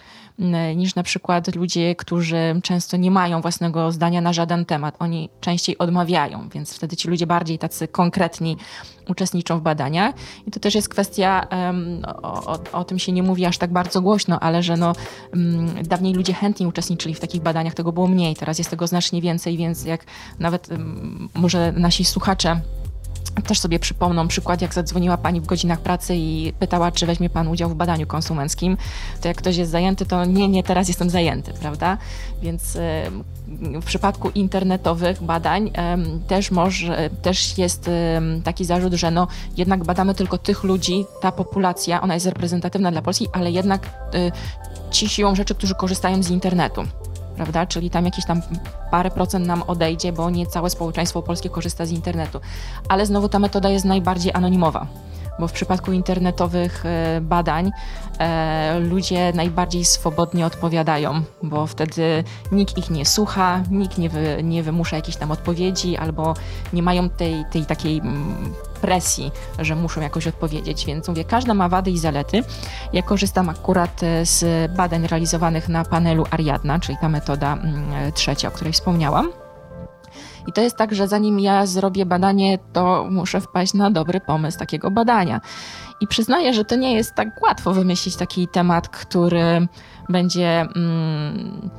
niż 0.76 0.96
na 0.96 1.04
przykład 1.04 1.56
ludzie, 1.56 1.96
którzy 1.96 2.60
często 2.64 2.98
nie 2.98 3.12
mają 3.12 3.42
własnego 3.42 3.92
zdania 3.92 4.22
na 4.22 4.34
żaden 4.34 4.66
temat. 4.66 4.96
Oni 5.00 5.30
częściej 5.42 5.78
odmawiają, 5.78 6.50
więc 6.50 6.76
wtedy 6.76 6.96
ci 6.96 7.08
ludzie 7.08 7.28
bardziej 7.28 7.60
tacy 7.60 7.88
konkretni 7.88 8.58
uczestniczą 9.10 9.60
w 9.60 9.62
badaniach. 9.62 10.16
I 10.48 10.52
to 10.52 10.60
też 10.60 10.76
jest 10.76 10.90
kwestia, 10.90 11.48
o, 12.24 12.46
o, 12.46 12.60
o, 12.72 12.84
tym 12.84 13.00
się 13.00 13.12
nie 13.12 13.24
mówi 13.24 13.46
aż 13.46 13.58
tak 13.58 13.74
bardzo 13.74 14.02
głośno, 14.02 14.40
ale 14.40 14.64
że 14.64 14.78
no, 14.78 14.94
um, 15.34 15.84
dawniej 15.84 16.14
ludzie 16.14 16.34
chętnie 16.34 16.68
uczestniczyli 16.68 17.16
w 17.16 17.20
takich 17.20 17.42
badaniach, 17.42 17.74
tego 17.74 17.92
było 17.92 18.08
mniej, 18.08 18.36
teraz 18.36 18.58
jest 18.58 18.70
tego 18.70 18.88
znacznie 18.88 19.22
więcej, 19.22 19.58
więc 19.58 19.86
jak 19.86 20.06
nawet 20.40 20.70
um, 20.72 21.30
może 21.34 21.72
nasi 21.72 22.06
słuchacze 22.06 22.62
też 23.48 23.60
sobie 23.60 23.80
przypomną 23.80 24.28
przykład, 24.28 24.62
jak 24.62 24.74
zadzwoniła 24.74 25.18
pani 25.18 25.42
w 25.42 25.46
godzinach 25.46 25.80
pracy 25.80 26.16
i 26.16 26.54
pytała, 26.60 26.92
czy 26.92 27.06
weźmie 27.06 27.30
pan 27.30 27.48
udział 27.48 27.70
w 27.70 27.76
badaniu 27.76 28.08
konsumenckim. 28.08 28.78
To 29.22 29.28
jak 29.28 29.38
ktoś 29.38 29.58
jest 29.58 29.72
zajęty, 29.72 30.06
to 30.06 30.26
nie, 30.26 30.48
nie, 30.48 30.64
teraz 30.64 30.88
jestem 30.88 31.10
zajęty, 31.10 31.54
prawda? 31.54 31.98
Więc 32.42 32.78
w 33.82 33.86
przypadku 33.86 34.30
internetowych 34.30 35.24
badań 35.24 35.72
też, 36.28 36.52
może, 36.52 37.10
też 37.22 37.58
jest 37.58 37.90
taki 38.44 38.66
zarzut, 38.66 38.94
że 38.94 39.12
no, 39.12 39.28
jednak 39.58 39.84
badamy 39.84 40.16
tylko 40.16 40.38
tych 40.38 40.64
ludzi, 40.64 41.06
ta 41.22 41.32
populacja, 41.32 42.02
ona 42.02 42.14
jest 42.14 42.26
reprezentatywna 42.26 42.92
dla 42.92 43.02
Polski, 43.02 43.28
ale 43.34 43.52
jednak 43.52 43.86
y, 44.16 44.32
ci 44.92 45.10
siłą 45.10 45.36
rzeczy, 45.36 45.56
którzy 45.56 45.76
korzystają 45.76 46.24
z 46.24 46.30
internetu 46.30 46.84
prawda? 47.40 47.66
Czyli 47.66 47.90
tam 47.90 48.06
jakieś 48.06 48.26
tam 48.26 48.42
parę 48.92 49.12
procent 49.12 49.48
nam 49.48 49.64
odejdzie, 49.68 50.12
bo 50.12 50.30
nie 50.30 50.48
całe 50.48 50.70
społeczeństwo 50.70 51.22
polskie 51.22 51.50
korzysta 51.50 51.86
z 51.86 51.92
internetu. 51.92 52.40
Ale 52.90 53.06
znowu 53.06 53.30
ta 53.30 53.40
metoda 53.40 53.70
jest 53.70 53.86
najbardziej 53.86 54.32
anonimowa 54.34 54.88
bo 55.40 55.48
w 55.48 55.52
przypadku 55.52 55.92
internetowych 55.92 56.86
e, 56.86 57.22
badań 57.22 57.72
e, 58.20 58.80
ludzie 58.80 59.34
najbardziej 59.34 59.86
swobodnie 59.86 60.46
odpowiadają, 60.46 61.22
bo 61.44 61.68
wtedy 61.68 62.24
nikt 62.52 62.78
ich 62.78 62.90
nie 62.90 63.06
słucha, 63.06 63.64
nikt 63.72 63.98
nie, 63.98 64.10
wy, 64.10 64.40
nie 64.44 64.64
wymusza 64.64 64.96
jakichś 64.96 65.18
tam 65.18 65.32
odpowiedzi 65.32 65.98
albo 65.98 66.34
nie 66.74 66.84
mają 66.84 67.10
tej, 67.10 67.46
tej 67.52 67.66
takiej 67.66 67.98
mm, 67.98 68.54
presji, 68.82 69.32
że 69.60 69.76
muszą 69.76 70.02
jakoś 70.02 70.28
odpowiedzieć. 70.28 70.86
Więc 70.86 71.08
mówię, 71.08 71.24
każda 71.24 71.54
ma 71.54 71.70
wady 71.70 71.92
i 71.92 71.98
zalety. 71.98 72.44
Ja 72.94 73.02
korzystam 73.02 73.50
akurat 73.50 74.04
e, 74.04 74.26
z 74.26 74.72
badań 74.72 75.08
realizowanych 75.08 75.70
na 75.70 75.86
panelu 75.86 76.26
Ariadna, 76.32 76.80
czyli 76.80 76.98
ta 77.02 77.10
metoda 77.10 77.54
mm, 77.54 78.12
trzecia, 78.12 78.48
o 78.48 78.52
której 78.52 78.74
wspomniałam. 78.74 79.49
I 80.50 80.54
to 80.54 80.62
jest 80.62 80.78
tak, 80.78 80.96
że 80.96 81.08
zanim 81.08 81.40
ja 81.40 81.66
zrobię 81.66 82.06
badanie, 82.06 82.58
to 82.74 83.08
muszę 83.10 83.42
wpaść 83.42 83.74
na 83.74 83.92
dobry 83.92 84.22
pomysł 84.22 84.60
takiego 84.60 84.92
badania. 84.92 85.42
I 86.02 86.08
przyznaję, 86.08 86.54
że 86.54 86.66
to 86.66 86.76
nie 86.76 86.94
jest 86.94 87.16
tak 87.16 87.42
łatwo 87.42 87.74
wymyślić 87.74 88.16
taki 88.16 88.48
temat, 88.48 88.90
który 88.90 89.68
będzie. 90.10 90.62
Mm, 90.62 91.70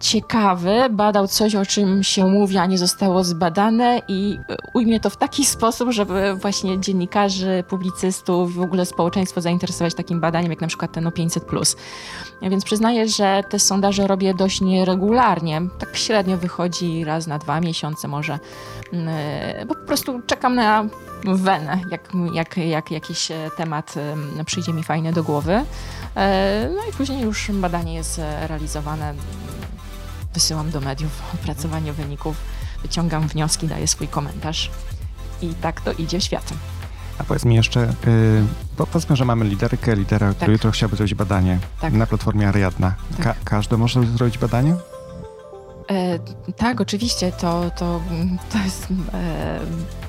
ciekawy, 0.00 0.90
badał 0.90 1.28
coś, 1.28 1.54
o 1.54 1.66
czym 1.66 2.02
się 2.02 2.26
mówi, 2.26 2.58
a 2.58 2.66
nie 2.66 2.78
zostało 2.78 3.24
zbadane 3.24 4.02
i 4.08 4.38
ujmie 4.74 5.00
to 5.00 5.10
w 5.10 5.16
taki 5.16 5.44
sposób, 5.44 5.90
żeby 5.90 6.34
właśnie 6.34 6.80
dziennikarzy, 6.80 7.64
publicystów, 7.68 8.54
w 8.54 8.60
ogóle 8.60 8.86
społeczeństwo 8.86 9.40
zainteresować 9.40 9.94
takim 9.94 10.20
badaniem, 10.20 10.50
jak 10.50 10.60
na 10.60 10.66
przykład 10.66 10.92
ten 10.92 11.06
o 11.06 11.10
500+. 11.10 11.76
Więc 12.42 12.64
przyznaję, 12.64 13.08
że 13.08 13.42
te 13.50 13.58
sondaże 13.58 14.06
robię 14.06 14.34
dość 14.34 14.60
nieregularnie. 14.60 15.62
Tak 15.78 15.96
średnio 15.96 16.38
wychodzi 16.38 17.04
raz 17.04 17.26
na 17.26 17.38
dwa 17.38 17.60
miesiące 17.60 18.08
może, 18.08 18.38
bo 19.66 19.74
po 19.74 19.86
prostu 19.86 20.20
czekam 20.26 20.54
na 20.54 20.84
wenę, 21.24 21.80
jak, 21.90 22.12
jak, 22.32 22.56
jak 22.56 22.90
jakiś 22.90 23.28
temat 23.56 23.94
przyjdzie 24.46 24.72
mi 24.72 24.82
fajny 24.82 25.12
do 25.12 25.24
głowy. 25.24 25.64
E, 26.16 26.70
no 26.76 26.82
i 26.90 26.92
później 26.92 27.22
już 27.22 27.50
badanie 27.50 27.94
jest 27.94 28.20
realizowane 28.46 29.14
wysyłam 30.36 30.70
do 30.70 30.80
mediów 30.80 31.22
opracowanie 31.34 31.92
wyników, 31.92 32.36
wyciągam 32.82 33.28
wnioski, 33.28 33.68
daję 33.68 33.86
swój 33.86 34.08
komentarz 34.08 34.70
i 35.42 35.54
tak 35.54 35.80
to 35.80 35.92
idzie 35.92 36.20
światem. 36.20 36.58
A 37.18 37.24
powiedz 37.24 37.44
mi 37.44 37.54
jeszcze, 37.54 37.80
yy, 38.76 38.86
powiedzmy, 38.86 39.16
że 39.16 39.24
mamy 39.24 39.44
liderkę, 39.44 39.96
lidera, 39.96 40.28
tak. 40.28 40.36
który 40.36 40.52
jutro 40.52 40.70
chciałby 40.70 40.96
zrobić 40.96 41.14
badanie 41.14 41.58
tak. 41.80 41.92
na 41.92 42.06
platformie 42.06 42.48
Ariadna. 42.48 42.94
Tak. 43.16 43.24
Ka 43.24 43.34
każdy 43.44 43.76
może 43.76 44.06
zrobić 44.06 44.38
badanie? 44.38 44.74
E, 45.90 46.18
tak, 46.56 46.80
oczywiście. 46.80 47.32
To, 47.32 47.70
to, 47.76 48.00
to 48.52 48.58
jest. 48.58 48.88
E, 49.14 49.60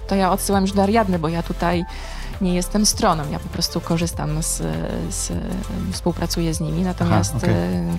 to 0.07 0.15
ja 0.15 0.31
odsyłam 0.31 0.61
już 0.61 0.71
do 0.71 0.83
Ariadny, 0.83 1.19
bo 1.19 1.29
ja 1.29 1.43
tutaj 1.43 1.85
nie 2.41 2.55
jestem 2.55 2.85
stroną. 2.85 3.23
Ja 3.31 3.39
po 3.39 3.49
prostu 3.49 3.81
korzystam 3.81 4.43
z, 4.43 4.63
z 5.09 5.31
współpracuję 5.91 6.53
z 6.53 6.59
nimi. 6.59 6.83
Natomiast 6.83 7.35
Aha, 7.35 7.45
okay. 7.45 7.97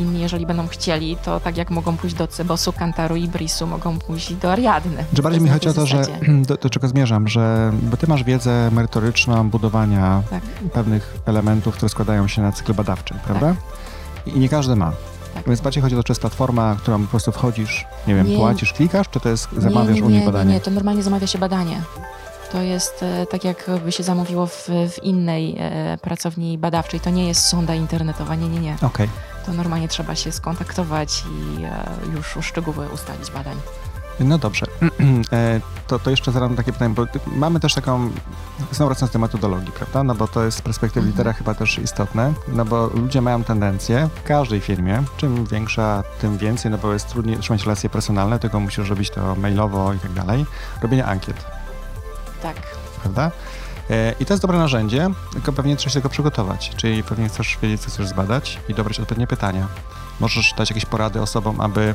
Inni, 0.00 0.20
jeżeli 0.20 0.46
będą 0.46 0.68
chcieli, 0.68 1.16
to 1.24 1.40
tak 1.40 1.56
jak 1.56 1.70
mogą 1.70 1.96
pójść 1.96 2.16
do 2.16 2.26
Cebosu, 2.26 2.72
Kantaru 2.72 3.16
i 3.16 3.28
Brisu, 3.28 3.66
mogą 3.66 3.98
pójść 3.98 4.34
do 4.34 4.52
Ariadny. 4.52 5.04
Że 5.12 5.22
bardziej 5.22 5.42
mi 5.42 5.48
chodzi 5.48 5.68
o 5.68 5.72
to, 5.72 5.86
że 5.86 6.02
do, 6.46 6.56
do, 6.56 6.70
czego 6.70 6.88
zmierzam, 6.88 7.28
że 7.28 7.72
bo 7.82 7.96
ty 7.96 8.06
masz 8.06 8.24
wiedzę 8.24 8.70
merytoryczną 8.70 9.50
budowania 9.50 10.22
tak. 10.30 10.42
pewnych 10.72 11.16
elementów, 11.26 11.74
które 11.74 11.88
składają 11.88 12.28
się 12.28 12.42
na 12.42 12.52
cykl 12.52 12.74
badawczy, 12.74 13.14
prawda? 13.24 13.54
Tak. 14.24 14.34
I 14.34 14.38
nie 14.38 14.48
każdy 14.48 14.76
ma. 14.76 14.92
Tak. 15.34 15.46
Więc 15.46 15.60
bardziej 15.60 15.82
chodzi 15.82 15.94
o 15.94 15.98
to, 15.98 16.04
czy 16.04 16.10
jest 16.10 16.20
platforma, 16.20 16.76
którą 16.78 17.02
po 17.02 17.08
prostu 17.08 17.32
wchodzisz, 17.32 17.86
nie 18.06 18.14
wiem, 18.14 18.28
nie. 18.28 18.36
płacisz, 18.36 18.72
klikasz, 18.72 19.08
czy 19.08 19.20
to 19.20 19.28
jest, 19.28 19.48
zamawiasz 19.56 19.94
nie, 19.94 20.00
nie, 20.00 20.06
u 20.06 20.10
nich 20.10 20.24
badanie? 20.24 20.48
Nie, 20.48 20.54
nie, 20.54 20.60
to 20.60 20.70
normalnie 20.70 21.02
zamawia 21.02 21.26
się 21.26 21.38
badanie. 21.38 21.82
To 22.52 22.62
jest 22.62 23.02
e, 23.02 23.26
tak, 23.26 23.44
jakby 23.44 23.92
się 23.92 24.02
zamówiło 24.02 24.46
w, 24.46 24.68
w 24.68 25.02
innej 25.02 25.56
e, 25.58 25.98
pracowni 26.02 26.58
badawczej. 26.58 27.00
To 27.00 27.10
nie 27.10 27.28
jest 27.28 27.46
sonda 27.46 27.74
internetowa, 27.74 28.34
nie, 28.34 28.48
nie, 28.48 28.60
nie. 28.60 28.76
Okay 28.82 29.08
to 29.46 29.52
normalnie 29.52 29.88
trzeba 29.88 30.14
się 30.14 30.32
skontaktować 30.32 31.24
i 31.24 31.64
e, 31.64 31.86
już 32.16 32.46
szczegóły 32.46 32.88
ustalić 32.88 33.30
badań. 33.30 33.56
No 34.20 34.38
dobrze. 34.38 34.66
To, 35.86 35.98
to 35.98 36.10
jeszcze 36.10 36.32
zadam 36.32 36.56
takie 36.56 36.72
pytanie, 36.72 36.94
bo 36.94 37.06
mamy 37.26 37.60
też 37.60 37.74
taką, 37.74 38.10
znowu 38.72 38.88
wracając 38.88 39.12
do 39.12 39.18
metodologii, 39.18 39.72
prawda? 39.72 40.04
No 40.04 40.14
bo 40.14 40.28
to 40.28 40.44
jest 40.44 40.58
z 40.58 40.62
perspektywy 40.62 41.06
mhm. 41.06 41.12
litera 41.12 41.32
chyba 41.32 41.54
też 41.54 41.78
istotne, 41.78 42.32
no 42.48 42.64
bo 42.64 42.86
ludzie 42.86 43.20
mają 43.20 43.44
tendencję 43.44 44.08
w 44.14 44.22
każdej 44.22 44.60
firmie, 44.60 45.02
czym 45.16 45.46
większa, 45.46 46.02
tym 46.20 46.38
więcej, 46.38 46.70
no 46.70 46.78
bo 46.78 46.92
jest 46.92 47.08
trudniej 47.08 47.36
trzymać 47.36 47.62
relacje 47.62 47.90
personalne, 47.90 48.38
tylko 48.38 48.60
musisz 48.60 48.88
robić 48.88 49.10
to 49.10 49.34
mailowo 49.34 49.92
i 49.92 49.98
tak 49.98 50.12
dalej, 50.12 50.46
robienie 50.82 51.06
ankiet. 51.06 51.59
Tak. 52.42 52.56
Prawda? 53.00 53.30
E, 53.90 54.14
I 54.20 54.26
to 54.26 54.32
jest 54.32 54.42
dobre 54.42 54.58
narzędzie, 54.58 55.10
tylko 55.32 55.52
pewnie 55.52 55.76
trzeba 55.76 55.90
się 55.90 55.98
tego 55.98 56.08
przygotować. 56.08 56.72
Czyli 56.76 57.02
pewnie 57.02 57.28
chcesz 57.28 57.58
wiedzieć, 57.62 57.80
co 57.80 57.90
chcesz 57.90 58.06
zbadać 58.06 58.58
i 58.68 58.74
dobrać 58.74 59.00
odpowiednie 59.00 59.26
pytania. 59.26 59.68
Możesz 60.20 60.54
dać 60.58 60.70
jakieś 60.70 60.84
porady 60.84 61.20
osobom, 61.20 61.60
aby 61.60 61.94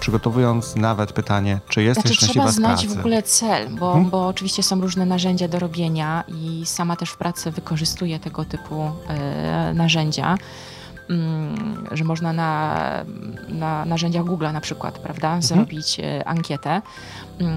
przygotowując 0.00 0.76
nawet 0.76 1.12
pytanie, 1.12 1.60
czy 1.68 1.82
jesteś 1.82 2.02
znaczy, 2.02 2.16
szczęśliwa 2.16 2.50
trzeba 2.50 2.68
znać 2.68 2.86
w 2.86 2.98
ogóle 2.98 3.22
cel, 3.22 3.70
bo, 3.70 3.92
hmm? 3.92 4.10
bo 4.10 4.26
oczywiście 4.26 4.62
są 4.62 4.80
różne 4.80 5.06
narzędzia 5.06 5.48
do 5.48 5.58
robienia 5.58 6.24
i 6.28 6.66
sama 6.66 6.96
też 6.96 7.10
w 7.10 7.16
pracy 7.16 7.50
wykorzystuję 7.50 8.18
tego 8.18 8.44
typu 8.44 8.90
e, 9.08 9.72
narzędzia. 9.74 10.36
Mm, 11.10 11.86
że 11.92 12.04
można 12.04 12.32
na, 12.32 13.04
na 13.48 13.84
narzędziach 13.84 14.24
Google 14.24 14.46
na 14.52 14.60
przykład, 14.60 14.98
prawda, 14.98 15.26
mhm. 15.28 15.42
zrobić 15.42 16.00
e, 16.00 16.28
ankietę. 16.28 16.82
Mm, 17.40 17.56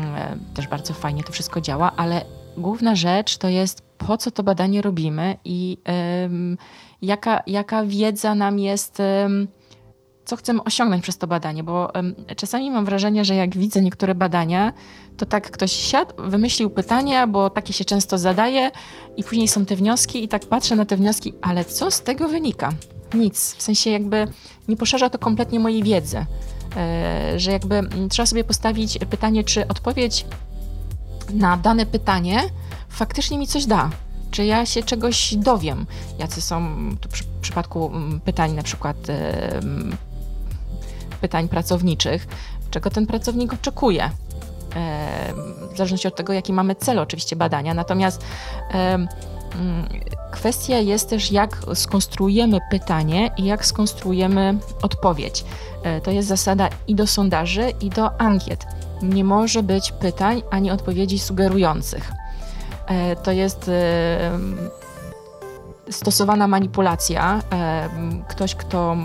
też 0.53 0.67
bardzo 0.67 0.93
fajnie 0.93 1.23
to 1.23 1.31
wszystko 1.31 1.61
działa, 1.61 1.91
ale 1.95 2.25
główna 2.57 2.95
rzecz 2.95 3.37
to 3.37 3.49
jest 3.49 3.81
po 3.97 4.17
co 4.17 4.31
to 4.31 4.43
badanie 4.43 4.81
robimy 4.81 5.37
i 5.45 5.77
um, 6.21 6.57
jaka, 7.01 7.43
jaka 7.47 7.85
wiedza 7.85 8.35
nam 8.35 8.59
jest, 8.59 8.99
um, 8.99 9.47
co 10.25 10.35
chcemy 10.35 10.63
osiągnąć 10.63 11.03
przez 11.03 11.17
to 11.17 11.27
badanie, 11.27 11.63
bo 11.63 11.91
um, 11.95 12.15
czasami 12.35 12.71
mam 12.71 12.85
wrażenie, 12.85 13.25
że 13.25 13.35
jak 13.35 13.57
widzę 13.57 13.81
niektóre 13.81 14.15
badania, 14.15 14.73
to 15.17 15.25
tak 15.25 15.51
ktoś 15.51 15.71
siadł, 15.71 16.13
wymyślił 16.17 16.69
pytania, 16.69 17.27
bo 17.27 17.49
takie 17.49 17.73
się 17.73 17.85
często 17.85 18.17
zadaje 18.17 18.71
i 19.17 19.23
później 19.23 19.47
są 19.47 19.65
te 19.65 19.75
wnioski 19.75 20.23
i 20.23 20.27
tak 20.27 20.45
patrzę 20.45 20.75
na 20.75 20.85
te 20.85 20.97
wnioski, 20.97 21.33
ale 21.41 21.65
co 21.65 21.91
z 21.91 22.01
tego 22.01 22.27
wynika? 22.27 22.69
Nic. 23.13 23.55
W 23.55 23.61
sensie 23.61 23.89
jakby 23.89 24.27
nie 24.67 24.77
poszerza 24.77 25.09
to 25.09 25.19
kompletnie 25.19 25.59
mojej 25.59 25.83
wiedzy. 25.83 26.25
E, 26.77 27.39
że 27.39 27.51
jakby 27.51 27.81
trzeba 28.09 28.25
sobie 28.25 28.43
postawić 28.43 28.97
pytanie, 29.09 29.43
czy 29.43 29.67
odpowiedź 29.67 30.25
na 31.33 31.57
dane 31.57 31.85
pytanie 31.85 32.39
faktycznie 32.89 33.37
mi 33.37 33.47
coś 33.47 33.65
da. 33.65 33.89
Czy 34.31 34.45
ja 34.45 34.65
się 34.65 34.83
czegoś 34.83 35.35
dowiem? 35.35 35.85
Jacy 36.19 36.41
są 36.41 36.75
tu 37.01 37.09
przy, 37.09 37.23
w 37.23 37.27
przypadku 37.41 37.91
pytań 38.25 38.53
na 38.53 38.63
przykład 38.63 38.97
pytań 41.21 41.47
pracowniczych, 41.47 42.27
czego 42.71 42.89
ten 42.89 43.07
pracownik 43.07 43.53
oczekuje? 43.53 44.09
w 45.73 45.77
zależności 45.77 46.07
od 46.07 46.15
tego, 46.15 46.33
jaki 46.33 46.53
mamy 46.53 46.75
cel 46.75 46.99
oczywiście 46.99 47.35
badania. 47.35 47.73
Natomiast 47.73 48.25
kwestia 50.31 50.77
jest 50.77 51.09
też, 51.09 51.31
jak 51.31 51.57
skonstruujemy 51.73 52.59
pytanie 52.71 53.31
i 53.37 53.45
jak 53.45 53.65
skonstruujemy 53.65 54.57
odpowiedź. 54.81 55.45
E, 55.83 56.01
to 56.01 56.11
jest 56.11 56.27
zasada 56.27 56.69
i 56.87 56.95
do 56.95 57.07
sondaży, 57.07 57.73
i 57.81 57.89
do 57.89 58.21
ankiet. 58.21 58.65
Nie 59.01 59.23
może 59.23 59.63
być 59.63 59.91
pytań 59.91 60.41
ani 60.51 60.71
odpowiedzi 60.71 61.19
sugerujących. 61.19 62.11
E, 62.87 63.15
to 63.15 63.31
jest 63.31 63.71
stosowana 65.91 66.47
manipulacja, 66.47 67.41
ktoś, 68.29 68.55
kto. 68.55 68.97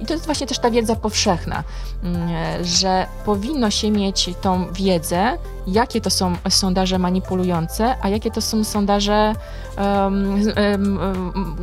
I 0.00 0.06
to 0.06 0.12
jest 0.12 0.26
właśnie 0.26 0.46
też 0.46 0.58
ta 0.58 0.70
wiedza 0.70 0.96
powszechna, 0.96 1.64
że 2.62 3.06
powinno 3.24 3.70
się 3.70 3.90
mieć 3.90 4.30
tą 4.40 4.72
wiedzę, 4.72 5.38
jakie 5.66 6.00
to 6.00 6.10
są 6.10 6.36
sondaże 6.48 6.98
manipulujące, 6.98 7.94
a 8.02 8.08
jakie 8.08 8.30
to 8.30 8.40
są 8.40 8.64
sondaże, 8.64 9.34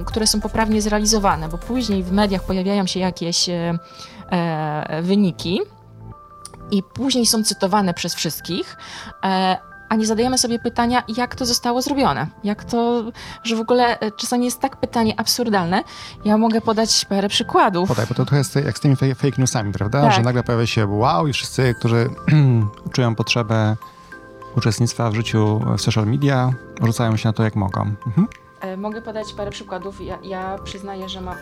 które 0.05 0.27
są 0.27 0.41
poprawnie 0.41 0.81
zrealizowane, 0.81 1.49
bo 1.49 1.57
później 1.57 2.03
w 2.03 2.11
mediach 2.11 2.43
pojawiają 2.43 2.87
się 2.87 2.99
jakieś 2.99 3.49
e, 3.49 3.77
wyniki 5.01 5.59
i 6.71 6.83
później 6.83 7.25
są 7.25 7.43
cytowane 7.43 7.93
przez 7.93 8.15
wszystkich, 8.15 8.77
e, 9.23 9.57
a 9.93 9.95
nie 9.95 10.05
zadajemy 10.05 10.37
sobie 10.37 10.59
pytania, 10.59 11.03
jak 11.17 11.35
to 11.35 11.45
zostało 11.45 11.81
zrobione. 11.81 12.27
Jak 12.43 12.63
to, 12.63 13.03
że 13.43 13.55
w 13.55 13.59
ogóle 13.59 13.99
e, 13.99 14.11
czasami 14.11 14.45
jest 14.45 14.59
tak 14.59 14.77
pytanie 14.77 15.19
absurdalne. 15.19 15.83
Ja 16.25 16.37
mogę 16.37 16.61
podać 16.61 17.05
parę 17.05 17.29
przykładów. 17.29 17.89
Podaj, 17.89 18.05
bo 18.07 18.15
to 18.15 18.25
trochę 18.25 18.37
jest 18.37 18.55
jak 18.55 18.77
z 18.77 18.81
tymi 18.81 18.95
fake 18.95 19.37
newsami, 19.37 19.73
prawda? 19.73 20.01
Tak. 20.01 20.13
Że 20.13 20.21
nagle 20.21 20.43
pojawia 20.43 20.65
się 20.67 20.87
wow 20.87 21.27
i 21.27 21.33
wszyscy, 21.33 21.75
którzy 21.79 22.09
czują 22.93 23.15
potrzebę 23.15 23.75
uczestnictwa 24.57 25.09
w 25.09 25.15
życiu 25.15 25.61
w 25.77 25.81
social 25.81 26.05
media, 26.07 26.51
rzucają 26.83 27.17
się 27.17 27.29
na 27.29 27.33
to 27.33 27.43
jak 27.43 27.55
mogą. 27.55 27.81
Mhm. 27.81 28.27
E, 28.61 28.77
mogę 28.77 29.01
podać 29.01 29.33
parę 29.33 29.51
przykładów. 29.51 30.01
Ja, 30.01 30.17
ja 30.23 30.57
przyznaję, 30.63 31.09
że 31.09 31.21
mam... 31.21 31.35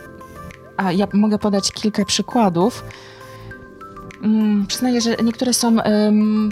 A, 0.76 0.92
ja 0.92 1.06
mogę 1.14 1.38
podać 1.38 1.72
kilka 1.72 2.04
przykładów. 2.04 2.84
Mm, 4.22 4.66
przyznaję, 4.66 5.00
że 5.00 5.16
niektóre 5.24 5.54
są 5.54 5.76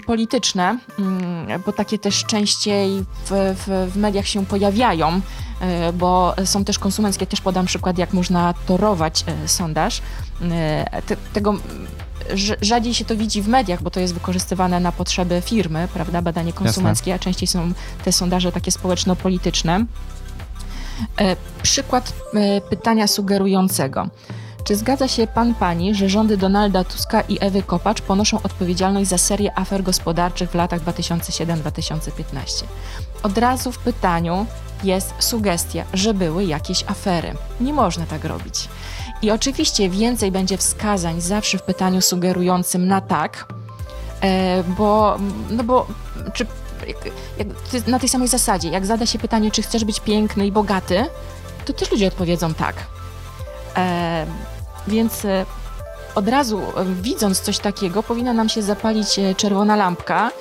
polityczne, 0.05 0.77
mm, 0.99 1.61
bo 1.65 1.73
takie 1.73 1.99
też 1.99 2.25
częściej 2.25 3.05
w, 3.25 3.55
w, 3.57 3.91
w 3.93 3.97
mediach 3.97 4.27
się 4.27 4.45
pojawiają, 4.45 5.21
e, 5.61 5.93
bo 5.93 6.35
są 6.45 6.65
też 6.65 6.79
konsumenckie. 6.79 7.27
Też 7.27 7.41
podam 7.41 7.65
przykład, 7.65 7.97
jak 7.97 8.13
można 8.13 8.53
torować 8.65 9.25
e, 9.27 9.47
sondaż. 9.47 10.01
E, 10.51 11.01
te, 11.01 11.17
tego 11.33 11.55
rzadziej 12.61 12.93
się 12.93 13.05
to 13.05 13.15
widzi 13.15 13.41
w 13.41 13.47
mediach, 13.47 13.83
bo 13.83 13.89
to 13.91 13.99
jest 13.99 14.13
wykorzystywane 14.13 14.79
na 14.79 14.91
potrzeby 14.91 15.41
firmy, 15.45 15.87
prawda, 15.93 16.21
badanie 16.21 16.53
konsumenckie, 16.53 17.11
Jasne. 17.11 17.21
a 17.21 17.23
częściej 17.23 17.47
są 17.47 17.73
te 18.05 18.11
sondaże 18.11 18.51
takie 18.51 18.71
społeczno-polityczne. 18.71 19.85
Przykład 21.63 22.13
pytania 22.69 23.07
sugerującego. 23.07 24.09
Czy 24.63 24.75
zgadza 24.75 25.07
się 25.07 25.27
pan 25.27 25.55
pani, 25.55 25.95
że 25.95 26.09
rządy 26.09 26.37
Donalda 26.37 26.83
Tuska 26.83 27.21
i 27.21 27.37
Ewy 27.41 27.63
Kopacz 27.63 28.01
ponoszą 28.01 28.41
odpowiedzialność 28.43 29.09
za 29.09 29.17
serię 29.17 29.57
afer 29.57 29.83
gospodarczych 29.83 30.49
w 30.49 30.55
latach 30.55 30.81
2007-2015? 30.81 32.63
Od 33.23 33.37
razu 33.37 33.71
w 33.71 33.77
pytaniu 33.77 34.45
jest 34.83 35.13
sugestia, 35.19 35.83
że 35.93 36.13
były 36.13 36.45
jakieś 36.45 36.83
afery. 36.87 37.33
Nie 37.59 37.73
można 37.73 38.05
tak 38.05 38.25
robić. 38.25 38.69
I 39.21 39.31
oczywiście 39.31 39.89
więcej 39.89 40.31
będzie 40.31 40.57
wskazań 40.57 41.21
zawsze 41.21 41.57
w 41.57 41.63
pytaniu 41.63 42.01
sugerującym 42.01 42.87
na 42.87 43.01
tak, 43.01 43.53
e, 44.21 44.63
bo, 44.63 45.17
no 45.49 45.63
bo 45.63 45.87
czy, 46.33 46.45
na 47.87 47.99
tej 47.99 48.09
samej 48.09 48.27
zasadzie, 48.27 48.69
jak 48.69 48.85
zada 48.85 49.05
się 49.05 49.19
pytanie, 49.19 49.51
czy 49.51 49.61
chcesz 49.61 49.85
być 49.85 49.99
piękny 49.99 50.47
i 50.47 50.51
bogaty, 50.51 51.05
to 51.65 51.73
też 51.73 51.91
ludzie 51.91 52.07
odpowiedzą 52.07 52.53
tak. 52.53 52.75
E, 53.77 54.25
więc 54.87 55.25
e, 55.25 55.45
od 56.15 56.27
razu 56.27 56.61
e, 56.61 56.85
widząc 56.85 57.39
coś 57.39 57.59
takiego, 57.59 58.03
powinna 58.03 58.33
nam 58.33 58.49
się 58.49 58.61
zapalić 58.61 59.19
e, 59.19 59.35
czerwona 59.35 59.75
lampka, 59.75 60.31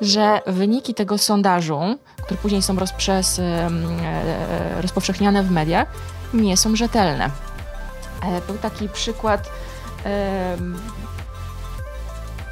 że 0.00 0.40
wyniki 0.46 0.94
tego 0.94 1.18
sondażu, 1.18 1.80
które 2.22 2.40
później 2.40 2.62
są 2.62 2.76
rozprzez, 2.76 3.40
rozpowszechniane 4.80 5.42
w 5.42 5.50
mediach, 5.50 5.88
nie 6.34 6.56
są 6.56 6.76
rzetelne. 6.76 7.30
Był 8.46 8.58
taki 8.58 8.88
przykład 8.88 9.50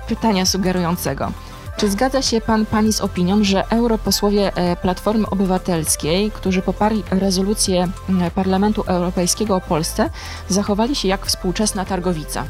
pytania 0.08 0.46
sugerującego. 0.46 1.32
Czy 1.78 1.90
zgadza 1.90 2.22
się 2.22 2.40
pan 2.40 2.66
pani 2.66 2.92
z 2.92 3.00
opinią, 3.00 3.44
że 3.44 3.68
europosłowie 3.70 4.56
e, 4.56 4.76
Platformy 4.76 5.26
Obywatelskiej, 5.30 6.30
którzy 6.30 6.62
poparli 6.62 7.02
rezolucję 7.10 7.88
Parlamentu 8.34 8.82
Europejskiego 8.86 9.56
o 9.56 9.60
Polsce, 9.60 10.10
zachowali 10.48 10.96
się 10.96 11.08
jak 11.08 11.26
współczesna 11.26 11.84
targowica? 11.84 12.44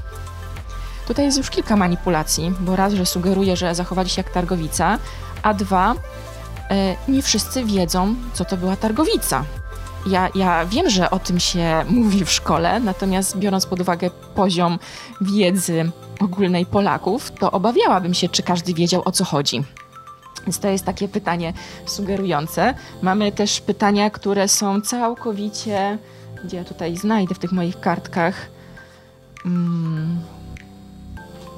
Tutaj 1.06 1.24
jest 1.24 1.38
już 1.38 1.50
kilka 1.50 1.76
manipulacji, 1.76 2.52
bo 2.60 2.76
raz, 2.76 2.92
że 2.92 3.06
sugeruje, 3.06 3.56
że 3.56 3.74
zachowali 3.74 4.08
się 4.08 4.22
jak 4.22 4.32
targowica, 4.32 4.98
a 5.42 5.54
dwa, 5.54 5.94
e, 6.70 6.96
nie 7.08 7.22
wszyscy 7.22 7.64
wiedzą, 7.64 8.14
co 8.32 8.44
to 8.44 8.56
była 8.56 8.76
targowica. 8.76 9.44
Ja, 10.10 10.28
ja 10.34 10.66
wiem, 10.66 10.90
że 10.90 11.10
o 11.10 11.18
tym 11.18 11.40
się 11.40 11.84
mówi 11.88 12.24
w 12.24 12.30
szkole, 12.30 12.80
natomiast 12.80 13.38
biorąc 13.38 13.66
pod 13.66 13.80
uwagę 13.80 14.10
poziom 14.34 14.78
wiedzy 15.20 15.90
ogólnej 16.20 16.66
Polaków, 16.66 17.30
to 17.30 17.50
obawiałabym 17.50 18.14
się, 18.14 18.28
czy 18.28 18.42
każdy 18.42 18.74
wiedział 18.74 19.02
o 19.04 19.12
co 19.12 19.24
chodzi. 19.24 19.64
Więc 20.46 20.58
to 20.58 20.68
jest 20.68 20.84
takie 20.84 21.08
pytanie 21.08 21.52
sugerujące. 21.86 22.74
Mamy 23.02 23.32
też 23.32 23.60
pytania, 23.60 24.10
które 24.10 24.48
są 24.48 24.80
całkowicie. 24.80 25.98
Gdzie 26.44 26.56
ja 26.56 26.64
tutaj 26.64 26.96
znajdę 26.96 27.34
w 27.34 27.38
tych 27.38 27.52
moich 27.52 27.80
kartkach? 27.80 28.34
Hmm. 29.42 30.20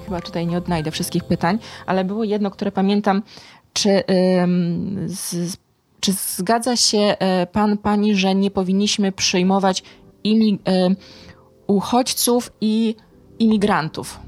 Chyba 0.05 0.21
tutaj 0.21 0.47
nie 0.47 0.59
odnajdę 0.59 0.91
wszystkich 0.91 1.25
pytań, 1.25 1.59
ale 1.87 2.05
było 2.05 2.25
jedno, 2.25 2.51
które 2.51 2.73
pamiętam. 2.73 3.23
Czy, 3.73 4.03
ym, 4.43 5.07
z, 5.09 5.57
czy 6.01 6.13
zgadza 6.13 6.77
się 6.77 7.17
y, 7.43 7.47
pan, 7.47 7.79
pani, 7.79 8.15
że 8.17 8.35
nie 8.35 8.51
powinniśmy 8.51 9.13
przyjmować 9.13 9.83
imi, 10.25 10.55
y, 10.55 10.97
uchodźców 11.67 12.53
i 12.61 12.95
imigrantów? 13.39 14.21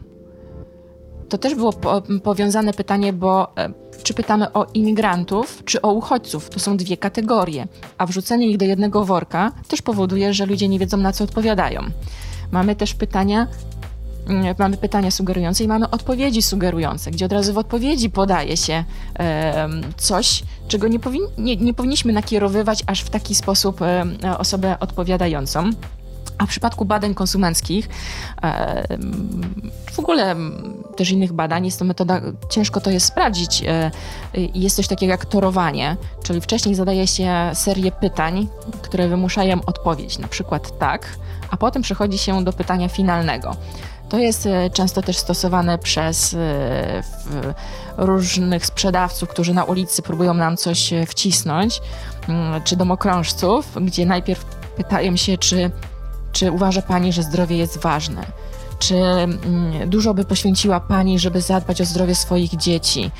to 1.33 1.39
też 1.39 1.55
było 1.55 1.73
po, 1.73 2.03
powiązane 2.23 2.73
pytanie, 2.73 3.13
bo 3.13 3.57
e, 3.57 3.73
czy 4.03 4.15
pytamy 4.15 4.53
o 4.53 4.67
imigrantów, 4.75 5.63
czy 5.65 5.83
o 5.83 5.93
uchodźców? 5.93 6.51
To 6.51 6.61
są 6.61 6.77
dwie 6.77 6.97
kategorie, 6.97 7.67
a 7.99 8.07
wrzucenie 8.07 8.51
ich 8.51 8.57
do 8.57 8.65
jednego 8.65 9.05
worka 9.05 9.53
też 9.69 9.83
powoduje, 9.83 10.35
że 10.35 10.47
ludzie 10.47 10.69
nie 10.69 10.79
wiedzą, 10.79 10.97
na 10.97 11.13
co 11.13 11.25
odpowiadają. 11.25 11.81
Mamy 12.51 12.77
też 12.77 12.95
pytania, 12.95 13.47
mamy 14.59 14.77
pytania 14.77 15.11
sugerujące 15.11 15.65
i 15.65 15.69
mamy 15.69 15.91
odpowiedzi 15.91 16.43
sugerujące, 16.43 17.11
gdzie 17.11 17.27
od 17.27 17.33
razu 17.33 17.53
w 17.53 17.59
odpowiedzi 17.59 18.11
podaje 18.11 18.57
się 18.57 18.85
coś, 19.97 20.43
czego 20.69 20.89
nie, 20.89 20.99
powin 20.99 21.23
nie, 21.39 21.57
nie 21.57 21.75
powinniśmy 21.75 22.13
nakierowywać 22.13 22.83
aż 22.87 23.01
w 23.01 23.11
taki 23.11 23.35
sposób 23.35 23.81
osobę 24.39 24.77
odpowiadającą. 24.81 25.71
A 26.39 26.47
w 26.47 26.49
przypadku 26.49 26.85
badań 26.85 27.15
konsumenckich, 27.15 27.89
w 29.93 29.99
ogóle 29.99 30.37
też 30.97 31.11
innych 31.11 31.33
badań, 31.33 31.65
jest 31.65 31.79
to 31.79 31.85
metoda, 31.85 32.21
ciężko 32.51 32.81
to 32.81 32.91
jest 32.91 33.07
sprawdzić. 33.07 33.63
E, 33.67 33.91
jest 34.55 34.77
coś 34.77 34.89
takiego 34.89 35.11
jak 35.11 35.25
torowanie, 35.25 35.97
czyli 36.23 36.41
wcześniej 36.41 36.75
zadaje 36.75 37.07
się 37.07 37.51
serię 37.55 37.93
pytań, 37.93 38.49
które 38.83 39.09
wymuszają 39.09 39.61
odpowiedź, 39.67 40.19
na 40.19 40.29
przykład 40.29 40.79
tak, 40.79 41.17
a 41.51 41.57
potem 41.57 41.83
przechodzi 41.83 42.19
się 42.19 42.45
do 42.45 42.53
pytania 42.53 42.89
finalnego. 42.89 43.57
To 44.13 44.19
jest 44.19 44.47
e, 44.47 44.71
często 44.71 45.03
też 45.03 45.17
stosowane 45.17 45.79
przez 45.79 46.37
różnych 47.97 48.67
sprzedawców, 48.67 49.29
którzy 49.29 49.55
na 49.55 49.65
ulicy 49.65 50.03
próbują 50.03 50.35
nam 50.35 50.57
coś 50.57 50.91
wcisnąć, 51.07 51.81
mm, 52.29 52.63
czy 52.63 52.77
domokrążców, 52.77 53.77
gdzie 53.81 54.07
najpierw 54.07 54.45
pytają 54.77 55.17
się, 55.17 55.39
czy 55.39 55.71
czy 56.33 56.53
uważa 56.53 56.83
Pani, 56.83 57.13
że 57.13 57.23
zdrowie 57.23 57.57
jest 57.57 57.79
ważne? 57.79 58.23
Czy 58.83 58.97
mm, 58.97 59.91
dużo 59.91 60.15
by 60.15 60.25
poświęciła 60.25 60.81
Pani, 60.81 61.19
żeby 61.19 61.41
zadbać 61.41 61.81
o 61.81 61.85
zdrowie 61.85 62.15
swoich 62.15 62.57
dzieci? 62.57 63.11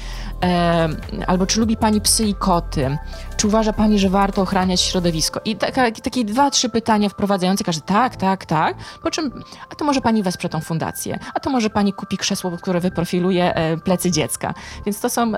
E, 0.43 0.89
albo 1.27 1.47
czy 1.47 1.61
lubi 1.61 1.77
Pani 1.77 2.01
psy 2.01 2.25
i 2.25 2.35
koty? 2.35 2.99
Czy 3.37 3.47
uważa 3.47 3.73
Pani, 3.73 3.99
że 3.99 4.11
warto 4.11 4.43
ochraniać 4.43 4.81
środowisko? 4.81 5.41
I 5.45 5.57
taka, 5.57 5.91
takie 5.91 6.25
dwa, 6.25 6.51
trzy 6.51 6.69
pytania 6.69 7.09
wprowadzające 7.09 7.65
każdy 7.65 7.83
tak, 7.83 8.17
tak, 8.17 8.47
tak. 8.47 8.77
Po 9.03 9.11
czym, 9.11 9.43
a 9.71 9.75
to 9.75 9.85
może 9.85 10.01
Pani 10.01 10.23
wesprze 10.23 10.49
tą 10.49 10.61
fundację? 10.61 11.19
A 11.35 11.41
to 11.41 11.51
może 11.51 11.71
Pani 11.71 11.93
kupi 11.93 12.17
krzesło, 12.17 12.51
które 12.51 12.81
wyprofiluje 12.81 13.55
e, 13.55 13.77
plecy 13.77 14.11
dziecka? 14.11 14.55
Więc 14.87 15.01
to 15.01 15.11
są, 15.11 15.33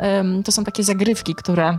to 0.44 0.52
są 0.52 0.64
takie 0.64 0.82
zagrywki, 0.82 1.34
które 1.34 1.78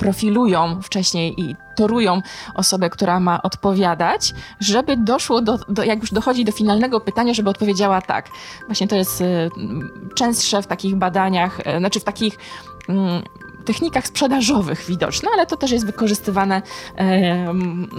profilują 0.00 0.82
wcześniej 0.82 1.40
i 1.40 1.56
torują 1.76 2.22
osobę, 2.54 2.90
która 2.90 3.20
ma 3.20 3.42
odpowiadać, 3.42 4.34
żeby 4.60 4.96
doszło 4.96 5.40
do, 5.40 5.58
do, 5.68 5.84
jak 5.84 6.00
już 6.00 6.10
dochodzi 6.10 6.44
do 6.44 6.52
finalnego 6.52 7.00
pytania, 7.00 7.34
żeby 7.34 7.50
odpowiedziała 7.50 8.02
tak. 8.02 8.28
Właśnie 8.66 8.88
to 8.88 8.96
jest 8.96 9.20
y, 9.20 9.50
częstsze 10.14 10.62
w 10.62 10.66
takich 10.66 10.96
badaniach, 10.96 11.60
y, 11.60 11.78
znaczy 11.78 12.00
w 12.00 12.04
takich 12.04 12.38
mm, 12.88 13.22
technikach 13.64 14.06
sprzedażowych 14.06 14.84
widoczne, 14.88 15.28
ale 15.34 15.46
to 15.46 15.56
też 15.56 15.70
jest 15.70 15.86
wykorzystywane, 15.86 16.62
e, 16.96 17.52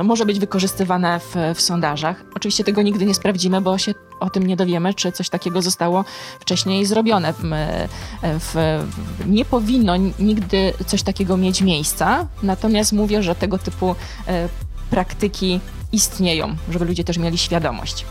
może 0.04 0.26
być 0.26 0.40
wykorzystywane 0.40 1.20
w, 1.20 1.36
w 1.56 1.62
sondażach. 1.62 2.24
Oczywiście 2.36 2.64
tego 2.64 2.82
nigdy 2.82 3.06
nie 3.06 3.14
sprawdzimy, 3.14 3.62
bo 3.62 3.78
się 3.78 3.94
o 4.20 4.30
tym 4.30 4.48
nie 4.48 4.56
dowiemy, 4.56 4.94
czy 4.94 5.12
coś 5.12 5.30
takiego 5.30 5.62
zostało 5.62 6.06
wcześniej 6.40 6.86
zrobione. 6.86 7.34
W, 7.34 7.44
w, 8.24 8.56
nie 9.28 9.46
powinno 9.46 9.98
nigdy 10.20 10.74
coś 10.86 11.04
takiego 11.04 11.38
mieć 11.38 11.62
miejsca, 11.62 12.28
natomiast 12.44 12.94
mówię, 12.94 13.24
że 13.24 13.36
tego 13.36 13.58
typu 13.58 13.96
e, 14.28 14.50
praktyki 14.90 15.60
istnieją, 15.92 16.56
żeby 16.70 16.86
ludzie 16.86 17.04
też 17.04 17.18
mieli 17.18 17.38
świadomość. 17.38 18.06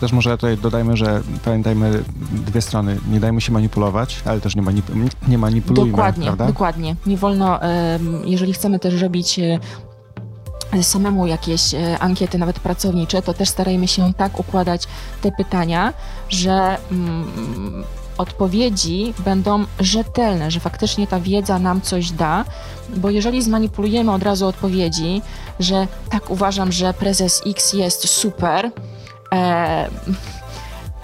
Też 0.00 0.12
może 0.12 0.30
tutaj 0.30 0.58
dodajmy, 0.58 0.96
że 0.96 1.22
pamiętajmy 1.44 2.04
dwie 2.32 2.62
strony. 2.62 2.98
Nie 3.10 3.20
dajmy 3.20 3.40
się 3.40 3.52
manipulować, 3.52 4.22
ale 4.24 4.40
też 4.40 4.56
nie, 4.56 4.62
manip 4.62 4.86
nie 5.28 5.38
manipulujmy. 5.38 5.90
Dokładnie, 5.90 6.26
prawda? 6.26 6.46
dokładnie. 6.46 6.96
Nie 7.06 7.16
wolno, 7.16 7.60
jeżeli 8.24 8.52
chcemy 8.52 8.78
też 8.78 9.02
robić 9.02 9.38
e, 9.38 10.82
samemu 10.82 11.26
jakieś 11.26 11.74
e, 11.74 11.98
ankiety, 11.98 12.38
nawet 12.38 12.60
pracownicze, 12.60 13.22
to 13.22 13.34
też 13.34 13.48
starajmy 13.48 13.88
się 13.88 14.14
tak 14.14 14.40
układać 14.40 14.82
te 15.22 15.32
pytania, 15.32 15.92
że 16.28 16.78
mm, 16.90 17.84
odpowiedzi 18.18 19.14
będą 19.24 19.64
rzetelne, 19.80 20.50
że 20.50 20.60
faktycznie 20.60 21.06
ta 21.06 21.20
wiedza 21.20 21.58
nam 21.58 21.80
coś 21.80 22.10
da, 22.10 22.44
bo 22.96 23.10
jeżeli 23.10 23.42
zmanipulujemy 23.42 24.12
od 24.12 24.22
razu 24.22 24.46
odpowiedzi, 24.46 25.22
że 25.60 25.86
tak 26.10 26.30
uważam, 26.30 26.72
że 26.72 26.94
prezes 26.94 27.42
X 27.46 27.72
jest 27.72 28.08
super, 28.08 28.70
e, 29.32 29.90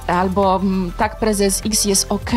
albo 0.07 0.57
mm, 0.57 0.93
tak 0.99 1.19
prezes 1.19 1.63
X 1.67 1.85
jest 1.85 2.07
ok, 2.09 2.31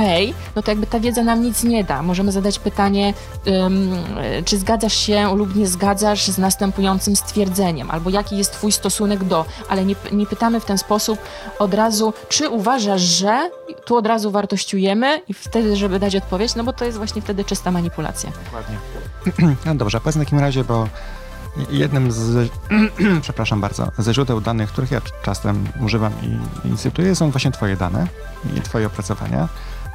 no 0.56 0.62
to 0.62 0.72
jakby 0.72 0.88
ta 0.88 1.00
wiedza 1.00 1.24
nam 1.24 1.42
nic 1.42 1.64
nie 1.64 1.84
da. 1.84 2.02
Możemy 2.02 2.32
zadać 2.32 2.60
pytanie, 2.60 3.14
um, 3.46 3.90
czy 4.46 4.58
zgadzasz 4.58 4.98
się 4.98 5.36
lub 5.36 5.56
nie 5.56 5.68
zgadzasz 5.68 6.28
z 6.28 6.38
następującym 6.38 7.16
stwierdzeniem, 7.16 7.92
albo 7.92 8.10
jaki 8.10 8.38
jest 8.38 8.52
twój 8.52 8.72
stosunek 8.72 9.24
do, 9.24 9.46
ale 9.70 9.86
nie, 9.86 9.96
nie 10.12 10.26
pytamy 10.26 10.60
w 10.60 10.66
ten 10.66 10.78
sposób 10.78 11.20
od 11.60 11.74
razu, 11.74 12.14
czy 12.30 12.50
uważasz, 12.50 13.02
że 13.02 13.50
tu 13.86 13.98
od 13.98 14.08
razu 14.08 14.32
wartościujemy 14.32 15.22
i 15.28 15.34
wtedy, 15.34 15.76
żeby 15.76 16.00
dać 16.00 16.16
odpowiedź, 16.16 16.56
no 16.56 16.64
bo 16.64 16.74
to 16.74 16.86
jest 16.86 16.98
właśnie 16.98 17.22
wtedy 17.22 17.46
czysta 17.46 17.72
manipulacja. 17.72 18.32
Dokładnie. 18.46 18.76
No 19.66 19.76
dobrze, 19.76 20.00
powiedz 20.00 20.16
w 20.16 20.20
takim 20.20 20.40
razie, 20.40 20.64
bo 20.64 20.88
Jednym 21.70 22.12
z, 22.12 22.52
przepraszam 23.22 23.62
bardzo, 23.62 23.92
ze 23.98 24.14
źródeł 24.14 24.42
danych, 24.42 24.70
których 24.70 24.92
ja 24.92 25.02
czasem 25.24 25.68
używam 25.82 26.14
i, 26.22 26.68
i 26.68 26.78
cytuję, 26.78 27.16
są 27.16 27.32
właśnie 27.32 27.52
Twoje 27.52 27.78
dane 27.78 28.08
i 28.58 28.62
Twoje 28.62 28.88
opracowania. 28.88 29.48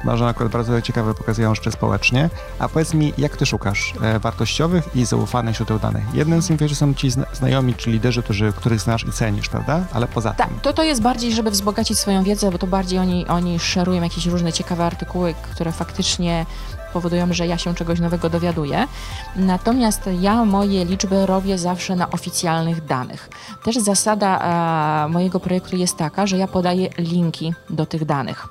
Może 0.03 0.27
akurat 0.27 0.51
bardzo 0.51 0.81
ciekawe 0.81 1.13
pokazują 1.13 1.49
jeszcze 1.49 1.71
społecznie. 1.71 2.29
A 2.59 2.69
powiedz 2.69 2.93
mi, 2.93 3.13
jak 3.17 3.37
ty 3.37 3.45
szukasz 3.45 3.93
e, 4.01 4.19
wartościowych 4.19 4.95
i 4.95 5.05
zaufanych 5.05 5.55
źródeł 5.55 5.79
danych? 5.79 6.03
Jednym 6.13 6.41
z 6.41 6.49
nich 6.49 6.59
że 6.69 6.75
są 6.75 6.93
ci 6.93 7.09
znajomi, 7.33 7.75
czy 7.75 7.91
liderzy, 7.91 8.23
którzy, 8.23 8.53
których 8.55 8.79
znasz 8.79 9.05
i 9.05 9.11
cenisz, 9.11 9.49
prawda? 9.49 9.85
Ale 9.93 10.07
poza 10.07 10.33
tak, 10.33 10.47
tym. 10.47 10.59
To, 10.59 10.73
to 10.73 10.83
jest 10.83 11.01
bardziej, 11.01 11.33
żeby 11.33 11.51
wzbogacić 11.51 11.99
swoją 11.99 12.23
wiedzę, 12.23 12.51
bo 12.51 12.57
to 12.57 12.67
bardziej 12.67 12.99
oni, 12.99 13.27
oni 13.27 13.59
szerują 13.59 14.03
jakieś 14.03 14.25
różne 14.25 14.53
ciekawe 14.53 14.85
artykuły, 14.85 15.33
które 15.51 15.71
faktycznie 15.71 16.45
powodują, 16.91 17.33
że 17.33 17.47
ja 17.47 17.57
się 17.57 17.75
czegoś 17.75 17.99
nowego 17.99 18.29
dowiaduję. 18.29 18.87
Natomiast 19.35 20.09
ja 20.21 20.45
moje 20.45 20.85
liczby 20.85 21.25
robię 21.25 21.57
zawsze 21.57 21.95
na 21.95 22.09
oficjalnych 22.09 22.85
danych. 22.85 23.29
Też 23.63 23.75
zasada 23.75 24.39
a, 24.41 25.07
mojego 25.09 25.39
projektu 25.39 25.75
jest 25.75 25.97
taka, 25.97 26.27
że 26.27 26.37
ja 26.37 26.47
podaję 26.47 26.89
linki 26.97 27.53
do 27.69 27.85
tych 27.85 28.05
danych. 28.05 28.47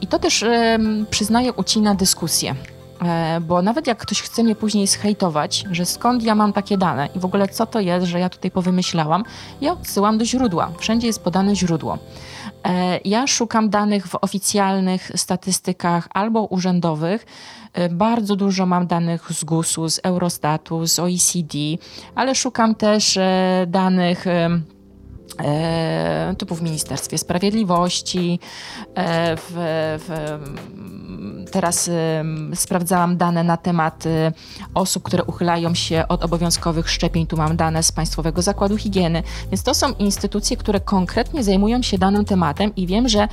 I 0.00 0.06
to 0.06 0.18
też 0.18 0.42
e, 0.42 0.78
przyznaję 1.10 1.52
ucina 1.52 1.94
dyskusję. 1.94 2.54
E, 3.02 3.40
bo 3.40 3.62
nawet 3.62 3.86
jak 3.86 3.98
ktoś 3.98 4.22
chce 4.22 4.42
mnie 4.42 4.54
później 4.54 4.86
zhejtować, 4.86 5.64
że 5.70 5.86
skąd 5.86 6.22
ja 6.22 6.34
mam 6.34 6.52
takie 6.52 6.78
dane 6.78 7.08
i 7.16 7.18
w 7.18 7.24
ogóle 7.24 7.48
co 7.48 7.66
to 7.66 7.80
jest, 7.80 8.06
że 8.06 8.20
ja 8.20 8.28
tutaj 8.28 8.50
powymyślałam, 8.50 9.24
ja 9.60 9.72
odsyłam 9.72 10.18
do 10.18 10.24
źródła. 10.24 10.72
Wszędzie 10.78 11.06
jest 11.06 11.22
podane 11.22 11.56
źródło. 11.56 11.98
E, 12.64 13.00
ja 13.04 13.26
szukam 13.26 13.70
danych 13.70 14.06
w 14.06 14.14
oficjalnych 14.20 15.10
statystykach 15.16 16.08
albo 16.14 16.44
urzędowych. 16.44 17.26
E, 17.72 17.88
bardzo 17.88 18.36
dużo 18.36 18.66
mam 18.66 18.86
danych 18.86 19.32
z 19.32 19.44
GUS-u, 19.44 19.88
z 19.88 20.00
Eurostatu, 20.02 20.86
z 20.86 20.98
OECD, 20.98 21.58
ale 22.14 22.34
szukam 22.34 22.74
też 22.74 23.16
e, 23.16 23.66
danych 23.68 24.24
typu 26.38 26.54
w 26.54 26.62
Ministerstwie 26.62 27.18
Sprawiedliwości. 27.18 28.38
W, 29.36 29.52
w, 29.98 30.38
teraz 31.50 31.90
sprawdzałam 32.54 33.16
dane 33.16 33.44
na 33.44 33.56
temat 33.56 34.04
osób, 34.74 35.02
które 35.02 35.24
uchylają 35.24 35.74
się 35.74 36.04
od 36.08 36.24
obowiązkowych 36.24 36.90
szczepień. 36.90 37.26
Tu 37.26 37.36
mam 37.36 37.56
dane 37.56 37.82
z 37.82 37.92
Państwowego 37.92 38.42
Zakładu 38.42 38.76
Higieny. 38.76 39.22
Więc 39.50 39.62
to 39.62 39.74
są 39.74 39.92
instytucje, 39.92 40.56
które 40.56 40.80
konkretnie 40.80 41.44
zajmują 41.44 41.82
się 41.82 41.98
danym 41.98 42.24
tematem 42.24 42.74
i 42.76 42.86
wiem, 42.86 43.08
że 43.08 43.28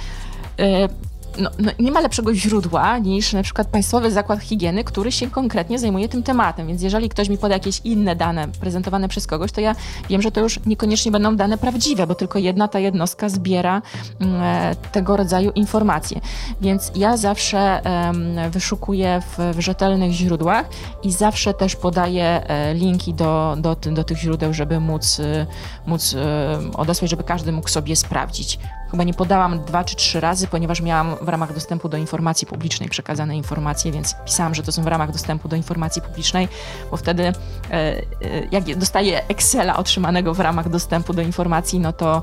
no, 1.37 1.49
no, 1.59 1.71
nie 1.79 1.91
ma 1.91 1.99
lepszego 1.99 2.35
źródła 2.35 2.97
niż 2.97 3.33
na 3.33 3.43
przykład 3.43 3.67
Państwowy 3.67 4.11
Zakład 4.11 4.39
Higieny, 4.39 4.83
który 4.83 5.11
się 5.11 5.29
konkretnie 5.29 5.79
zajmuje 5.79 6.09
tym 6.09 6.23
tematem. 6.23 6.67
Więc 6.67 6.81
jeżeli 6.81 7.09
ktoś 7.09 7.29
mi 7.29 7.37
poda 7.37 7.53
jakieś 7.53 7.81
inne 7.83 8.15
dane 8.15 8.47
prezentowane 8.47 9.07
przez 9.07 9.27
kogoś, 9.27 9.51
to 9.51 9.61
ja 9.61 9.75
wiem, 10.09 10.21
że 10.21 10.31
to 10.31 10.41
już 10.41 10.59
niekoniecznie 10.65 11.11
będą 11.11 11.35
dane 11.35 11.57
prawdziwe, 11.57 12.07
bo 12.07 12.15
tylko 12.15 12.39
jedna 12.39 12.67
ta 12.67 12.79
jednostka 12.79 13.29
zbiera 13.29 13.81
mm, 14.19 14.41
e, 14.41 14.75
tego 14.91 15.17
rodzaju 15.17 15.51
informacje. 15.51 16.21
Więc 16.61 16.91
ja 16.95 17.17
zawsze 17.17 17.59
e, 17.59 18.49
wyszukuję 18.49 19.21
w, 19.21 19.55
w, 19.57 19.59
rzetelnych 19.59 20.11
źródłach 20.11 20.69
i 21.03 21.11
zawsze 21.11 21.53
też 21.53 21.75
podaję 21.75 22.23
e, 22.47 22.73
linki 22.73 23.13
do, 23.13 23.55
do, 23.57 23.75
do 23.75 24.03
tych 24.03 24.17
źródeł, 24.17 24.53
żeby 24.53 24.79
móc, 24.79 25.19
e, 25.19 25.45
móc 25.85 26.13
e, 26.13 26.59
odesłać, 26.77 27.11
żeby 27.11 27.23
każdy 27.23 27.51
mógł 27.51 27.69
sobie 27.69 27.95
sprawdzić. 27.95 28.59
Chyba 28.91 29.03
nie 29.03 29.13
podałam 29.13 29.65
dwa 29.65 29.83
czy 29.83 29.95
trzy 29.95 30.19
razy, 30.19 30.47
ponieważ 30.47 30.81
miałam 30.81 31.15
w 31.21 31.29
ramach 31.29 31.53
dostępu 31.53 31.89
do 31.89 31.97
informacji 31.97 32.47
publicznej 32.47 32.89
przekazane 32.89 33.37
informacje, 33.37 33.91
więc 33.91 34.15
pisałam, 34.25 34.55
że 34.55 34.63
to 34.63 34.71
są 34.71 34.83
w 34.83 34.87
ramach 34.87 35.11
dostępu 35.11 35.47
do 35.47 35.55
informacji 35.55 36.01
publicznej, 36.01 36.47
bo 36.91 36.97
wtedy 36.97 37.23
e, 37.23 37.33
e, 37.71 38.03
jak 38.51 38.75
dostaję 38.77 39.27
Excela 39.27 39.77
otrzymanego 39.77 40.33
w 40.33 40.39
ramach 40.39 40.69
dostępu 40.69 41.13
do 41.13 41.21
informacji, 41.21 41.79
no 41.79 41.93
to, 41.93 42.21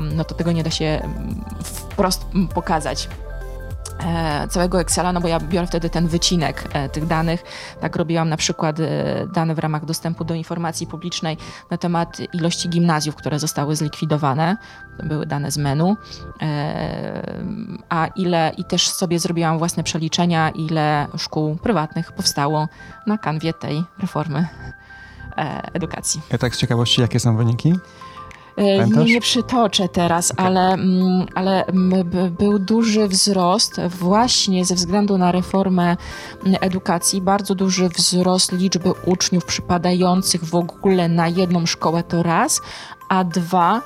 no 0.00 0.24
to 0.24 0.34
tego 0.34 0.52
nie 0.52 0.62
da 0.62 0.70
się 0.70 1.08
wprost 1.64 2.26
pokazać. 2.54 3.08
E, 4.06 4.48
całego 4.48 4.80
Excela, 4.80 5.12
no 5.12 5.20
bo 5.20 5.28
ja 5.28 5.40
biorę 5.40 5.66
wtedy 5.66 5.90
ten 5.90 6.08
wycinek 6.08 6.64
e, 6.72 6.88
tych 6.88 7.06
danych. 7.06 7.44
Tak 7.80 7.96
robiłam 7.96 8.28
na 8.28 8.36
przykład 8.36 8.80
e, 8.80 9.26
dane 9.32 9.54
w 9.54 9.58
ramach 9.58 9.84
dostępu 9.84 10.24
do 10.24 10.34
informacji 10.34 10.86
publicznej 10.86 11.36
na 11.70 11.78
temat 11.78 12.18
ilości 12.32 12.68
gimnazjów, 12.68 13.16
które 13.16 13.38
zostały 13.38 13.76
zlikwidowane. 13.76 14.56
To 14.98 15.06
były 15.06 15.26
dane 15.26 15.50
z 15.50 15.58
menu. 15.58 15.96
A 17.88 18.06
ile, 18.06 18.52
i 18.56 18.64
też 18.64 18.88
sobie 18.88 19.18
zrobiłam 19.18 19.58
własne 19.58 19.82
przeliczenia, 19.82 20.50
ile 20.50 21.06
szkół 21.16 21.56
prywatnych 21.56 22.12
powstało 22.12 22.68
na 23.06 23.18
kanwie 23.18 23.52
tej 23.52 23.84
reformy 23.98 24.46
edukacji. 25.72 26.20
Ja 26.30 26.38
tak 26.38 26.54
z 26.54 26.58
ciekawości, 26.58 27.00
jakie 27.00 27.20
są 27.20 27.36
wyniki? 27.36 27.74
Nie, 28.58 29.04
nie 29.04 29.20
przytoczę 29.20 29.88
teraz, 29.88 30.30
okay. 30.30 30.46
ale, 30.46 30.72
mm, 30.72 31.26
ale 31.34 31.64
był 32.38 32.58
duży 32.58 33.08
wzrost 33.08 33.80
właśnie 33.88 34.64
ze 34.64 34.74
względu 34.74 35.18
na 35.18 35.32
reformę 35.32 35.96
edukacji, 36.60 37.20
bardzo 37.20 37.54
duży 37.54 37.88
wzrost 37.88 38.52
liczby 38.52 38.92
uczniów 39.06 39.44
przypadających 39.44 40.44
w 40.44 40.54
ogóle 40.54 41.08
na 41.08 41.28
jedną 41.28 41.66
szkołę 41.66 42.02
to 42.02 42.22
raz, 42.22 42.60
a 43.08 43.24
dwa 43.24 43.82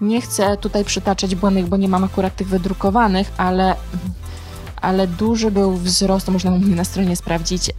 nie 0.00 0.20
chcę 0.20 0.56
tutaj 0.56 0.84
przytaczać 0.84 1.34
błędnych, 1.34 1.66
bo 1.66 1.76
nie 1.76 1.88
mam 1.88 2.04
akurat 2.04 2.36
tych 2.36 2.48
wydrukowanych, 2.48 3.32
ale, 3.36 3.76
ale 4.80 5.06
duży 5.06 5.50
był 5.50 5.72
wzrost, 5.72 6.26
to 6.26 6.32
można 6.32 6.50
na 6.50 6.84
stronie 6.84 7.16
sprawdzić, 7.16 7.70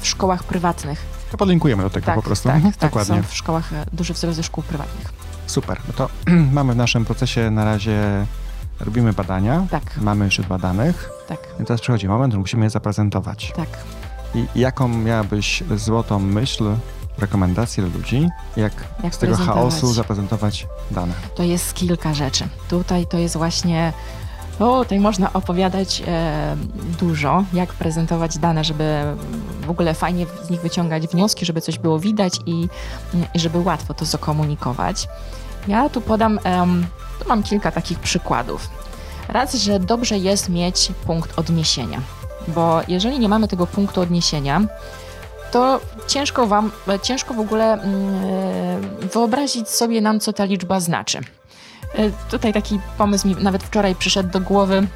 w 0.00 0.06
szkołach 0.06 0.44
prywatnych. 0.44 1.19
To 1.30 1.36
podlinkujemy 1.36 1.82
do 1.82 1.90
tego 1.90 2.06
tak, 2.06 2.14
po 2.14 2.22
prostu. 2.22 2.48
Tak, 2.48 2.56
mhm, 2.56 2.74
tak, 2.74 2.90
Dokładnie. 2.90 3.16
Są 3.16 3.22
w 3.22 3.34
szkołach 3.34 3.72
e, 3.72 3.86
duży 3.92 4.14
wzrost 4.14 4.36
ze 4.36 4.42
szkół 4.42 4.64
prywatnych. 4.64 5.12
Super. 5.46 5.80
No 5.88 5.92
to 5.96 6.08
mamy 6.52 6.72
w 6.72 6.76
naszym 6.76 7.04
procesie 7.04 7.50
na 7.50 7.64
razie 7.64 8.26
robimy 8.80 9.12
badania. 9.12 9.66
Tak. 9.70 9.96
Mamy 10.00 10.30
źródła 10.30 10.58
danych. 10.58 11.10
Tak. 11.28 11.38
I 11.60 11.64
teraz 11.64 11.80
przychodzi 11.80 12.08
moment, 12.08 12.32
że 12.32 12.38
musimy 12.38 12.64
je 12.64 12.70
zaprezentować. 12.70 13.52
Tak. 13.56 13.68
I 14.34 14.46
jaką 14.54 14.88
miałabyś 14.88 15.62
złotą 15.76 16.18
myśl 16.18 16.74
rekomendacje 17.18 17.84
dla 17.84 17.96
ludzi, 17.96 18.28
jak, 18.56 18.72
jak 19.02 19.14
z 19.14 19.18
tego 19.18 19.36
chaosu 19.36 19.92
zaprezentować 19.92 20.66
dane? 20.90 21.12
To 21.34 21.42
jest 21.42 21.74
kilka 21.74 22.14
rzeczy. 22.14 22.48
Tutaj 22.68 23.06
to 23.06 23.18
jest 23.18 23.36
właśnie 23.36 23.92
tutaj 24.60 25.00
można 25.00 25.32
opowiadać 25.32 26.02
e, 26.06 26.56
dużo, 27.00 27.44
jak 27.52 27.72
prezentować 27.72 28.38
dane, 28.38 28.64
żeby 28.64 29.02
w 29.66 29.70
ogóle 29.70 29.94
fajnie 29.94 30.26
z 30.42 30.50
nich 30.50 30.60
wyciągać 30.60 31.06
wnioski, 31.06 31.46
żeby 31.46 31.60
coś 31.60 31.78
było 31.78 31.98
widać 31.98 32.34
i, 32.46 32.68
i 33.34 33.40
żeby 33.40 33.58
łatwo 33.58 33.94
to 33.94 34.04
zakomunikować. 34.04 35.08
Ja 35.68 35.88
tu 35.88 36.00
podam, 36.00 36.38
tu 37.20 37.28
mam 37.28 37.42
kilka 37.42 37.70
takich 37.70 37.98
przykładów. 37.98 38.70
Raz, 39.28 39.54
że 39.54 39.80
dobrze 39.80 40.18
jest 40.18 40.48
mieć 40.48 40.92
punkt 41.06 41.38
odniesienia, 41.38 42.00
bo 42.48 42.80
jeżeli 42.88 43.18
nie 43.18 43.28
mamy 43.28 43.48
tego 43.48 43.66
punktu 43.66 44.00
odniesienia, 44.00 44.60
to 45.52 45.80
ciężko 46.06 46.46
wam, 46.46 46.70
ciężko 47.02 47.34
w 47.34 47.40
ogóle 47.40 47.72
mm, 47.72 48.14
e, 49.04 49.08
wyobrazić 49.12 49.68
sobie 49.68 50.00
nam, 50.00 50.20
co 50.20 50.32
ta 50.32 50.44
liczba 50.44 50.80
znaczy. 50.80 51.20
E, 51.94 52.10
tutaj 52.30 52.52
taki 52.52 52.80
pomysł 52.98 53.28
mi 53.28 53.36
nawet 53.36 53.62
wczoraj 53.62 53.94
przyszedł 53.94 54.30
do 54.30 54.40
głowy 54.40 54.86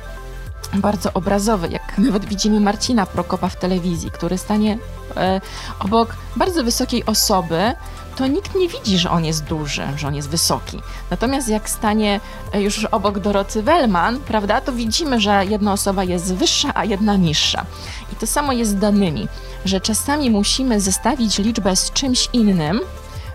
bardzo 0.75 1.13
obrazowy, 1.13 1.69
jak 1.69 1.99
nawet 1.99 2.25
widzimy 2.25 2.61
Marcina 2.61 3.07
Prokopa 3.07 3.49
w 3.49 3.57
telewizji, 3.57 4.11
który 4.11 4.39
stanie 4.39 4.79
e, 5.17 5.41
obok 5.81 6.17
bardzo 6.37 6.65
wysokiej 6.65 7.05
osoby, 7.05 7.73
to 8.17 8.27
nikt 8.27 8.55
nie 8.55 8.69
widzi, 8.69 8.99
że 8.99 9.11
on 9.11 9.25
jest 9.25 9.45
duży, 9.45 9.83
że 9.97 10.09
on 10.09 10.15
jest 10.15 10.29
wysoki. 10.29 10.81
Natomiast 11.11 11.49
jak 11.49 11.71
stanie 11.71 12.21
e, 12.53 12.63
już 12.63 12.85
obok 12.85 13.19
Doroty 13.19 13.63
Wellman, 13.63 14.21
prawda, 14.21 14.61
to 14.61 14.73
widzimy, 14.73 15.21
że 15.21 15.45
jedna 15.47 15.73
osoba 15.73 16.05
jest 16.05 16.35
wyższa, 16.35 16.71
a 16.75 16.85
jedna 16.85 17.17
niższa. 17.17 17.65
I 18.13 18.17
to 18.17 18.27
samo 18.27 18.53
jest 18.53 18.71
z 18.71 18.79
danymi, 18.79 19.29
że 19.65 19.81
czasami 19.81 20.31
musimy 20.31 20.81
zestawić 20.81 21.39
liczbę 21.39 21.77
z 21.77 21.93
czymś 21.93 22.29
innym, 22.33 22.81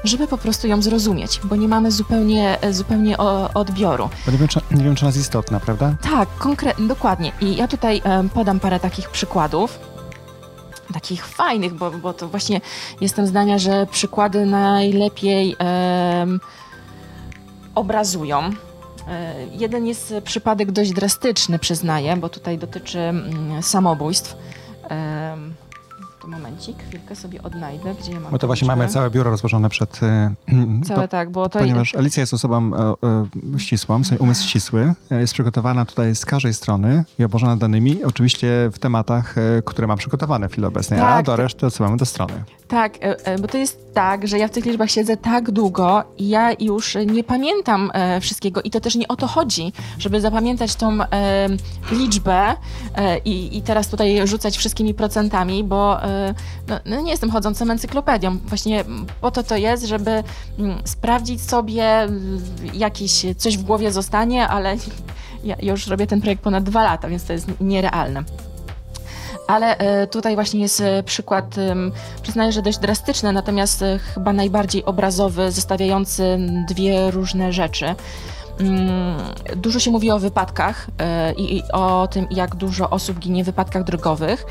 żeby 0.04 0.28
po 0.28 0.38
prostu 0.38 0.68
ją 0.68 0.82
zrozumieć, 0.82 1.40
bo 1.44 1.56
nie 1.56 1.68
mamy 1.68 1.92
zupełnie, 1.92 2.62
e, 2.62 2.74
zupełnie 2.74 3.18
odbioru. 3.54 4.10
Bo 4.26 4.32
nie 4.32 4.38
wiem, 4.38 4.48
czy, 4.48 4.62
nie 4.72 4.84
wiem, 4.84 4.96
czy 4.96 5.06
ona 5.06 5.10
jest 5.10 5.22
istotna, 5.22 5.60
prawda? 5.60 5.96
Tak, 6.02 6.30
konkretnie, 6.38 6.88
dokładnie. 6.88 7.32
I 7.42 7.56
ja 7.56 7.68
tutaj 7.68 8.02
um, 8.06 8.30
podam 8.30 8.60
parę 8.60 8.80
takich 8.80 9.10
przykładów 9.10 9.80
takich 10.94 11.26
fajnych, 11.26 11.74
bo, 11.74 11.92
bo 11.92 12.14
to 12.14 12.28
właśnie 12.28 12.62
jestem 13.02 13.28
zdania, 13.28 13.60
że 13.60 13.88
przykłady 13.92 14.46
najlepiej 14.46 15.56
obrazują. 17.76 18.52
E, 19.08 19.36
jeden 19.52 19.88
jest 19.88 20.14
przypadek 20.24 20.72
dość 20.72 20.94
drastyczny, 20.94 21.60
przyznaję, 21.60 22.18
bo 22.18 22.30
tutaj 22.30 22.58
dotyczy 22.58 23.00
um, 23.00 23.64
samobójstw. 23.64 24.36
To 26.22 26.28
momencik, 26.28 26.84
chwilkę 26.84 27.16
sobie 27.16 27.44
odnajdę, 27.44 27.96
gdzie 28.02 28.12
ja 28.12 28.20
mam. 28.20 28.32
Bo 28.32 28.38
to 28.38 28.48
właśnie 28.48 28.68
mamy 28.68 28.88
całe 28.88 29.10
biuro 29.10 29.32
rozłożone 29.32 29.70
przed. 29.70 30.04
E, 30.04 30.36
całe 30.86 31.08
tak, 31.08 31.32
bo 31.32 31.50
to. 31.50 31.60
Ponieważ 31.60 31.96
Alicja 31.96 32.22
jest 32.22 32.34
osobą 32.34 32.72
e, 32.76 32.94
e, 33.56 33.60
ścisłą, 33.60 34.02
umysł 34.20 34.44
ścisły, 34.44 34.94
e, 35.12 35.20
jest 35.20 35.34
przygotowana 35.34 35.86
tutaj 35.86 36.16
z 36.16 36.26
każdej 36.26 36.54
strony 36.54 37.04
i 37.20 37.24
obłożona 37.24 37.56
danymi, 37.56 38.04
oczywiście 38.04 38.70
w 38.74 38.80
tematach, 38.80 39.38
e, 39.38 39.42
które 39.66 39.88
ma 39.88 39.98
przygotowane 39.98 40.50
w 40.50 40.52
chwili 40.52 40.68
obecnej, 40.68 41.00
tak. 41.00 41.20
a 41.20 41.24
do 41.24 41.36
reszty 41.36 41.66
odsyłamy 41.66 41.98
do 41.98 42.06
strony. 42.06 42.44
Tak, 42.68 42.98
e, 43.00 43.40
bo 43.40 43.48
to 43.48 43.58
jest 43.58 43.94
tak, 43.94 44.28
że 44.28 44.38
ja 44.38 44.48
w 44.48 44.52
tych 44.52 44.66
liczbach 44.66 44.92
siedzę 44.92 45.18
tak 45.18 45.52
długo 45.52 46.04
i 46.18 46.30
ja 46.30 46.52
już 46.60 46.98
nie 47.06 47.24
pamiętam 47.24 47.92
wszystkiego 48.22 48.62
i 48.62 48.70
to 48.70 48.80
też 48.80 48.96
nie 48.96 49.08
o 49.08 49.16
to 49.16 49.28
chodzi, 49.28 49.74
żeby 50.00 50.22
zapamiętać 50.22 50.76
tą 50.76 50.98
liczbę 51.92 52.56
i, 53.26 53.58
i 53.58 53.62
teraz 53.62 53.88
tutaj 53.88 54.28
rzucać 54.28 54.58
wszystkimi 54.58 54.94
procentami, 54.94 55.64
bo 55.64 55.98
no, 56.68 56.80
no, 56.86 57.02
nie 57.02 57.12
jestem 57.12 57.32
chodzącą 57.32 57.70
encyklopedią. 57.70 58.38
Właśnie 58.38 58.86
po 59.22 59.32
to 59.32 59.44
to 59.44 59.56
jest, 59.56 59.86
żeby 59.86 60.24
mm, 60.60 60.78
sprawdzić 60.84 61.42
sobie 61.42 61.84
mm, 61.84 62.42
jakieś 62.74 63.26
coś 63.38 63.58
w 63.58 63.64
głowie 63.64 63.92
zostanie, 63.92 64.48
ale 64.48 64.76
ja 65.44 65.56
już 65.62 65.88
robię 65.88 66.08
ten 66.08 66.22
projekt 66.22 66.44
ponad 66.44 66.64
dwa 66.64 66.84
lata, 66.84 67.08
więc 67.10 67.24
to 67.24 67.34
jest 67.34 67.48
nierealne. 67.62 68.24
Ale 69.48 69.78
e, 69.78 70.08
tutaj 70.08 70.36
właśnie 70.36 70.60
jest 70.60 70.84
przykład, 71.06 71.56
przyznaję, 72.24 72.52
że 72.52 72.62
dość 72.62 72.78
drastyczny, 72.78 73.34
natomiast 73.34 73.84
chyba 74.14 74.34
najbardziej 74.34 74.86
obrazowy, 74.86 75.52
zestawiający 75.52 76.38
dwie 76.68 77.12
różne 77.12 77.54
rzeczy. 77.54 77.96
Mm, 78.60 79.18
dużo 79.56 79.80
się 79.80 79.92
mówi 79.92 80.12
o 80.12 80.20
wypadkach 80.20 80.88
i 81.38 81.64
o 81.74 82.08
tym, 82.12 82.28
jak 82.32 82.56
dużo 82.56 82.90
osób 82.90 83.20
ginie 83.20 83.44
w 83.44 83.46
wypadkach 83.46 83.84
drogowych. 83.84 84.46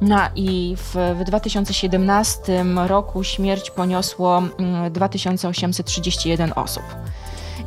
No 0.00 0.18
i 0.34 0.76
w, 0.76 0.96
w 1.20 1.24
2017 1.24 2.64
roku 2.86 3.24
śmierć 3.24 3.70
poniosło 3.70 4.42
2831 4.90 6.44
mm, 6.44 6.58
osób. 6.58 6.82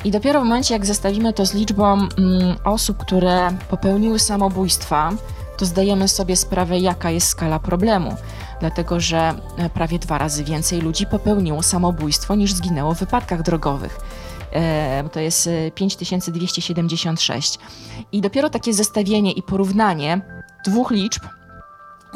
I 0.05 0.11
dopiero 0.11 0.41
w 0.41 0.43
momencie, 0.43 0.73
jak 0.73 0.85
zestawimy 0.85 1.33
to 1.33 1.45
z 1.45 1.53
liczbą 1.53 1.93
mm, 1.93 2.09
osób, 2.63 2.97
które 2.97 3.49
popełniły 3.69 4.19
samobójstwa, 4.19 5.11
to 5.57 5.65
zdajemy 5.65 6.07
sobie 6.07 6.35
sprawę, 6.35 6.79
jaka 6.79 7.11
jest 7.11 7.27
skala 7.27 7.59
problemu. 7.59 8.15
Dlatego, 8.59 8.99
że 8.99 9.33
e, 9.57 9.69
prawie 9.69 9.99
dwa 9.99 10.17
razy 10.17 10.43
więcej 10.43 10.81
ludzi 10.81 11.05
popełniło 11.05 11.63
samobójstwo 11.63 12.35
niż 12.35 12.53
zginęło 12.53 12.95
w 12.95 12.99
wypadkach 12.99 13.41
drogowych. 13.41 13.99
E, 14.51 15.09
to 15.11 15.19
jest 15.19 15.49
5276. 15.75 17.55
E, 17.55 17.59
I 18.11 18.21
dopiero 18.21 18.49
takie 18.49 18.73
zestawienie 18.73 19.31
i 19.31 19.43
porównanie 19.43 20.21
dwóch 20.65 20.91
liczb 20.91 21.23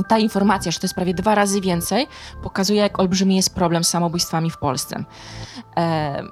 ta 0.03 0.17
informacja, 0.17 0.71
że 0.71 0.79
to 0.79 0.85
jest 0.85 0.95
prawie 0.95 1.13
dwa 1.13 1.35
razy 1.35 1.61
więcej, 1.61 2.07
pokazuje, 2.43 2.81
jak 2.81 2.99
olbrzymi 2.99 3.35
jest 3.35 3.55
problem 3.55 3.83
z 3.83 3.87
samobójstwami 3.87 4.51
w 4.51 4.57
Polsce. 4.57 5.03
E, 5.77 6.23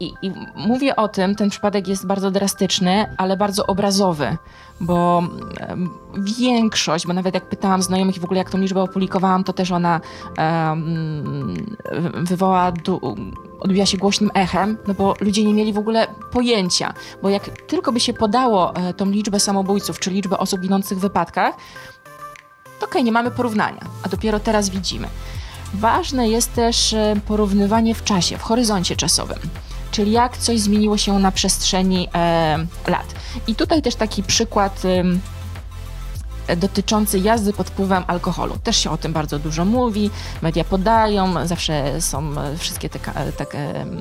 i, 0.00 0.14
I, 0.22 0.32
mówię 0.56 0.96
o 0.96 1.08
tym, 1.08 1.34
ten 1.34 1.50
przypadek 1.50 1.88
jest 1.88 2.06
bardzo 2.06 2.30
drastyczny, 2.30 3.14
ale 3.16 3.36
bardzo 3.36 3.66
obrazowy, 3.66 4.36
bo 4.80 5.22
większość, 6.38 7.06
bo 7.06 7.12
nawet 7.12 7.34
jak 7.34 7.48
pytałam 7.48 7.82
znajomych 7.82 8.16
i 8.16 8.20
w 8.20 8.24
ogóle 8.24 8.38
jak 8.38 8.50
tą 8.50 8.58
liczbę 8.58 8.82
opublikowałam, 8.82 9.44
to 9.44 9.52
też 9.52 9.72
ona 9.72 10.00
um, 10.38 11.66
wywołała, 12.14 12.72
odbiła 13.60 13.86
się 13.86 13.98
głośnym 13.98 14.30
echem, 14.34 14.78
no 14.86 14.94
bo 14.94 15.14
ludzie 15.20 15.44
nie 15.44 15.54
mieli 15.54 15.72
w 15.72 15.78
ogóle 15.78 16.06
pojęcia, 16.32 16.94
bo 17.22 17.28
jak 17.28 17.44
tylko 17.62 17.92
by 17.92 18.00
się 18.00 18.12
podało 18.12 18.74
e, 18.74 18.94
tą 18.94 19.10
liczbę 19.10 19.40
samobójców, 19.40 19.98
czy 19.98 20.10
liczbę 20.10 20.38
osób 20.38 20.60
ginących 20.60 20.98
w 20.98 21.00
wypadkach, 21.00 21.54
okej, 22.76 22.88
okay, 22.88 23.02
nie 23.02 23.12
mamy 23.12 23.30
porównania, 23.30 23.80
a 24.02 24.08
dopiero 24.08 24.40
teraz 24.40 24.68
widzimy. 24.68 25.08
Ważne 25.74 26.28
jest 26.28 26.54
też 26.54 26.92
e, 26.92 27.14
porównywanie 27.26 27.94
w 27.94 28.04
czasie, 28.04 28.38
w 28.38 28.42
horyzoncie 28.42 28.96
czasowym, 28.96 29.38
czyli 29.90 30.12
jak 30.12 30.36
coś 30.36 30.60
zmieniło 30.60 30.96
się 30.96 31.18
na 31.18 31.32
przestrzeni 31.32 32.08
e, 32.14 32.66
lat. 32.86 33.14
I 33.46 33.54
tutaj 33.54 33.82
też 33.82 33.94
taki 33.94 34.22
przykład 34.22 34.82
e, 34.84 35.04
dotyczący 36.56 37.18
jazdy 37.18 37.52
pod 37.52 37.70
wpływem 37.70 38.04
alkoholu. 38.06 38.56
Też 38.64 38.76
się 38.76 38.90
o 38.90 38.96
tym 38.96 39.12
bardzo 39.12 39.38
dużo 39.38 39.64
mówi, 39.64 40.10
media 40.42 40.64
podają, 40.64 41.46
zawsze 41.46 42.00
są 42.00 42.40
e, 42.40 42.56
wszystkie 42.56 42.88
te, 42.88 42.98
te 43.32 43.46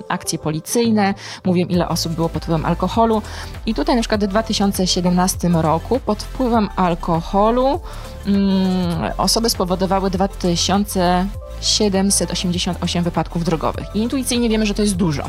akcje 0.07 0.39
policyjne, 0.39 1.13
mówią 1.45 1.65
ile 1.65 1.89
osób 1.89 2.13
było 2.13 2.29
pod 2.29 2.43
wpływem 2.43 2.65
alkoholu. 2.65 3.21
I 3.65 3.73
tutaj 3.73 3.95
na 3.95 4.01
przykład 4.01 4.25
w 4.25 4.27
2017 4.27 5.49
roku 5.49 5.99
pod 5.99 6.23
wpływem 6.23 6.69
alkoholu 6.75 7.79
mm, 8.25 9.11
osoby 9.17 9.49
spowodowały 9.49 10.09
2788 10.09 13.03
wypadków 13.03 13.43
drogowych. 13.43 13.95
I 13.95 13.99
intuicyjnie 13.99 14.49
wiemy, 14.49 14.65
że 14.65 14.73
to 14.73 14.81
jest 14.81 14.95
dużo. 14.95 15.23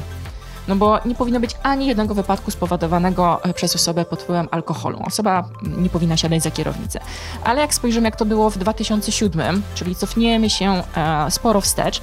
No 0.68 0.76
bo 0.76 0.98
nie 1.04 1.14
powinno 1.14 1.40
być 1.40 1.50
ani 1.62 1.86
jednego 1.86 2.14
wypadku 2.14 2.50
spowodowanego 2.50 3.44
e, 3.44 3.54
przez 3.54 3.74
osobę 3.74 4.04
pod 4.04 4.22
wpływem 4.22 4.48
alkoholu. 4.50 5.02
Osoba 5.06 5.48
nie 5.62 5.90
powinna 5.90 6.16
siadać 6.16 6.42
za 6.42 6.50
kierownicę. 6.50 7.00
Ale 7.44 7.60
jak 7.60 7.74
spojrzymy, 7.74 8.08
jak 8.08 8.16
to 8.16 8.24
było 8.24 8.50
w 8.50 8.58
2007, 8.58 9.62
czyli 9.74 9.94
cofniemy 9.94 10.50
się 10.50 10.82
e, 10.96 11.30
sporo 11.30 11.60
wstecz, 11.60 12.00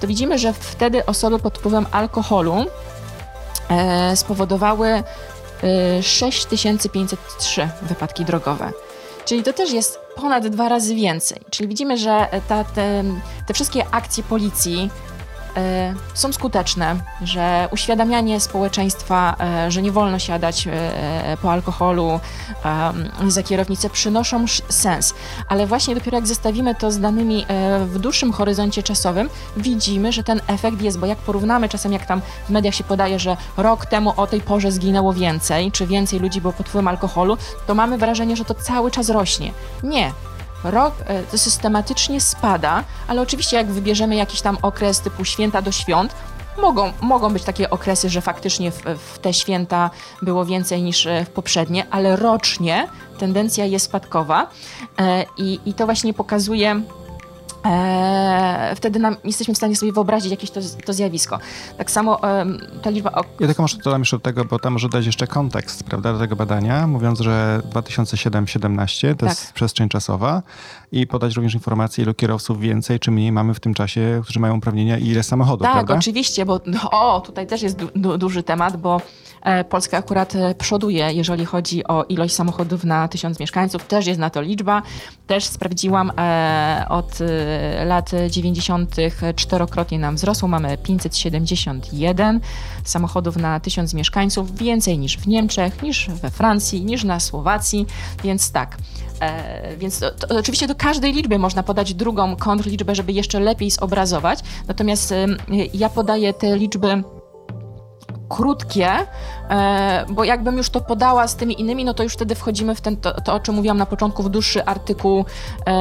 to 0.00 0.06
widzimy, 0.06 0.38
że 0.38 0.52
wtedy 0.52 1.06
osoby 1.06 1.38
pod 1.38 1.58
wpływem 1.58 1.86
alkoholu 1.90 2.64
e, 3.68 4.16
spowodowały 4.16 5.02
6503 6.02 7.68
wypadki 7.82 8.24
drogowe. 8.24 8.72
Czyli 9.24 9.42
to 9.42 9.52
też 9.52 9.72
jest 9.72 9.98
ponad 10.16 10.46
dwa 10.48 10.68
razy 10.68 10.94
więcej. 10.94 11.40
Czyli 11.50 11.68
widzimy, 11.68 11.98
że 11.98 12.28
ta, 12.48 12.64
te, 12.64 13.04
te 13.46 13.54
wszystkie 13.54 13.84
akcje 13.90 14.24
policji 14.24 14.90
są 16.14 16.32
skuteczne, 16.32 16.96
że 17.22 17.68
uświadamianie 17.70 18.40
społeczeństwa, 18.40 19.36
e, 19.40 19.70
że 19.70 19.82
nie 19.82 19.92
wolno 19.92 20.18
siadać 20.18 20.66
e, 20.66 21.36
po 21.42 21.52
alkoholu 21.52 22.20
za 23.28 23.42
kierownicę 23.42 23.90
przynoszą 23.90 24.44
sens. 24.68 25.14
Ale 25.48 25.66
właśnie 25.66 25.94
dopiero 25.94 26.16
jak 26.16 26.26
zestawimy 26.26 26.74
to 26.74 26.90
z 26.90 27.00
danymi 27.00 27.46
w 27.86 27.98
dłuższym 27.98 28.32
horyzoncie 28.32 28.82
czasowym, 28.82 29.30
widzimy, 29.56 30.12
że 30.12 30.24
ten 30.24 30.40
efekt 30.46 30.82
jest, 30.82 30.98
bo 30.98 31.06
jak 31.06 31.18
porównamy 31.18 31.68
czasem, 31.68 31.92
jak 31.92 32.06
tam 32.06 32.22
w 32.46 32.50
mediach 32.50 32.74
się 32.74 32.84
podaje, 32.84 33.18
że 33.18 33.36
rok 33.56 33.86
temu 33.86 34.12
o 34.16 34.26
tej 34.26 34.40
porze 34.40 34.72
zginęło 34.72 35.12
więcej, 35.12 35.72
czy 35.72 35.86
więcej 35.86 36.18
ludzi 36.18 36.40
było 36.40 36.52
pod 36.52 36.68
wpływem 36.68 36.88
alkoholu, 36.88 37.36
to 37.66 37.74
mamy 37.74 37.98
wrażenie, 37.98 38.36
że 38.36 38.44
to 38.44 38.54
cały 38.54 38.90
czas 38.90 39.08
rośnie. 39.08 39.52
Nie, 39.82 40.12
rok 40.64 40.94
e, 41.06 41.22
to 41.22 41.38
systematycznie 41.38 42.20
spada, 42.20 42.84
ale 43.08 43.22
oczywiście 43.22 43.56
jak 43.56 43.66
wybierzemy 43.66 44.16
jakiś 44.16 44.40
tam 44.40 44.58
okres 44.62 45.00
typu 45.00 45.24
święta 45.24 45.62
do 45.62 45.72
świąt, 45.72 46.14
mogą, 46.58 46.92
mogą 47.00 47.32
być 47.32 47.44
takie 47.44 47.70
okresy, 47.70 48.08
że 48.08 48.20
faktycznie 48.20 48.70
w, 48.70 48.82
w 48.98 49.18
te 49.18 49.34
święta 49.34 49.90
było 50.22 50.44
więcej 50.44 50.82
niż 50.82 51.06
e, 51.06 51.24
w 51.24 51.30
poprzednie, 51.30 51.86
ale 51.90 52.16
rocznie 52.16 52.88
tendencja 53.18 53.64
jest 53.64 53.84
spadkowa 53.84 54.50
e, 54.98 55.24
i, 55.36 55.60
i 55.66 55.74
to 55.74 55.84
właśnie 55.84 56.14
pokazuje 56.14 56.82
Eee, 57.64 58.76
wtedy 58.76 58.98
nam, 58.98 59.16
jesteśmy 59.24 59.54
w 59.54 59.56
stanie 59.56 59.76
sobie 59.76 59.92
wyobrazić 59.92 60.30
jakieś 60.30 60.50
to, 60.50 60.60
to 60.84 60.92
zjawisko. 60.92 61.38
Tak 61.78 61.90
samo 61.90 62.28
e, 62.28 62.46
ta 62.82 62.90
liczba... 62.90 63.12
O... 63.12 63.24
Ja 63.40 63.46
tylko 63.46 63.62
może 63.62 63.78
dodam 63.78 64.00
jeszcze 64.00 64.16
do 64.16 64.20
tego, 64.20 64.44
bo 64.44 64.58
tam 64.58 64.72
może 64.72 64.88
dać 64.88 65.06
jeszcze 65.06 65.26
kontekst 65.26 65.84
prawda, 65.84 66.12
do 66.12 66.18
tego 66.18 66.36
badania, 66.36 66.86
mówiąc, 66.86 67.20
że 67.20 67.62
2007-17 67.72 69.08
to 69.10 69.16
tak. 69.16 69.28
jest 69.28 69.52
przestrzeń 69.52 69.88
czasowa 69.88 70.42
i 70.92 71.06
podać 71.06 71.36
również 71.36 71.54
informację, 71.54 72.04
ilu 72.04 72.14
kierowców 72.14 72.60
więcej 72.60 73.00
czy 73.00 73.10
mniej 73.10 73.32
mamy 73.32 73.54
w 73.54 73.60
tym 73.60 73.74
czasie, 73.74 74.20
którzy 74.24 74.40
mają 74.40 74.56
uprawnienia 74.56 74.98
i 74.98 75.06
ile 75.06 75.22
samochodów, 75.22 75.62
tak, 75.62 75.72
prawda? 75.72 75.94
oczywiście, 75.94 76.46
bo 76.46 76.60
o, 76.90 77.20
tutaj 77.20 77.46
też 77.46 77.62
jest 77.62 77.76
du 77.76 77.88
du 77.94 78.18
duży 78.18 78.42
temat, 78.42 78.76
bo 78.76 79.00
e, 79.42 79.64
Polska 79.64 79.98
akurat 79.98 80.34
e, 80.34 80.54
przoduje, 80.54 81.12
jeżeli 81.12 81.44
chodzi 81.44 81.84
o 81.84 82.04
ilość 82.04 82.34
samochodów 82.34 82.84
na 82.84 83.08
tysiąc 83.08 83.40
mieszkańców. 83.40 83.84
Też 83.84 84.06
jest 84.06 84.20
na 84.20 84.30
to 84.30 84.40
liczba. 84.40 84.82
Też 85.26 85.44
sprawdziłam 85.44 86.12
e, 86.18 86.86
od 86.88 87.18
lat 87.84 88.10
90. 88.30 88.96
czterokrotnie 89.36 89.98
nam 89.98 90.16
wzrosło. 90.16 90.48
Mamy 90.48 90.78
571 90.78 92.40
samochodów 92.84 93.36
na 93.36 93.60
tysiąc 93.60 93.94
mieszkańców, 93.94 94.56
więcej 94.56 94.98
niż 94.98 95.16
w 95.16 95.26
Niemczech, 95.26 95.82
niż 95.82 96.10
we 96.10 96.30
Francji, 96.30 96.84
niż 96.84 97.04
na 97.04 97.20
Słowacji, 97.20 97.86
więc 98.24 98.52
tak. 98.52 98.76
E, 99.20 99.76
więc 99.76 99.98
to, 99.98 100.10
to, 100.10 100.38
oczywiście 100.38 100.66
do 100.66 100.74
każdej 100.74 101.12
liczby 101.12 101.38
można 101.38 101.62
podać 101.62 101.94
drugą 101.94 102.36
kontrliczbę, 102.36 102.94
żeby 102.94 103.12
jeszcze 103.12 103.40
lepiej 103.40 103.70
zobrazować. 103.70 104.38
Natomiast 104.68 105.12
e, 105.12 105.26
ja 105.74 105.88
podaję 105.88 106.34
te 106.34 106.56
liczby 106.56 107.02
krótkie, 108.30 108.90
e, 109.50 110.04
bo 110.08 110.24
jakbym 110.24 110.56
już 110.56 110.70
to 110.70 110.80
podała 110.80 111.28
z 111.28 111.36
tymi 111.36 111.60
innymi, 111.60 111.84
no 111.84 111.94
to 111.94 112.02
już 112.02 112.12
wtedy 112.12 112.34
wchodzimy 112.34 112.74
w 112.74 112.80
ten, 112.80 112.96
to, 112.96 113.20
to 113.20 113.34
o 113.34 113.40
czym 113.40 113.54
mówiłam 113.54 113.78
na 113.78 113.86
początku, 113.86 114.22
w 114.22 114.28
dłuższy 114.28 114.64
artykuł, 114.64 115.24
e, 115.66 115.72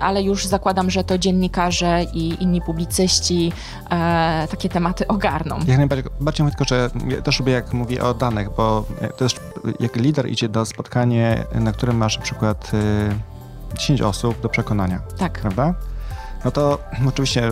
ale 0.00 0.22
już 0.22 0.46
zakładam, 0.46 0.90
że 0.90 1.04
to 1.04 1.18
dziennikarze 1.18 2.04
i 2.14 2.42
inni 2.42 2.60
publicyści 2.62 3.52
e, 3.90 4.48
takie 4.50 4.68
tematy 4.68 5.06
ogarną. 5.06 5.58
Jak 5.66 5.78
najbardziej, 5.78 6.10
bardziej 6.20 6.46
tylko, 6.46 6.64
że 6.64 6.90
ja 7.08 7.22
też 7.22 7.38
lubię 7.38 7.52
jak 7.52 7.72
mówię 7.72 8.04
o 8.04 8.14
danych, 8.14 8.48
bo 8.56 8.84
też 9.16 9.36
jak 9.80 9.96
lider 9.96 10.30
idzie 10.30 10.48
do 10.48 10.66
spotkania, 10.66 11.36
na 11.54 11.72
którym 11.72 11.96
masz 11.96 12.16
na 12.16 12.22
przykład 12.22 12.70
10 13.74 14.02
osób 14.02 14.40
do 14.40 14.48
przekonania, 14.48 15.00
tak. 15.18 15.40
prawda? 15.40 15.74
No 16.44 16.50
to 16.50 16.78
oczywiście 17.08 17.50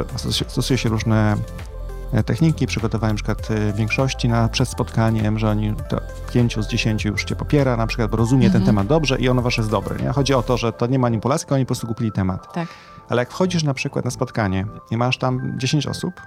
stosuje 0.49 0.79
się 0.79 0.89
różne 0.89 1.37
techniki, 2.25 2.67
przygotowałem 2.67 3.17
na 3.17 3.17
przykład 3.17 3.51
e, 3.51 3.73
większości 3.73 4.29
na, 4.29 4.49
przed 4.49 4.69
spotkaniem, 4.69 5.39
że 5.39 5.51
oni 5.51 5.75
to 5.89 6.01
pięciu 6.33 6.63
z 6.63 6.69
dziesięciu 6.69 7.09
już 7.09 7.25
cię 7.25 7.37
popiera, 7.37 7.77
na 7.77 7.87
przykład, 7.87 8.11
bo 8.11 8.17
rozumie 8.17 8.47
mhm. 8.47 8.65
ten 8.65 8.67
temat 8.67 8.87
dobrze 8.87 9.19
i 9.19 9.29
ono 9.29 9.43
wasz 9.43 9.59
jest 9.59 9.71
dobre. 9.71 9.97
Nie? 9.97 10.09
Chodzi 10.09 10.35
o 10.35 10.43
to, 10.43 10.57
że 10.57 10.73
to 10.73 10.87
nie 10.87 10.99
manipulacji, 10.99 11.45
tylko 11.45 11.55
oni 11.55 11.65
po 11.65 11.69
prostu 11.69 11.87
kupili 11.87 12.13
temat. 12.13 12.53
Tak. 12.53 12.69
Ale 13.09 13.23
jak 13.23 13.31
wchodzisz 13.31 13.63
na 13.63 13.75
przykład 13.75 14.05
na 14.05 14.11
spotkanie 14.11 14.67
i 14.91 14.97
masz 14.97 15.19
tam 15.19 15.53
10 15.59 15.87
osób 15.87 16.21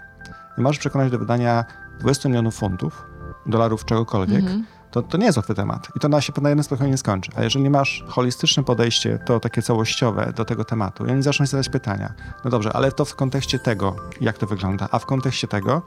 i 0.58 0.62
możesz 0.62 0.80
przekonać 0.80 1.12
do 1.12 1.20
wydania 1.20 1.66
20 2.00 2.30
milionów 2.30 2.56
funtów, 2.56 3.06
dolarów, 3.46 3.86
czegokolwiek, 3.86 4.40
mhm 4.40 4.66
to, 4.94 5.02
to 5.02 5.18
nie 5.18 5.26
jest 5.26 5.38
łatwy 5.38 5.56
temat 5.56 5.88
i 5.96 6.00
to 6.00 6.10
na 6.10 6.22
się 6.22 6.34
na 6.42 6.50
jednym 6.50 6.64
spotkaniu 6.64 6.92
nie 6.92 6.98
skończy. 6.98 7.32
A 7.36 7.44
jeżeli 7.44 7.70
masz 7.70 8.04
holistyczne 8.08 8.64
podejście, 8.64 9.20
to 9.26 9.40
takie 9.40 9.62
całościowe 9.62 10.34
do 10.36 10.46
tego 10.46 10.66
tematu 10.66 11.06
i 11.06 11.12
oni 11.12 11.24
zaczną 11.24 11.46
zadać 11.46 11.70
pytania, 11.70 12.14
no 12.46 12.52
dobrze, 12.52 12.74
ale 12.74 12.92
to 12.92 13.06
w 13.06 13.16
kontekście 13.16 13.60
tego, 13.60 13.96
jak 14.22 14.38
to 14.38 14.48
wygląda, 14.48 14.88
a 14.92 15.00
w 15.00 15.06
kontekście 15.06 15.48
tego, 15.48 15.82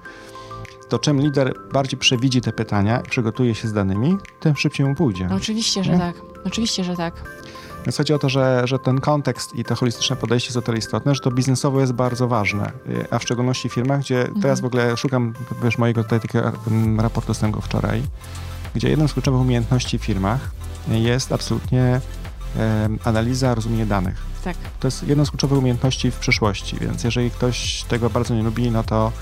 to 0.89 0.99
czym 0.99 1.21
lider 1.21 1.55
bardziej 1.73 1.99
przewidzi 1.99 2.41
te 2.41 2.53
pytania 2.53 3.01
i 3.01 3.09
przygotuje 3.09 3.55
się 3.55 3.69
z 3.69 3.73
danymi, 3.73 4.17
tym 4.41 4.57
szybciej 4.57 4.87
mu 4.87 4.95
pójdzie. 4.95 5.27
No 5.31 5.37
oczywiście, 5.37 5.85
że 5.85 5.93
nie? 5.93 5.99
tak. 5.99 6.17
Oczywiście, 6.45 6.85
że 6.85 6.97
tak. 6.97 7.15
Więc 7.87 7.97
chodzi 7.97 8.15
o 8.15 8.19
to, 8.19 8.29
że, 8.29 8.63
że 8.65 8.79
ten 8.79 9.01
kontekst 9.01 9.55
i 9.55 9.65
to 9.65 9.75
holistyczne 9.75 10.17
podejście 10.17 10.49
jest 10.49 10.57
o 10.57 10.63
tyle 10.63 10.79
istotne, 10.79 11.15
że 11.15 11.21
to 11.21 11.31
biznesowo 11.31 11.81
jest 11.81 11.93
bardzo 11.93 12.29
ważne, 12.29 12.73
a 13.11 13.19
w 13.19 13.23
szczególności 13.23 13.69
w 13.69 13.73
firmach, 13.73 14.01
gdzie 14.01 14.21
mhm. 14.21 14.41
teraz 14.41 14.61
w 14.61 14.65
ogóle 14.65 14.97
szukam, 14.97 15.35
wiesz, 15.63 15.79
mojego 15.79 16.03
tutaj 16.03 16.21
takiego 16.21 16.53
mm, 16.71 17.01
raportu 17.01 17.35
z 17.35 17.39
tego 17.39 17.61
wczoraj, 17.61 18.03
gdzie 18.77 18.89
jedną 18.89 19.09
z 19.09 19.13
kluczowych 19.13 19.41
umiejętności 19.41 19.99
w 19.99 20.05
firmach 20.05 20.51
jest 20.89 21.33
absolutnie 21.33 22.01
e, 22.57 22.89
analiza, 23.05 23.55
rozumienie 23.55 23.87
danych. 23.87 24.23
Tak. 24.45 24.57
To 24.81 24.89
jest 24.89 25.03
jedna 25.03 25.25
z 25.25 25.31
kluczowych 25.31 25.59
umiejętności 25.59 26.11
w 26.11 26.17
przyszłości, 26.17 26.77
więc 26.81 27.05
jeżeli 27.05 27.31
ktoś 27.31 27.83
tego 27.83 28.11
bardzo 28.11 28.35
nie 28.35 28.43
lubi, 28.43 28.71
no 28.71 28.85
to 28.85 29.13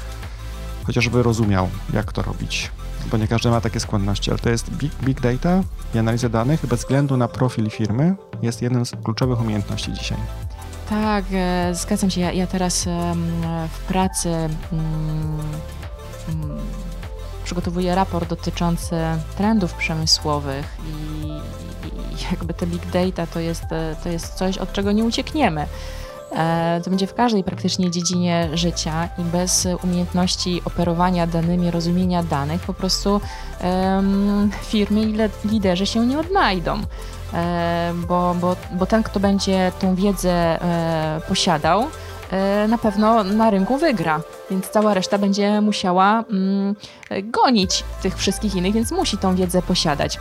chociażby 0.85 1.23
rozumiał, 1.23 1.69
jak 1.93 2.13
to 2.13 2.23
robić, 2.23 2.71
bo 3.11 3.17
nie 3.17 3.29
każdy 3.29 3.51
ma 3.51 3.61
takie 3.61 3.81
skłonności, 3.81 4.31
ale 4.31 4.39
to 4.39 4.51
jest 4.51 4.71
big, 4.71 4.93
big 5.05 5.21
data 5.21 5.63
i 5.95 5.99
analiza 5.99 6.29
danych 6.29 6.67
bez 6.67 6.81
względu 6.81 7.17
na 7.17 7.29
profil 7.29 7.71
firmy 7.71 8.15
jest 8.43 8.63
jedną 8.63 8.85
z 8.85 8.91
kluczowych 9.05 9.41
umiejętności 9.41 9.93
dzisiaj. 9.93 10.19
Tak, 10.91 11.25
e, 11.33 11.75
zgadzam 11.75 12.11
się. 12.11 12.21
Ja, 12.21 12.33
ja 12.33 12.47
teraz 12.47 12.85
w 13.73 13.79
pracy 13.89 14.29
mm, 14.29 14.51
mm, 16.29 16.59
przygotowuję 17.45 17.95
raport 17.95 18.29
dotyczący 18.29 18.97
trendów 19.37 19.75
przemysłowych 19.75 20.67
i, 20.89 21.27
i 21.87 22.25
jakby 22.31 22.55
te 22.55 22.67
big 22.67 22.87
data 22.87 23.27
to 23.27 23.41
jest, 23.41 23.63
to 24.03 24.09
jest 24.09 24.35
coś, 24.35 24.59
od 24.59 24.73
czego 24.73 24.93
nie 24.93 25.05
uciekniemy. 25.05 25.67
E, 26.33 26.81
to 26.85 26.91
będzie 26.91 27.07
w 27.07 27.15
każdej 27.15 27.45
praktycznie 27.45 27.91
dziedzinie 27.91 28.49
życia 28.55 29.09
i 29.19 29.23
bez 29.23 29.69
umiejętności 29.85 30.63
operowania 30.65 31.27
danymi, 31.27 31.71
rozumienia 31.71 32.23
danych, 32.23 32.63
po 32.63 32.75
prostu 32.75 33.21
um, 33.65 34.51
firmy 34.63 35.03
i 35.03 35.17
liderzy 35.45 35.87
się 35.87 36.07
nie 36.07 36.19
odnajdą. 36.19 36.81
E, 37.35 37.93
bo, 38.09 38.35
bo, 38.41 38.57
bo 38.73 38.87
ten, 38.87 39.03
kto 39.03 39.21
będzie 39.21 39.73
tą 39.81 39.95
wiedzę 39.95 40.33
e, 40.33 41.21
posiadał, 41.29 41.83
E, 41.83 42.14
na 42.69 42.79
pewno 42.79 43.25
na 43.25 43.51
rynku 43.51 43.79
wygra, 43.79 44.21
więc 44.51 44.69
cała 44.69 44.95
reszta 44.95 45.19
będzie 45.19 45.61
musiała 45.61 46.25
mm, 46.31 46.75
gonić 47.23 47.85
tych 48.03 48.17
wszystkich 48.17 48.55
innych, 48.55 48.75
więc 48.75 48.93
musi 48.93 49.19
tą 49.19 49.35
wiedzę 49.35 49.63
posiadać. 49.63 50.19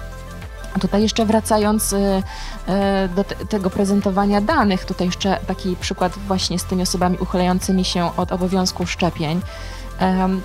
Tutaj 0.81 1.01
jeszcze 1.01 1.25
wracając 1.25 1.93
e, 1.93 2.23
e, 2.67 3.09
do 3.15 3.23
tego 3.23 3.69
prezentowania 3.69 4.41
danych, 4.41 4.85
tutaj 4.85 5.07
jeszcze 5.07 5.37
taki 5.47 5.75
przykład 5.75 6.13
właśnie 6.27 6.59
z 6.59 6.63
tymi 6.63 6.81
osobami 6.81 7.17
uchylającymi 7.17 7.85
się 7.85 8.15
od 8.17 8.31
obowiązku 8.31 8.85
szczepień. 8.85 9.41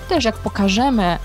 Też 0.09 0.25
jak 0.25 0.35
pokażemy 0.35 1.19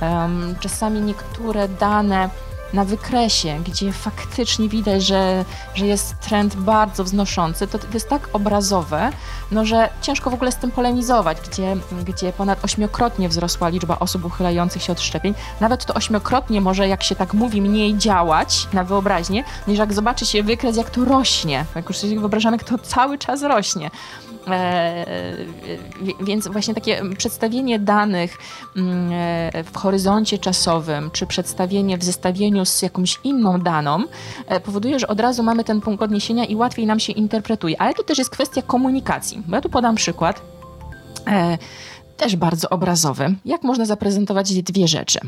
czasami 0.59 1.01
niektóre 1.01 1.67
dane 1.67 2.29
na 2.73 2.85
wykresie, 2.85 3.59
gdzie 3.65 3.91
faktycznie 3.91 4.69
widać, 4.69 5.03
że, 5.03 5.45
że 5.75 5.85
jest 5.85 6.19
trend 6.19 6.55
bardzo 6.55 7.03
wznoszący, 7.03 7.67
to, 7.67 7.79
to 7.79 7.87
jest 7.93 8.09
tak 8.09 8.29
obrazowe, 8.33 9.11
no, 9.51 9.65
że 9.65 9.89
ciężko 10.01 10.29
w 10.29 10.33
ogóle 10.33 10.51
z 10.51 10.55
tym 10.55 10.71
polemizować, 10.71 11.37
gdzie, 11.49 11.75
gdzie 12.05 12.33
ponad 12.33 12.65
ośmiokrotnie 12.65 13.29
wzrosła 13.29 13.69
liczba 13.69 13.99
osób 13.99 14.25
uchylających 14.25 14.83
się 14.83 14.91
od 14.93 15.01
szczepień. 15.01 15.33
Nawet 15.59 15.85
to 15.85 15.93
ośmiokrotnie 15.93 16.61
może, 16.61 16.87
jak 16.87 17.03
się 17.03 17.15
tak 17.15 17.33
mówi, 17.33 17.61
mniej 17.61 17.97
działać 17.97 18.67
na 18.73 18.83
wyobraźnię, 18.83 19.43
niż 19.67 19.79
jak 19.79 19.93
zobaczy 19.93 20.25
się 20.25 20.43
wykres, 20.43 20.77
jak 20.77 20.89
to 20.89 21.05
rośnie. 21.05 21.65
Jak 21.75 21.89
już 21.89 21.97
sobie 21.97 22.19
wyobrażamy, 22.19 22.59
to 22.59 22.77
cały 22.77 23.17
czas 23.17 23.41
rośnie. 23.41 23.91
E, 24.47 25.05
więc 26.21 26.47
właśnie 26.47 26.73
takie 26.73 27.01
przedstawienie 27.17 27.79
danych 27.79 28.37
mm, 28.77 29.11
e, 29.13 29.63
w 29.63 29.77
horyzoncie 29.77 30.37
czasowym, 30.37 31.11
czy 31.11 31.27
przedstawienie 31.27 31.97
w 31.97 32.03
zestawieniu 32.03 32.65
z 32.65 32.81
jakąś 32.81 33.19
inną 33.23 33.59
daną, 33.59 34.03
e, 34.47 34.59
powoduje, 34.59 34.99
że 34.99 35.07
od 35.07 35.19
razu 35.19 35.43
mamy 35.43 35.63
ten 35.63 35.81
punkt 35.81 36.03
odniesienia 36.03 36.45
i 36.45 36.55
łatwiej 36.55 36.85
nam 36.85 36.99
się 36.99 37.13
interpretuje. 37.13 37.81
Ale 37.81 37.93
to 37.93 38.03
też 38.03 38.17
jest 38.17 38.29
kwestia 38.29 38.61
komunikacji. 38.61 39.43
Bo 39.47 39.55
ja 39.55 39.61
tu 39.61 39.69
podam 39.69 39.95
przykład 39.95 40.41
też 42.17 42.35
bardzo 42.35 42.69
obrazowy. 42.69 43.35
Jak 43.45 43.63
można 43.63 43.85
zaprezentować 43.85 44.53
dwie 44.53 44.87
rzeczy? 44.87 45.19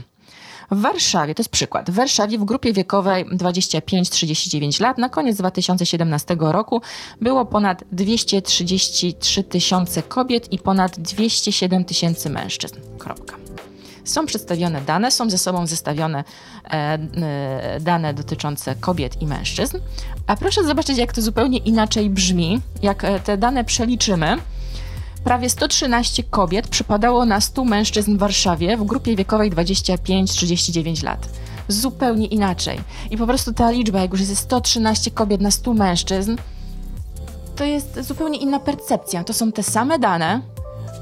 W 0.71 0.81
Warszawie, 0.81 1.35
to 1.35 1.41
jest 1.41 1.49
przykład, 1.49 1.91
w 1.91 1.93
Warszawie 1.93 2.37
w 2.37 2.45
grupie 2.45 2.73
wiekowej 2.73 3.25
25-39 3.25 4.81
lat 4.81 4.97
na 4.97 5.09
koniec 5.09 5.37
2017 5.37 6.37
roku 6.39 6.81
było 7.21 7.45
ponad 7.45 7.83
233 7.91 9.43
tysiące 9.43 10.03
kobiet 10.03 10.53
i 10.53 10.59
ponad 10.59 10.99
207 10.99 11.85
tysięcy 11.85 12.29
mężczyzn. 12.29 12.75
Kropka. 12.97 13.35
Są 14.03 14.25
przedstawione 14.25 14.81
dane, 14.81 15.11
są 15.11 15.29
ze 15.29 15.37
sobą 15.37 15.67
zestawione 15.67 16.23
e, 16.63 16.71
e, 16.71 17.79
dane 17.81 18.13
dotyczące 18.13 18.75
kobiet 18.75 19.21
i 19.21 19.27
mężczyzn. 19.27 19.77
A 20.27 20.35
proszę 20.35 20.63
zobaczyć, 20.63 20.97
jak 20.97 21.13
to 21.13 21.21
zupełnie 21.21 21.57
inaczej 21.57 22.09
brzmi, 22.09 22.61
jak 22.81 23.03
e, 23.03 23.19
te 23.19 23.37
dane 23.37 23.63
przeliczymy 23.63 24.37
prawie 25.25 25.49
113 25.49 26.23
kobiet 26.23 26.67
przypadało 26.67 27.25
na 27.25 27.41
100 27.41 27.63
mężczyzn 27.65 28.15
w 28.15 28.19
Warszawie 28.19 28.77
w 28.77 28.83
grupie 28.83 29.15
wiekowej 29.15 29.51
25-39 29.51 31.03
lat. 31.03 31.29
Zupełnie 31.67 32.27
inaczej. 32.27 32.79
I 33.11 33.17
po 33.17 33.27
prostu 33.27 33.53
ta 33.53 33.71
liczba, 33.71 33.99
jak 33.99 34.11
już 34.11 34.19
jest 34.19 34.37
113 34.37 35.11
kobiet 35.11 35.41
na 35.41 35.51
100 35.51 35.73
mężczyzn, 35.73 36.35
to 37.55 37.63
jest 37.63 37.99
zupełnie 38.01 38.39
inna 38.39 38.59
percepcja. 38.59 39.23
To 39.23 39.33
są 39.33 39.51
te 39.51 39.63
same 39.63 39.99
dane, 39.99 40.41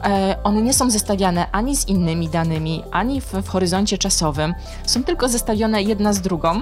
e, 0.03 0.36
one 0.43 0.61
nie 0.61 0.74
są 0.74 0.89
zestawiane 0.89 1.51
ani 1.51 1.76
z 1.76 1.88
innymi 1.88 2.30
danymi, 2.30 2.84
ani 2.91 3.21
w, 3.21 3.34
w 3.34 3.47
horyzoncie 3.47 3.97
czasowym. 3.97 4.53
Są 4.86 5.03
tylko 5.03 5.30
zestawione 5.30 5.84
jedna 5.84 6.13
z 6.13 6.21
drugą. 6.21 6.61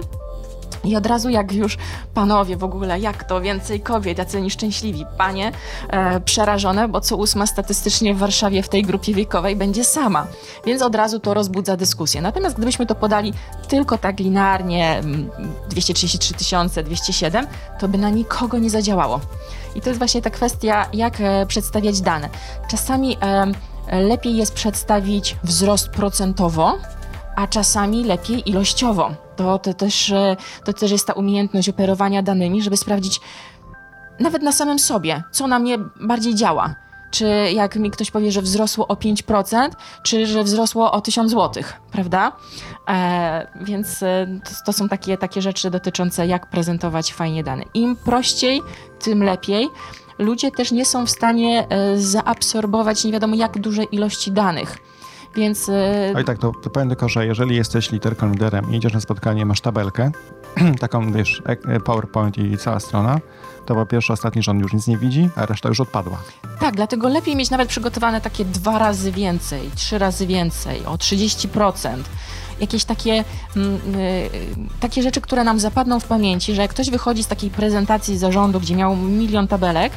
I 0.84 0.95
od 0.95 1.05
razu 1.05 1.29
jak 1.29 1.51
już 1.51 1.77
panowie 2.13 2.57
w 2.57 2.63
ogóle, 2.63 2.99
jak 2.99 3.23
to 3.23 3.41
więcej 3.41 3.82
kobiet, 3.82 4.17
jacy 4.17 4.41
nieszczęśliwi, 4.41 5.05
panie 5.17 5.51
e, 5.89 6.19
przerażone, 6.19 6.88
bo 6.88 7.01
co 7.01 7.17
ósma 7.17 7.47
statystycznie 7.47 8.13
w 8.13 8.17
Warszawie 8.17 8.63
w 8.63 8.69
tej 8.69 8.84
grupie 8.84 9.13
wiekowej 9.13 9.55
będzie 9.55 9.84
sama. 9.84 10.27
Więc 10.65 10.82
od 10.82 10.95
razu 10.95 11.19
to 11.19 11.34
rozbudza 11.34 11.77
dyskusję. 11.77 12.21
Natomiast 12.21 12.55
gdybyśmy 12.55 12.86
to 12.86 12.95
podali 12.95 13.34
tylko 13.67 13.97
tak 13.97 14.19
linearnie, 14.19 15.01
233 15.69 16.34
tysiące, 16.34 16.84
207, 16.84 17.47
to 17.79 17.88
by 17.88 17.97
na 17.97 18.09
nikogo 18.09 18.57
nie 18.57 18.69
zadziałało. 18.69 19.19
I 19.75 19.82
to 19.82 19.89
jest 19.89 19.97
właśnie 19.97 20.21
ta 20.21 20.29
kwestia, 20.29 20.86
jak 20.93 21.21
e, 21.21 21.45
przedstawiać 21.45 22.01
dane. 22.01 22.29
Czasami 22.67 23.17
e, 23.21 24.01
lepiej 24.01 24.38
jest 24.38 24.53
przedstawić 24.53 25.38
wzrost 25.43 25.89
procentowo, 25.89 26.77
a 27.36 27.47
czasami 27.47 28.03
lepiej 28.03 28.49
ilościowo. 28.49 29.11
To, 29.36 29.59
to, 29.59 29.73
też, 29.73 30.11
e, 30.11 30.38
to 30.65 30.73
też 30.73 30.91
jest 30.91 31.07
ta 31.07 31.13
umiejętność 31.13 31.69
operowania 31.69 32.23
danymi, 32.23 32.61
żeby 32.61 32.77
sprawdzić 32.77 33.21
nawet 34.19 34.41
na 34.41 34.51
samym 34.51 34.79
sobie, 34.79 35.23
co 35.32 35.47
na 35.47 35.59
mnie 35.59 35.77
bardziej 36.01 36.36
działa. 36.36 36.75
Czy 37.11 37.25
jak 37.53 37.75
mi 37.75 37.91
ktoś 37.91 38.11
powie, 38.11 38.32
że 38.32 38.41
wzrosło 38.41 38.88
o 38.88 38.93
5%, 38.93 39.69
czy 40.03 40.25
że 40.25 40.43
wzrosło 40.43 40.91
o 40.91 41.01
1000 41.01 41.32
zł, 41.32 41.63
prawda? 41.91 42.32
E, 42.89 43.47
więc 43.61 44.03
e, 44.03 44.27
to, 44.43 44.51
to, 44.65 44.73
są 44.73 44.89
takie, 44.89 45.17
takie 45.17 45.41
rzeczy 45.41 45.71
dotyczące, 45.71 46.27
jak 46.27 46.49
prezentować 46.49 47.13
fajnie 47.13 47.43
dane. 47.43 47.63
Im 47.73 47.95
prościej, 47.95 48.61
tym 48.99 49.23
lepiej. 49.23 49.67
Ludzie 50.19 50.51
też 50.51 50.71
nie 50.71 50.86
są 50.86 51.05
w 51.05 51.09
stanie 51.09 51.67
e, 51.69 51.97
zaabsorbować 51.97 53.03
nie 53.03 53.11
wiadomo 53.11 53.36
jak 53.36 53.59
duże 53.59 53.84
ilości 53.84 54.32
danych. 54.32 54.77
Więc... 55.36 55.69
E, 55.69 56.13
Oj 56.15 56.25
tak, 56.25 56.38
to, 56.38 56.51
to 56.63 56.69
powiem 56.69 56.89
tylko, 56.89 57.09
że 57.09 57.25
jeżeli 57.25 57.55
jesteś 57.55 57.91
literką 57.91 58.32
liderem 58.32 58.73
i 58.73 58.77
idziesz 58.77 58.93
na 58.93 59.01
spotkanie, 59.01 59.45
masz 59.45 59.61
tabelkę, 59.61 60.11
taką 60.79 61.11
wiesz, 61.11 61.41
e, 61.45 61.79
PowerPoint 61.79 62.38
i 62.38 62.57
cała 62.57 62.79
strona, 62.79 63.19
to 63.65 63.75
po 63.75 63.86
pierwsze 63.86 64.13
ostatni 64.13 64.43
rząd 64.43 64.61
już 64.61 64.73
nic 64.73 64.88
nie 64.88 64.97
widzi, 64.97 65.29
a 65.36 65.45
reszta 65.45 65.69
już 65.69 65.79
odpadła. 65.79 66.17
Tak, 66.59 66.75
dlatego 66.75 67.09
lepiej 67.09 67.36
mieć 67.36 67.49
nawet 67.49 67.69
przygotowane 67.69 68.21
takie 68.21 68.45
dwa 68.45 68.79
razy 68.79 69.11
więcej, 69.11 69.69
trzy 69.75 69.97
razy 69.97 70.27
więcej, 70.27 70.86
o 70.86 70.95
30% 70.95 72.03
jakieś 72.59 72.86
takie, 72.86 73.23
mm, 73.55 73.75
y, 73.95 74.29
takie 74.79 75.03
rzeczy, 75.03 75.21
które 75.21 75.43
nam 75.43 75.59
zapadną 75.59 75.99
w 75.99 76.05
pamięci, 76.05 76.55
że 76.55 76.61
jak 76.61 76.71
ktoś 76.71 76.89
wychodzi 76.89 77.23
z 77.23 77.27
takiej 77.27 77.49
prezentacji 77.49 78.17
zarządu, 78.17 78.59
gdzie 78.59 78.75
miał 78.75 78.95
milion 78.95 79.47
tabelek, 79.47 79.93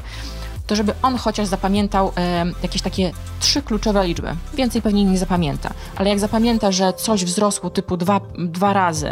to 0.67 0.77
żeby 0.77 0.95
on 1.03 1.17
chociaż 1.17 1.47
zapamiętał 1.47 2.13
e, 2.17 2.45
jakieś 2.63 2.83
takie 2.83 3.13
trzy 3.41 3.63
kluczowe 3.63 4.07
liczby. 4.07 4.37
Więcej 4.55 4.83
pewnie 4.83 5.05
nie 5.05 5.19
zapamięta, 5.19 5.71
ale 5.97 6.11
jak 6.11 6.19
zapamięta, 6.19 6.73
że 6.73 6.93
coś 6.93 7.25
wzrosło 7.25 7.71
typu 7.71 7.97
dwa, 7.97 8.21
dwa 8.39 8.73
razy, 8.73 9.09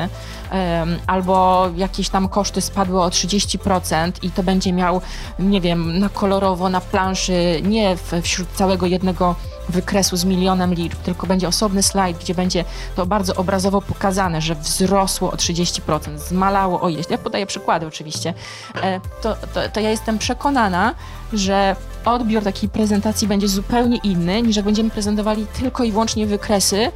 e, 0.53 0.87
albo 1.07 1.69
jakieś 1.77 2.09
tam 2.09 2.29
koszty 2.29 2.61
spadły 2.61 3.03
o 3.03 3.09
30% 3.09 4.13
i 4.23 4.31
to 4.31 4.43
będzie 4.43 4.73
miał, 4.73 5.01
nie 5.39 5.61
wiem, 5.61 5.99
na 5.99 6.09
kolorowo 6.09 6.69
na 6.69 6.81
planszy, 6.81 7.61
nie 7.63 7.97
w, 7.97 8.13
wśród 8.23 8.49
całego 8.49 8.87
jednego 8.87 9.35
wykresu 9.69 10.17
z 10.17 10.25
milionem 10.25 10.75
liczb, 10.75 10.99
tylko 10.99 11.27
będzie 11.27 11.49
osobny 11.49 11.83
slajd, 11.83 12.19
gdzie 12.19 12.35
będzie 12.35 12.65
to 12.97 13.07
bardzo 13.07 13.35
obrazowo 13.35 13.83
pokazane, 13.83 14.41
że 14.41 14.55
wzrosło 14.55 15.33
o 15.33 15.37
30%, 15.37 16.19
zmalało 16.19 16.81
o 16.81 16.89
ileś. 16.89 17.07
Ja 17.11 17.19
podaję 17.19 17.47
przykłady 17.47 17.87
oczywiście. 17.87 18.35
E, 18.83 19.01
to, 19.23 19.37
to, 19.55 19.69
to 19.73 19.81
ja 19.81 19.91
jestem 19.91 20.19
przekonana, 20.19 20.95
że 21.33 21.77
odbiór 22.05 22.45
takiej 22.45 22.69
prezentacji 22.69 23.29
będzie 23.29 23.49
zupełnie 23.49 23.97
inny, 23.97 24.43
niż 24.43 24.57
jak 24.57 24.65
będziemy 24.65 24.91
prezentowali 24.91 25.47
tylko 25.47 25.85
i 25.85 25.93
wyłącznie 25.93 26.27
wykresy 26.27 26.93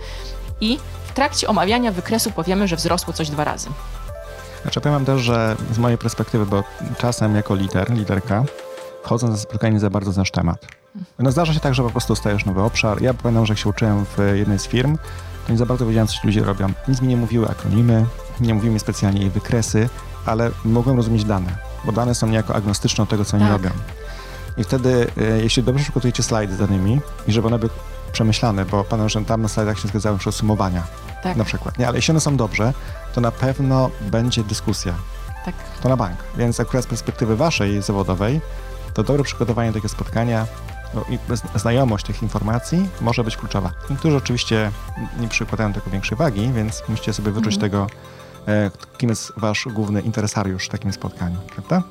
i 0.61 0.79
w 1.07 1.13
trakcie 1.13 1.49
omawiania 1.49 1.93
wykresu 1.93 2.31
powiemy, 2.31 2.69
że 2.69 2.77
wzrosło 2.77 3.13
coś 3.13 3.31
dwa 3.31 3.45
razy. 3.45 3.69
Znaczy 4.63 4.81
powiem 4.81 5.05
też, 5.05 5.21
że 5.21 5.57
z 5.73 5.79
mojej 5.79 5.99
perspektywy, 5.99 6.47
bo 6.47 6.65
czasem 6.99 7.37
jako 7.37 7.55
lider, 7.55 7.91
liderka, 7.91 8.45
wchodząc 9.05 9.33
na 9.33 9.39
spotkanie 9.39 9.73
nie 9.73 9.81
za 9.81 9.91
bardzo 9.91 10.13
znasz 10.13 10.31
temat. 10.31 10.67
No 11.19 11.33
zdarza 11.33 11.55
się 11.55 11.61
tak, 11.61 11.75
że 11.75 11.83
po 11.83 11.91
prostu 11.91 12.17
stajesz 12.17 12.45
nowy 12.45 12.63
obszar. 12.63 13.03
Ja 13.03 13.15
pamiętam, 13.15 13.47
że 13.47 13.53
jak 13.53 13.59
się 13.59 13.69
uczyłem 13.69 14.05
w 14.05 14.19
jednej 14.35 14.59
z 14.59 14.67
firm, 14.67 14.99
to 15.47 15.53
nie 15.53 15.59
za 15.59 15.67
bardzo 15.67 15.87
wiedziałem, 15.87 16.09
co 16.09 16.15
ci 16.15 16.27
ludzie 16.27 16.45
robią. 16.45 16.69
Nic 16.89 17.01
mi 17.01 17.09
nie 17.09 17.17
mówiły 17.17 17.49
akronimy, 17.49 18.07
nie 18.41 18.55
mówiły 18.55 18.75
mi 18.75 18.81
specjalnie 18.81 19.21
jej 19.21 19.31
wykresy, 19.31 19.89
ale 20.27 20.51
mogłem 20.65 20.97
rozumieć 20.97 21.25
dane, 21.25 21.57
bo 21.85 21.93
dane 21.93 22.15
są 22.15 22.27
niejako 22.27 22.55
agnostyczne 22.55 23.05
od 23.05 23.11
tego, 23.11 23.25
co 23.25 23.37
oni 23.37 23.47
tak. 23.47 23.53
robią. 23.53 23.71
I 24.57 24.65
wtedy, 24.65 25.07
e, 25.17 25.43
jeśli 25.43 25.63
dobrze 25.63 25.85
przygotujecie 25.85 26.23
slajdy 26.23 26.55
z 26.55 26.59
danymi 26.59 27.01
i 27.29 27.33
żeby 27.33 27.47
one 27.47 27.59
były 27.59 27.71
przemyślane, 28.13 28.65
bo 28.65 28.85
pamiętam, 28.85 29.09
że 29.09 29.25
tam 29.25 29.43
na 29.43 29.49
slajdach 29.49 29.79
się 29.79 29.89
zgadzały 29.89 30.19
przy 30.19 30.33
sumowania 30.33 30.83
tak. 31.23 31.37
na 31.37 31.45
przykład. 31.45 31.79
Nie, 31.79 31.89
ale 31.89 31.99
jeśli 31.99 32.13
one 32.13 32.21
są 32.21 32.37
dobrze, 32.37 32.73
to 33.15 33.21
na 33.21 33.31
pewno 33.31 33.91
będzie 34.01 34.45
dyskusja. 34.45 34.95
Tak. 35.45 35.55
To 35.83 35.89
na 35.89 35.97
bank. 35.97 36.19
Więc 36.37 36.61
akurat 36.61 36.85
z 36.85 36.89
perspektywy 36.89 37.37
waszej 37.37 37.83
zawodowej, 37.83 38.41
to 38.95 39.03
dobre 39.03 39.25
przygotowanie 39.25 39.69
takiego 39.69 39.89
spotkania 39.89 40.47
no 40.95 41.05
i 41.09 41.19
znajomość 41.59 42.07
tych 42.07 42.23
informacji 42.23 42.89
może 43.01 43.25
być 43.25 43.37
kluczowa. 43.37 43.73
Niektórzy 43.91 44.17
oczywiście 44.17 44.71
nie 45.21 45.29
przykładają 45.29 45.73
tego 45.73 45.91
większej 45.91 46.19
wagi, 46.19 46.51
więc 46.53 46.83
musicie 46.89 47.13
sobie 47.13 47.33
wyczuć 47.33 47.55
mhm. 47.55 47.71
tego, 47.71 47.87
e, 48.49 48.71
kim 48.99 49.11
jest 49.11 49.33
wasz 49.37 49.69
główny 49.73 50.01
interesariusz 50.01 50.67
w 50.67 50.69
takim 50.69 50.93
spotkaniu, 50.93 51.39
prawda? 51.55 51.83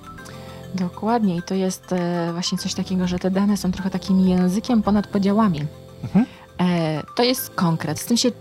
Dokładnie 0.75 1.35
i 1.35 1.41
to 1.41 1.55
jest 1.55 1.93
e, 1.93 2.29
właśnie 2.33 2.57
coś 2.57 2.73
takiego, 2.73 3.07
że 3.07 3.19
te 3.19 3.31
dane 3.31 3.57
są 3.57 3.71
trochę 3.71 3.89
takim 3.89 4.27
językiem 4.27 4.83
ponad 4.83 5.07
podziałami. 5.07 5.61
Mhm. 6.03 6.25
E, 6.59 7.03
to 7.15 7.23
jest 7.23 7.49
konkret. 7.49 7.99
Z 7.99 8.05
tym 8.05 8.17
się 8.17 8.31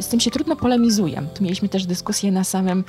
z 0.00 0.08
tym 0.08 0.20
się 0.20 0.30
trudno 0.30 0.56
polemizuje. 0.56 1.22
Tu 1.34 1.44
mieliśmy 1.44 1.68
też 1.68 1.86
dyskusję 1.86 2.32
na 2.32 2.44
samym 2.44 2.84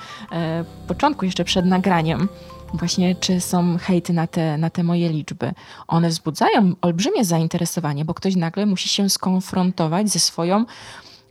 początku, 0.87 1.25
jeszcze 1.25 1.43
przed 1.43 1.65
nagraniem, 1.65 2.29
właśnie 2.73 3.15
czy 3.15 3.41
są 3.41 3.77
hejty 3.77 4.13
na 4.13 4.27
te, 4.27 4.57
na 4.57 4.69
te 4.69 4.83
moje 4.83 5.09
liczby. 5.09 5.53
One 5.87 6.09
wzbudzają 6.09 6.73
olbrzymie 6.81 7.25
zainteresowanie, 7.25 8.05
bo 8.05 8.13
ktoś 8.13 8.35
nagle 8.35 8.65
musi 8.65 8.89
się 8.89 9.09
skonfrontować 9.09 10.09
ze 10.09 10.19
swoją 10.19 10.65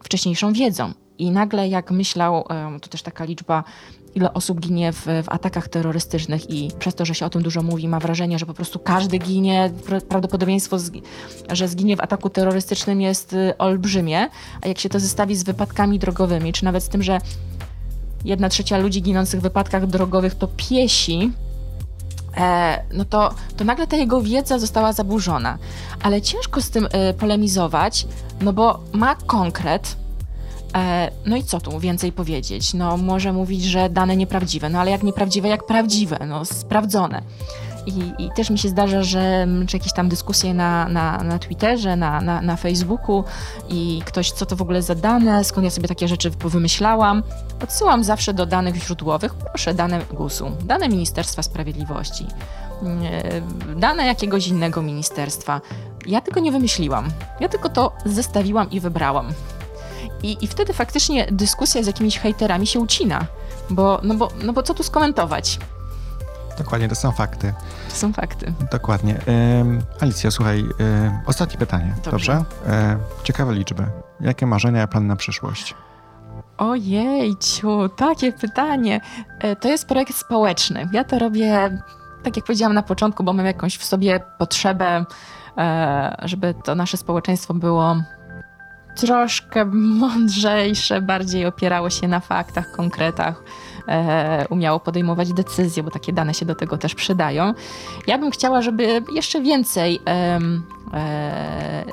wcześniejszą 0.03 0.53
wiedzą. 0.53 0.93
I 1.19 1.31
nagle 1.31 1.69
jak 1.69 1.91
myślał, 1.91 2.45
to 2.83 2.89
też 2.89 3.03
taka 3.03 3.25
liczba, 3.25 3.65
ile 4.17 4.35
osób 4.35 4.61
ginie 4.61 4.93
w, 4.93 5.05
w, 5.05 5.29
atakach 5.29 5.69
terrorystycznych 5.69 6.51
i 6.51 6.71
przez 6.79 6.95
to, 6.95 7.05
że 7.05 7.15
się 7.15 7.27
o 7.27 7.31
tym 7.31 7.43
dużo 7.43 7.63
mówi, 7.63 7.89
ma 7.89 8.01
wrażenie, 8.01 8.39
że 8.39 8.47
po 8.47 8.55
prostu 8.55 8.79
każdy 8.79 9.19
ginie, 9.19 9.71
prawdopodobieństwo, 10.09 10.77
że 11.53 11.69
zginie 11.69 11.97
w 11.97 12.01
ataku 12.01 12.31
terrorystycznym 12.31 13.01
jest 13.01 13.33
y, 13.33 13.59
olbrzymie, 13.59 14.29
a 14.63 14.69
jak 14.69 14.79
się 14.79 14.89
to 14.89 15.01
zestawi 15.01 15.37
z 15.37 15.43
wypadkami 15.43 15.99
drogowymi, 15.99 16.53
czy 16.53 16.65
nawet 16.65 16.85
z 16.85 16.89
tym, 16.89 17.03
że 17.03 17.19
jedna 18.25 18.49
trzecia 18.49 18.79
ludzi 18.79 19.03
ginących 19.03 19.41
w 19.41 19.43
wypadkach 19.43 19.87
drogowych 19.87 20.35
to 20.35 20.49
piesi, 20.57 21.33
e, 22.37 22.83
no 22.93 23.05
to, 23.05 23.35
to 23.57 23.65
nagle 23.65 23.87
ta 23.87 23.97
jego 23.97 24.23
wiedza 24.23 24.59
została 24.59 24.93
zaburzona. 24.93 25.59
Ale 26.03 26.23
ciężko 26.23 26.63
z 26.63 26.71
tym 26.71 26.89
e, 26.91 27.15
polemizować, 27.15 28.07
no 28.41 28.53
bo 28.53 28.81
ma 28.93 29.15
konkret. 29.15 29.97
E, 30.77 31.11
no 31.27 31.37
i 31.37 31.45
co 31.45 31.61
tu 31.61 31.81
więcej 31.81 32.13
powiedzieć? 32.13 32.75
No 32.75 32.97
może 32.97 33.33
mówić, 33.33 33.65
że 33.65 33.91
dane 33.91 34.17
nieprawdziwe, 34.17 34.69
no 34.69 34.81
ale 34.81 34.91
jak 34.91 35.03
nieprawdziwe, 35.03 35.49
jak 35.49 35.67
prawdziwe, 35.67 36.19
no 36.27 36.45
sprawdzone. 36.45 37.23
i, 37.87 38.25
I, 38.25 38.31
też 38.37 38.51
mi 38.51 38.59
się 38.59 38.69
zdarza, 38.69 39.03
że 39.03 39.47
czy 39.67 39.77
jakieś 39.77 39.93
tam 39.93 40.09
dyskusje 40.09 40.55
na, 40.55 40.89
na, 40.89 41.19
na 41.19 41.39
Twitterze, 41.39 41.97
na, 41.97 42.21
na, 42.21 42.43
na 42.43 42.57
Facebooku 42.57 43.25
i 43.69 44.03
ktoś, 44.05 44.31
co 44.33 44.47
to 44.47 44.57
w 44.57 44.63
ogóle 44.63 44.83
za 44.83 44.95
dane, 44.95 45.45
skąd 45.45 45.65
ja 45.65 45.71
sobie 45.71 45.89
takie 45.89 46.09
rzeczy 46.09 46.31
wymyślałam. 46.31 47.23
Odsyłam 47.63 48.05
zawsze 48.05 48.35
do 48.35 48.47
danych 48.47 48.77
źródłowych. 48.77 49.35
Proszę, 49.35 49.75
dane 49.75 50.01
GUS-u, 50.13 50.51
dane 50.65 50.89
Ministerstwa 50.89 51.43
Sprawiedliwości, 51.43 52.27
e, 52.85 53.77
dane 53.77 54.07
jakiegoś 54.07 54.49
innego 54.49 54.83
ministerstwa. 54.83 55.61
Ja 56.07 56.21
tylko 56.21 56.41
nie 56.41 56.53
wymyśliłam. 56.53 57.09
Ja 57.41 57.49
tylko 57.49 57.69
to 57.69 57.93
zestawiłam 58.05 58.71
i 58.71 58.81
wybrałam. 58.81 59.33
I, 60.23 60.45
I 60.45 60.47
wtedy 60.47 60.73
faktycznie 60.73 61.27
dyskusja 61.31 61.83
z 61.83 61.87
jakimiś 61.87 62.19
hejterami 62.19 62.67
się 62.67 62.81
ucina. 62.81 63.27
Bo, 63.71 64.01
no, 64.03 64.15
bo, 64.15 64.29
no 64.43 64.53
bo 64.53 64.63
co 64.63 64.75
tu 64.75 64.83
skomentować? 64.83 65.59
Dokładnie, 66.59 66.89
to 66.89 66.95
są 66.95 67.13
fakty. 67.13 67.55
To 67.89 67.97
są 67.97 68.13
fakty. 68.13 68.53
Dokładnie. 68.73 69.21
Alicja, 70.01 70.31
słuchaj, 70.31 70.65
ostatnie 71.27 71.59
pytanie, 71.59 71.95
dobrze? 72.05 72.45
dobrze? 72.65 72.79
Um, 72.89 72.99
ciekawe 73.25 73.55
liczby. 73.55 73.87
Jakie 74.21 74.47
marzenia, 74.47 74.87
plan 74.87 75.07
na 75.07 75.17
przyszłość? 75.17 75.75
Ojejciu, 76.59 77.89
takie 77.89 78.33
pytanie. 78.33 79.01
E, 79.41 79.57
to 79.57 79.69
jest 79.69 79.87
projekt 79.87 80.15
społeczny. 80.15 80.89
Ja 80.93 81.05
to 81.05 81.19
robię, 81.19 81.79
tak 82.23 82.37
jak 82.37 82.47
powiedziałam 82.47 82.75
na 82.75 82.83
początku, 82.83 83.25
bo 83.25 83.33
mam 83.33 83.47
jakąś 83.47 83.77
w 83.77 83.85
sobie 83.85 84.21
potrzebę, 84.39 85.05
e, 85.59 86.17
żeby 86.23 86.55
to 86.65 86.75
nasze 86.75 86.97
społeczeństwo 86.97 87.55
było 87.55 87.97
troszkę 88.97 89.65
mądrzejsze, 89.73 91.01
bardziej 91.01 91.47
opierało 91.47 91.91
się 91.91 92.09
na 92.09 92.21
faktach, 92.21 92.73
konkretach, 92.73 93.43
e, 93.89 94.47
umiało 94.51 94.81
podejmować 94.81 95.33
decyzje, 95.33 95.83
bo 95.83 95.91
takie 95.91 96.13
dane 96.13 96.35
się 96.35 96.47
do 96.47 96.55
tego 96.55 96.79
też 96.79 96.95
przydają. 96.95 97.55
Ja 98.07 98.19
bym 98.19 98.31
chciała, 98.31 98.63
żeby 98.63 99.03
jeszcze 99.13 99.41
więcej 99.41 100.01
e, 100.07 100.41
e, 100.95 101.85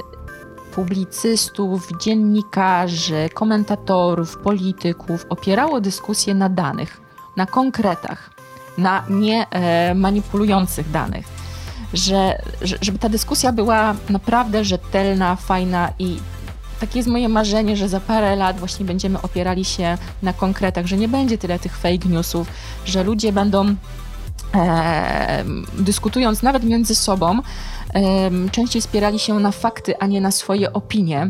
publicystów, 0.75 1.87
dziennikarzy, 2.01 3.29
komentatorów, 3.33 4.37
polityków 4.37 5.25
opierało 5.29 5.81
dyskusję 5.81 6.35
na 6.35 6.49
danych, 6.49 7.01
na 7.37 7.45
konkretach, 7.45 8.29
na 8.77 9.03
nie 9.09 9.49
e, 9.49 9.95
manipulujących 9.95 10.91
danych. 10.91 11.25
Że, 11.93 12.41
żeby 12.61 12.99
ta 12.99 13.09
dyskusja 13.09 13.51
była 13.51 13.95
naprawdę 14.09 14.65
rzetelna, 14.65 15.35
fajna 15.35 15.89
i 15.99 16.19
takie 16.83 16.99
jest 16.99 17.09
moje 17.09 17.29
marzenie, 17.29 17.77
że 17.77 17.89
za 17.89 17.99
parę 17.99 18.35
lat 18.35 18.59
właśnie 18.59 18.85
będziemy 18.85 19.21
opierali 19.21 19.65
się 19.65 19.97
na 20.21 20.33
konkretach, 20.33 20.85
że 20.85 20.97
nie 20.97 21.07
będzie 21.07 21.37
tyle 21.37 21.59
tych 21.59 21.77
fake 21.77 22.09
newsów, 22.09 22.47
że 22.85 23.03
ludzie 23.03 23.33
będą 23.33 23.75
e, 24.55 25.43
dyskutując 25.73 26.43
nawet 26.43 26.63
między 26.63 26.95
sobą, 26.95 27.39
e, 27.93 28.29
częściej 28.51 28.81
spierali 28.81 29.19
się 29.19 29.33
na 29.39 29.51
fakty, 29.51 29.97
a 29.99 30.07
nie 30.07 30.21
na 30.21 30.31
swoje 30.31 30.73
opinie, 30.73 31.29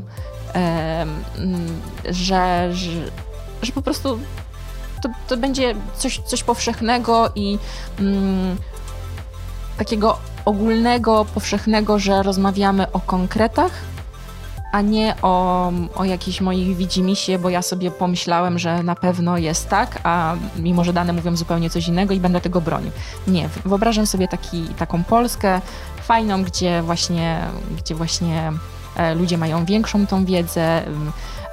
e, 0.55 1.05
że, 2.09 2.69
że, 2.73 2.91
że 3.61 3.71
po 3.71 3.81
prostu 3.81 4.19
to, 5.01 5.09
to 5.27 5.37
będzie 5.37 5.75
coś, 5.97 6.19
coś 6.19 6.43
powszechnego 6.43 7.31
i 7.35 7.57
mm, 7.99 8.57
takiego 9.77 10.17
ogólnego, 10.45 11.25
powszechnego, 11.33 11.99
że 11.99 12.23
rozmawiamy 12.23 12.91
o 12.91 12.99
konkretach, 12.99 13.92
a 14.73 14.81
nie 14.81 15.15
o, 15.21 15.71
o 15.95 16.05
jakichś 16.05 16.41
moich 16.41 16.77
widzimisię, 16.77 17.39
bo 17.39 17.49
ja 17.49 17.61
sobie 17.61 17.91
pomyślałem, 17.91 18.59
że 18.59 18.83
na 18.83 18.95
pewno 18.95 19.37
jest 19.37 19.69
tak, 19.69 19.99
a 20.03 20.35
mimo, 20.59 20.83
że 20.83 20.93
dane 20.93 21.13
mówią 21.13 21.35
zupełnie 21.35 21.69
coś 21.69 21.87
innego 21.87 22.13
i 22.13 22.19
będę 22.19 22.41
tego 22.41 22.61
bronił. 22.61 22.91
Nie, 23.27 23.49
wyobrażam 23.65 24.05
sobie 24.05 24.27
taki, 24.27 24.63
taką 24.63 25.03
Polskę 25.03 25.61
fajną, 26.01 26.43
gdzie 26.43 26.81
właśnie, 26.81 27.39
gdzie 27.77 27.95
właśnie 27.95 28.51
e, 28.95 29.15
ludzie 29.15 29.37
mają 29.37 29.65
większą 29.65 30.07
tą 30.07 30.25
wiedzę, 30.25 30.83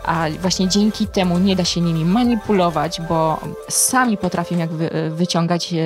a 0.05 0.25
właśnie 0.41 0.69
dzięki 0.69 1.07
temu 1.07 1.39
nie 1.39 1.57
da 1.57 1.65
się 1.65 1.81
nimi 1.81 2.05
manipulować, 2.05 3.01
bo 3.09 3.41
sami 3.69 4.17
potrafią 4.17 4.59
jak 4.59 4.71
wy, 4.71 5.11
wyciągać 5.11 5.73
e, 5.73 5.79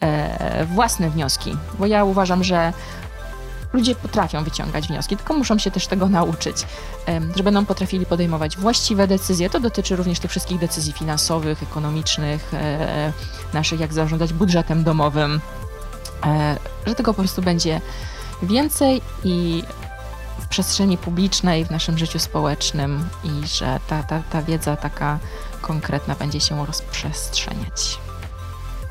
e, 0.00 0.64
własne 0.64 1.10
wnioski. 1.10 1.56
Bo 1.78 1.86
ja 1.86 2.04
uważam, 2.04 2.44
że 2.44 2.72
ludzie 3.72 3.94
potrafią 3.94 4.44
wyciągać 4.44 4.88
wnioski, 4.88 5.16
tylko 5.16 5.34
muszą 5.34 5.58
się 5.58 5.70
też 5.70 5.86
tego 5.86 6.08
nauczyć, 6.08 6.66
że 7.36 7.42
będą 7.42 7.66
potrafili 7.66 8.06
podejmować 8.06 8.56
właściwe 8.56 9.06
decyzje. 9.06 9.50
To 9.50 9.60
dotyczy 9.60 9.96
również 9.96 10.20
tych 10.20 10.30
wszystkich 10.30 10.58
decyzji 10.58 10.92
finansowych, 10.92 11.62
ekonomicznych, 11.62 12.54
e, 12.54 13.12
naszych, 13.52 13.80
jak 13.80 13.92
zarządzać 13.92 14.32
budżetem 14.32 14.84
domowym, 14.84 15.40
e, 16.26 16.56
że 16.86 16.94
tego 16.94 17.14
po 17.14 17.22
prostu 17.22 17.42
będzie 17.42 17.80
więcej 18.42 19.02
i 19.24 19.62
w 20.38 20.48
przestrzeni 20.48 20.98
publicznej, 20.98 21.64
w 21.64 21.70
naszym 21.70 21.98
życiu 21.98 22.18
społecznym 22.18 23.08
i 23.24 23.46
że 23.46 23.80
ta, 23.88 24.02
ta, 24.02 24.22
ta 24.30 24.42
wiedza 24.42 24.76
taka 24.76 25.18
konkretna 25.60 26.14
będzie 26.14 26.40
się 26.40 26.66
rozprzestrzeniać. 26.66 27.98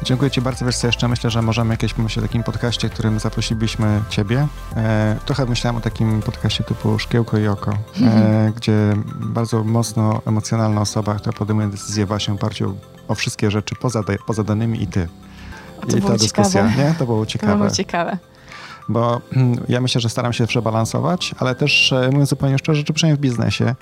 Dziękuję 0.04 0.32
Ci 0.32 0.41
bardzo. 0.41 0.66
Wiesz 0.66 0.78
co, 0.78 0.88
jeszcze 0.88 1.08
myślę, 1.08 1.30
że 1.30 1.41
możemy 1.41 1.74
jakieś 1.74 1.93
pomyśleć 1.93 2.26
o 2.26 2.28
takim 2.28 2.43
podcaście, 2.43 2.89
którym 2.89 3.20
zaprosilibyśmy 3.20 4.02
Ciebie. 4.10 4.48
E, 4.76 5.16
trochę 5.26 5.45
myślałem 5.45 5.78
o 5.78 5.82
takim 5.82 6.22
podcaście 6.22 6.64
typu 6.64 7.00
Szkiełko 7.00 7.38
i 7.38 7.48
Oko, 7.48 7.72
e, 8.02 8.52
gdzie 8.56 8.93
bardzo 9.16 9.64
mocno 9.64 10.22
emocjonalna 10.26 10.82
osoba, 10.82 11.16
która 11.16 11.34
podejmuje 11.34 11.68
decyzję 11.68 12.06
właśnie 12.06 12.34
oparciu 12.34 12.78
o 13.08 13.16
wszystkie 13.16 13.52
rzeczy 13.52 13.76
poza, 13.76 14.04
poza 14.28 14.43
danymi 14.43 14.84
i 14.84 14.88
Ty. 14.88 15.08
I 15.98 16.02
ta 16.02 16.18
dyskusja, 16.18 16.68
nie? 16.78 16.95
To 17.00 17.06
było 17.06 17.26
ciekawe. 17.26 17.54
To 17.54 17.58
było 17.58 17.72
ciekawe. 17.72 18.18
Bo 18.89 19.22
mm, 19.36 19.66
ja 19.70 19.82
myślę, 19.82 20.02
że 20.02 20.10
staram 20.10 20.34
się 20.34 20.48
przebalansować, 20.48 21.36
ale 21.39 21.56
też 21.56 21.93
e, 21.93 22.10
mówiąc 22.12 22.30
zupełnie 22.30 22.58
szczerze, 22.58 22.84
czy 22.84 22.93
przynajmniej 22.93 23.18
w 23.18 23.22
biznesie, 23.22 23.76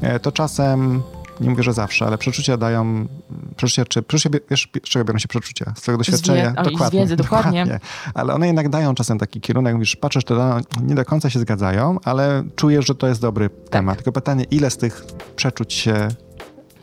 e, 0.00 0.20
to 0.20 0.32
czasem 0.32 1.02
nie 1.40 1.50
mówię, 1.50 1.62
że 1.62 1.72
zawsze, 1.72 2.06
ale 2.06 2.18
przeczucia 2.18 2.56
dają, 2.56 3.08
przeczucia, 3.56 3.84
czy, 3.84 4.02
przeczucia, 4.02 4.38
wiesz, 4.50 4.68
z 4.84 4.88
czego 4.88 5.04
biorą 5.04 5.18
się 5.18 5.28
przeczucia? 5.28 5.72
Z 5.76 5.82
tego 5.82 5.98
doświadczenia? 5.98 6.50
Z 6.50 6.56
wie, 6.56 6.62
dokładnie. 6.70 7.00
Z 7.00 7.02
wiedzy, 7.02 7.16
dokładnie. 7.16 7.64
dokładnie. 7.64 7.88
Ale 8.14 8.34
one 8.34 8.46
jednak 8.46 8.68
dają 8.68 8.94
czasem 8.94 9.18
taki 9.18 9.40
kierunek, 9.40 9.74
mówisz, 9.74 9.96
patrzysz, 9.96 10.24
te 10.24 10.36
dane 10.36 10.60
nie 10.82 10.94
do 10.94 11.04
końca 11.04 11.30
się 11.30 11.38
zgadzają, 11.38 11.98
ale 12.04 12.44
czujesz, 12.56 12.86
że 12.86 12.94
to 12.94 13.06
jest 13.06 13.20
dobry 13.20 13.50
tak. 13.50 13.68
temat. 13.68 13.96
Tylko 13.96 14.12
pytanie, 14.12 14.44
ile 14.50 14.70
z 14.70 14.76
tych 14.76 15.04
przeczuć 15.36 15.72
się 15.72 16.08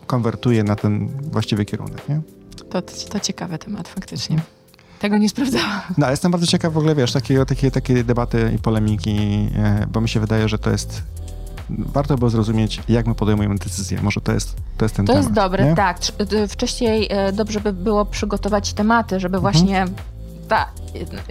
konwertuje 0.06 0.64
na 0.64 0.76
ten 0.76 1.08
właściwy 1.22 1.64
kierunek, 1.64 2.08
nie? 2.08 2.20
To, 2.56 2.82
to, 2.82 2.82
to 3.10 3.20
ciekawy 3.20 3.58
temat 3.58 3.88
faktycznie. 3.88 4.40
Tego 4.98 5.18
nie 5.18 5.28
sprawdzałam. 5.28 5.80
No, 5.98 6.06
ale 6.06 6.12
jestem 6.12 6.32
bardzo 6.32 6.46
ciekaw 6.46 6.72
w 6.72 6.78
ogóle, 6.78 6.94
wiesz, 6.94 7.12
takiej, 7.12 7.46
takiej, 7.46 7.70
takiej 7.70 8.04
debaty 8.04 8.52
i 8.54 8.58
polemiki, 8.58 9.18
e, 9.56 9.86
bo 9.92 10.00
mi 10.00 10.08
się 10.08 10.20
wydaje, 10.20 10.48
że 10.48 10.58
to 10.58 10.70
jest 10.70 11.02
warto 11.70 12.18
było 12.18 12.30
zrozumieć, 12.30 12.80
jak 12.88 13.06
my 13.06 13.14
podejmujemy 13.14 13.54
decyzje. 13.54 14.02
Może 14.02 14.20
to 14.20 14.32
jest, 14.32 14.56
to 14.76 14.84
jest 14.84 14.96
ten 14.96 15.06
to 15.06 15.12
temat. 15.12 15.24
To 15.24 15.28
jest 15.28 15.44
dobre, 15.44 15.64
nie? 15.64 15.74
tak. 15.74 15.98
Wcześniej 16.48 17.06
e, 17.10 17.32
dobrze 17.32 17.60
by 17.60 17.72
było 17.72 18.04
przygotować 18.04 18.72
tematy, 18.72 19.20
żeby 19.20 19.36
mhm. 19.36 19.54
właśnie 19.54 19.84
ta, 20.48 20.66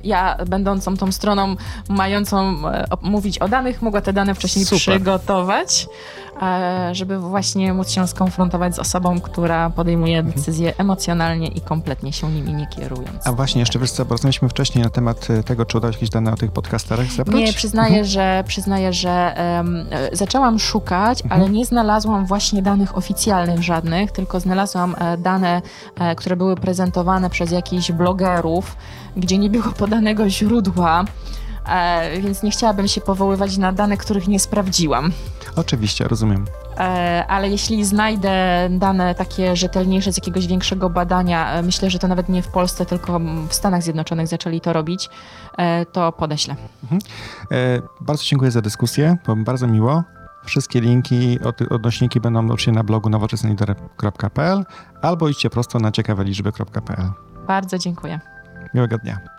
ja 0.03 0.37
będącą 0.47 0.97
tą 0.97 1.11
stroną 1.11 1.55
mającą 1.89 2.67
e, 2.69 2.85
mówić 3.01 3.37
o 3.37 3.47
danych, 3.47 3.81
mogła 3.81 4.01
te 4.01 4.13
dane 4.13 4.35
wcześniej 4.35 4.65
Super. 4.65 4.79
przygotować, 4.79 5.87
e, 6.41 6.95
żeby 6.95 7.19
właśnie 7.19 7.73
móc 7.73 7.89
się 7.89 8.07
skonfrontować 8.07 8.75
z 8.75 8.79
osobą, 8.79 9.21
która 9.21 9.69
podejmuje 9.69 10.17
mhm. 10.17 10.35
decyzje 10.35 10.73
emocjonalnie 10.77 11.47
i 11.47 11.61
kompletnie 11.61 12.13
się 12.13 12.31
nimi 12.31 12.53
nie 12.53 12.67
kierując. 12.67 13.27
A 13.27 13.31
właśnie, 13.31 13.59
jeszcze 13.59 13.79
wiesz 13.79 13.91
co, 13.91 14.05
bo 14.05 14.11
rozmawialiśmy 14.11 14.49
wcześniej 14.49 14.83
na 14.83 14.89
temat 14.89 15.29
e, 15.29 15.43
tego, 15.43 15.65
czy 15.65 15.77
udało 15.77 15.93
jakieś 15.93 16.09
dane 16.09 16.33
o 16.33 16.35
tych 16.35 16.51
podcasterach 16.51 17.11
zebrać? 17.11 17.35
Nie, 17.35 17.53
przyznaję, 17.53 17.87
mhm. 17.87 18.05
że, 18.05 18.43
przyznaję, 18.47 18.93
że 18.93 19.35
um, 19.57 19.85
zaczęłam 20.11 20.59
szukać, 20.59 21.21
mhm. 21.21 21.41
ale 21.41 21.49
nie 21.49 21.65
znalazłam 21.65 22.25
właśnie 22.25 22.61
danych 22.61 22.97
oficjalnych 22.97 23.63
żadnych, 23.63 24.11
tylko 24.11 24.39
znalazłam 24.39 24.95
dane, 25.17 25.61
które 26.17 26.35
były 26.35 26.55
prezentowane 26.55 27.29
przez 27.29 27.51
jakichś 27.51 27.91
blogerów, 27.91 28.75
gdzie 29.17 29.37
nie 29.37 29.46
było 29.49 29.71
podanego 29.71 30.29
źródła, 30.29 31.05
e, 31.67 32.21
więc 32.21 32.43
nie 32.43 32.51
chciałabym 32.51 32.87
się 32.87 33.01
powoływać 33.01 33.57
na 33.57 33.71
dane, 33.71 33.97
których 33.97 34.27
nie 34.27 34.39
sprawdziłam. 34.39 35.11
Oczywiście, 35.55 36.07
rozumiem. 36.07 36.45
E, 36.77 37.25
ale 37.27 37.49
jeśli 37.49 37.85
znajdę 37.85 38.31
dane 38.71 39.15
takie 39.15 39.55
rzetelniejsze 39.55 40.13
z 40.13 40.17
jakiegoś 40.17 40.47
większego 40.47 40.89
badania, 40.89 41.51
e, 41.51 41.61
myślę, 41.61 41.89
że 41.89 41.99
to 41.99 42.07
nawet 42.07 42.29
nie 42.29 42.41
w 42.43 42.47
Polsce, 42.47 42.85
tylko 42.85 43.19
w 43.49 43.53
Stanach 43.53 43.83
Zjednoczonych 43.83 44.27
zaczęli 44.27 44.61
to 44.61 44.73
robić, 44.73 45.09
to 45.91 46.11
podeślę. 46.11 46.55
Mhm. 46.83 47.01
Bardzo 48.01 48.23
dziękuję 48.23 48.51
za 48.51 48.61
dyskusję, 48.61 49.17
było 49.25 49.37
bardzo 49.37 49.67
miło. 49.67 50.03
Wszystkie 50.45 50.81
linki, 50.81 51.39
odnośniki 51.69 52.19
będą 52.19 52.45
oczywiście 52.45 52.71
na 52.71 52.83
blogu 52.83 53.09
nowoczesnelider.pl 53.09 54.65
albo 55.01 55.29
idźcie 55.29 55.49
prosto 55.49 55.79
na 55.79 55.91
ciekaweliczby.pl. 55.91 57.11
Bardzo 57.47 57.77
dziękuję. 57.77 58.19
Miłego 58.73 58.97
dnia. 58.97 59.36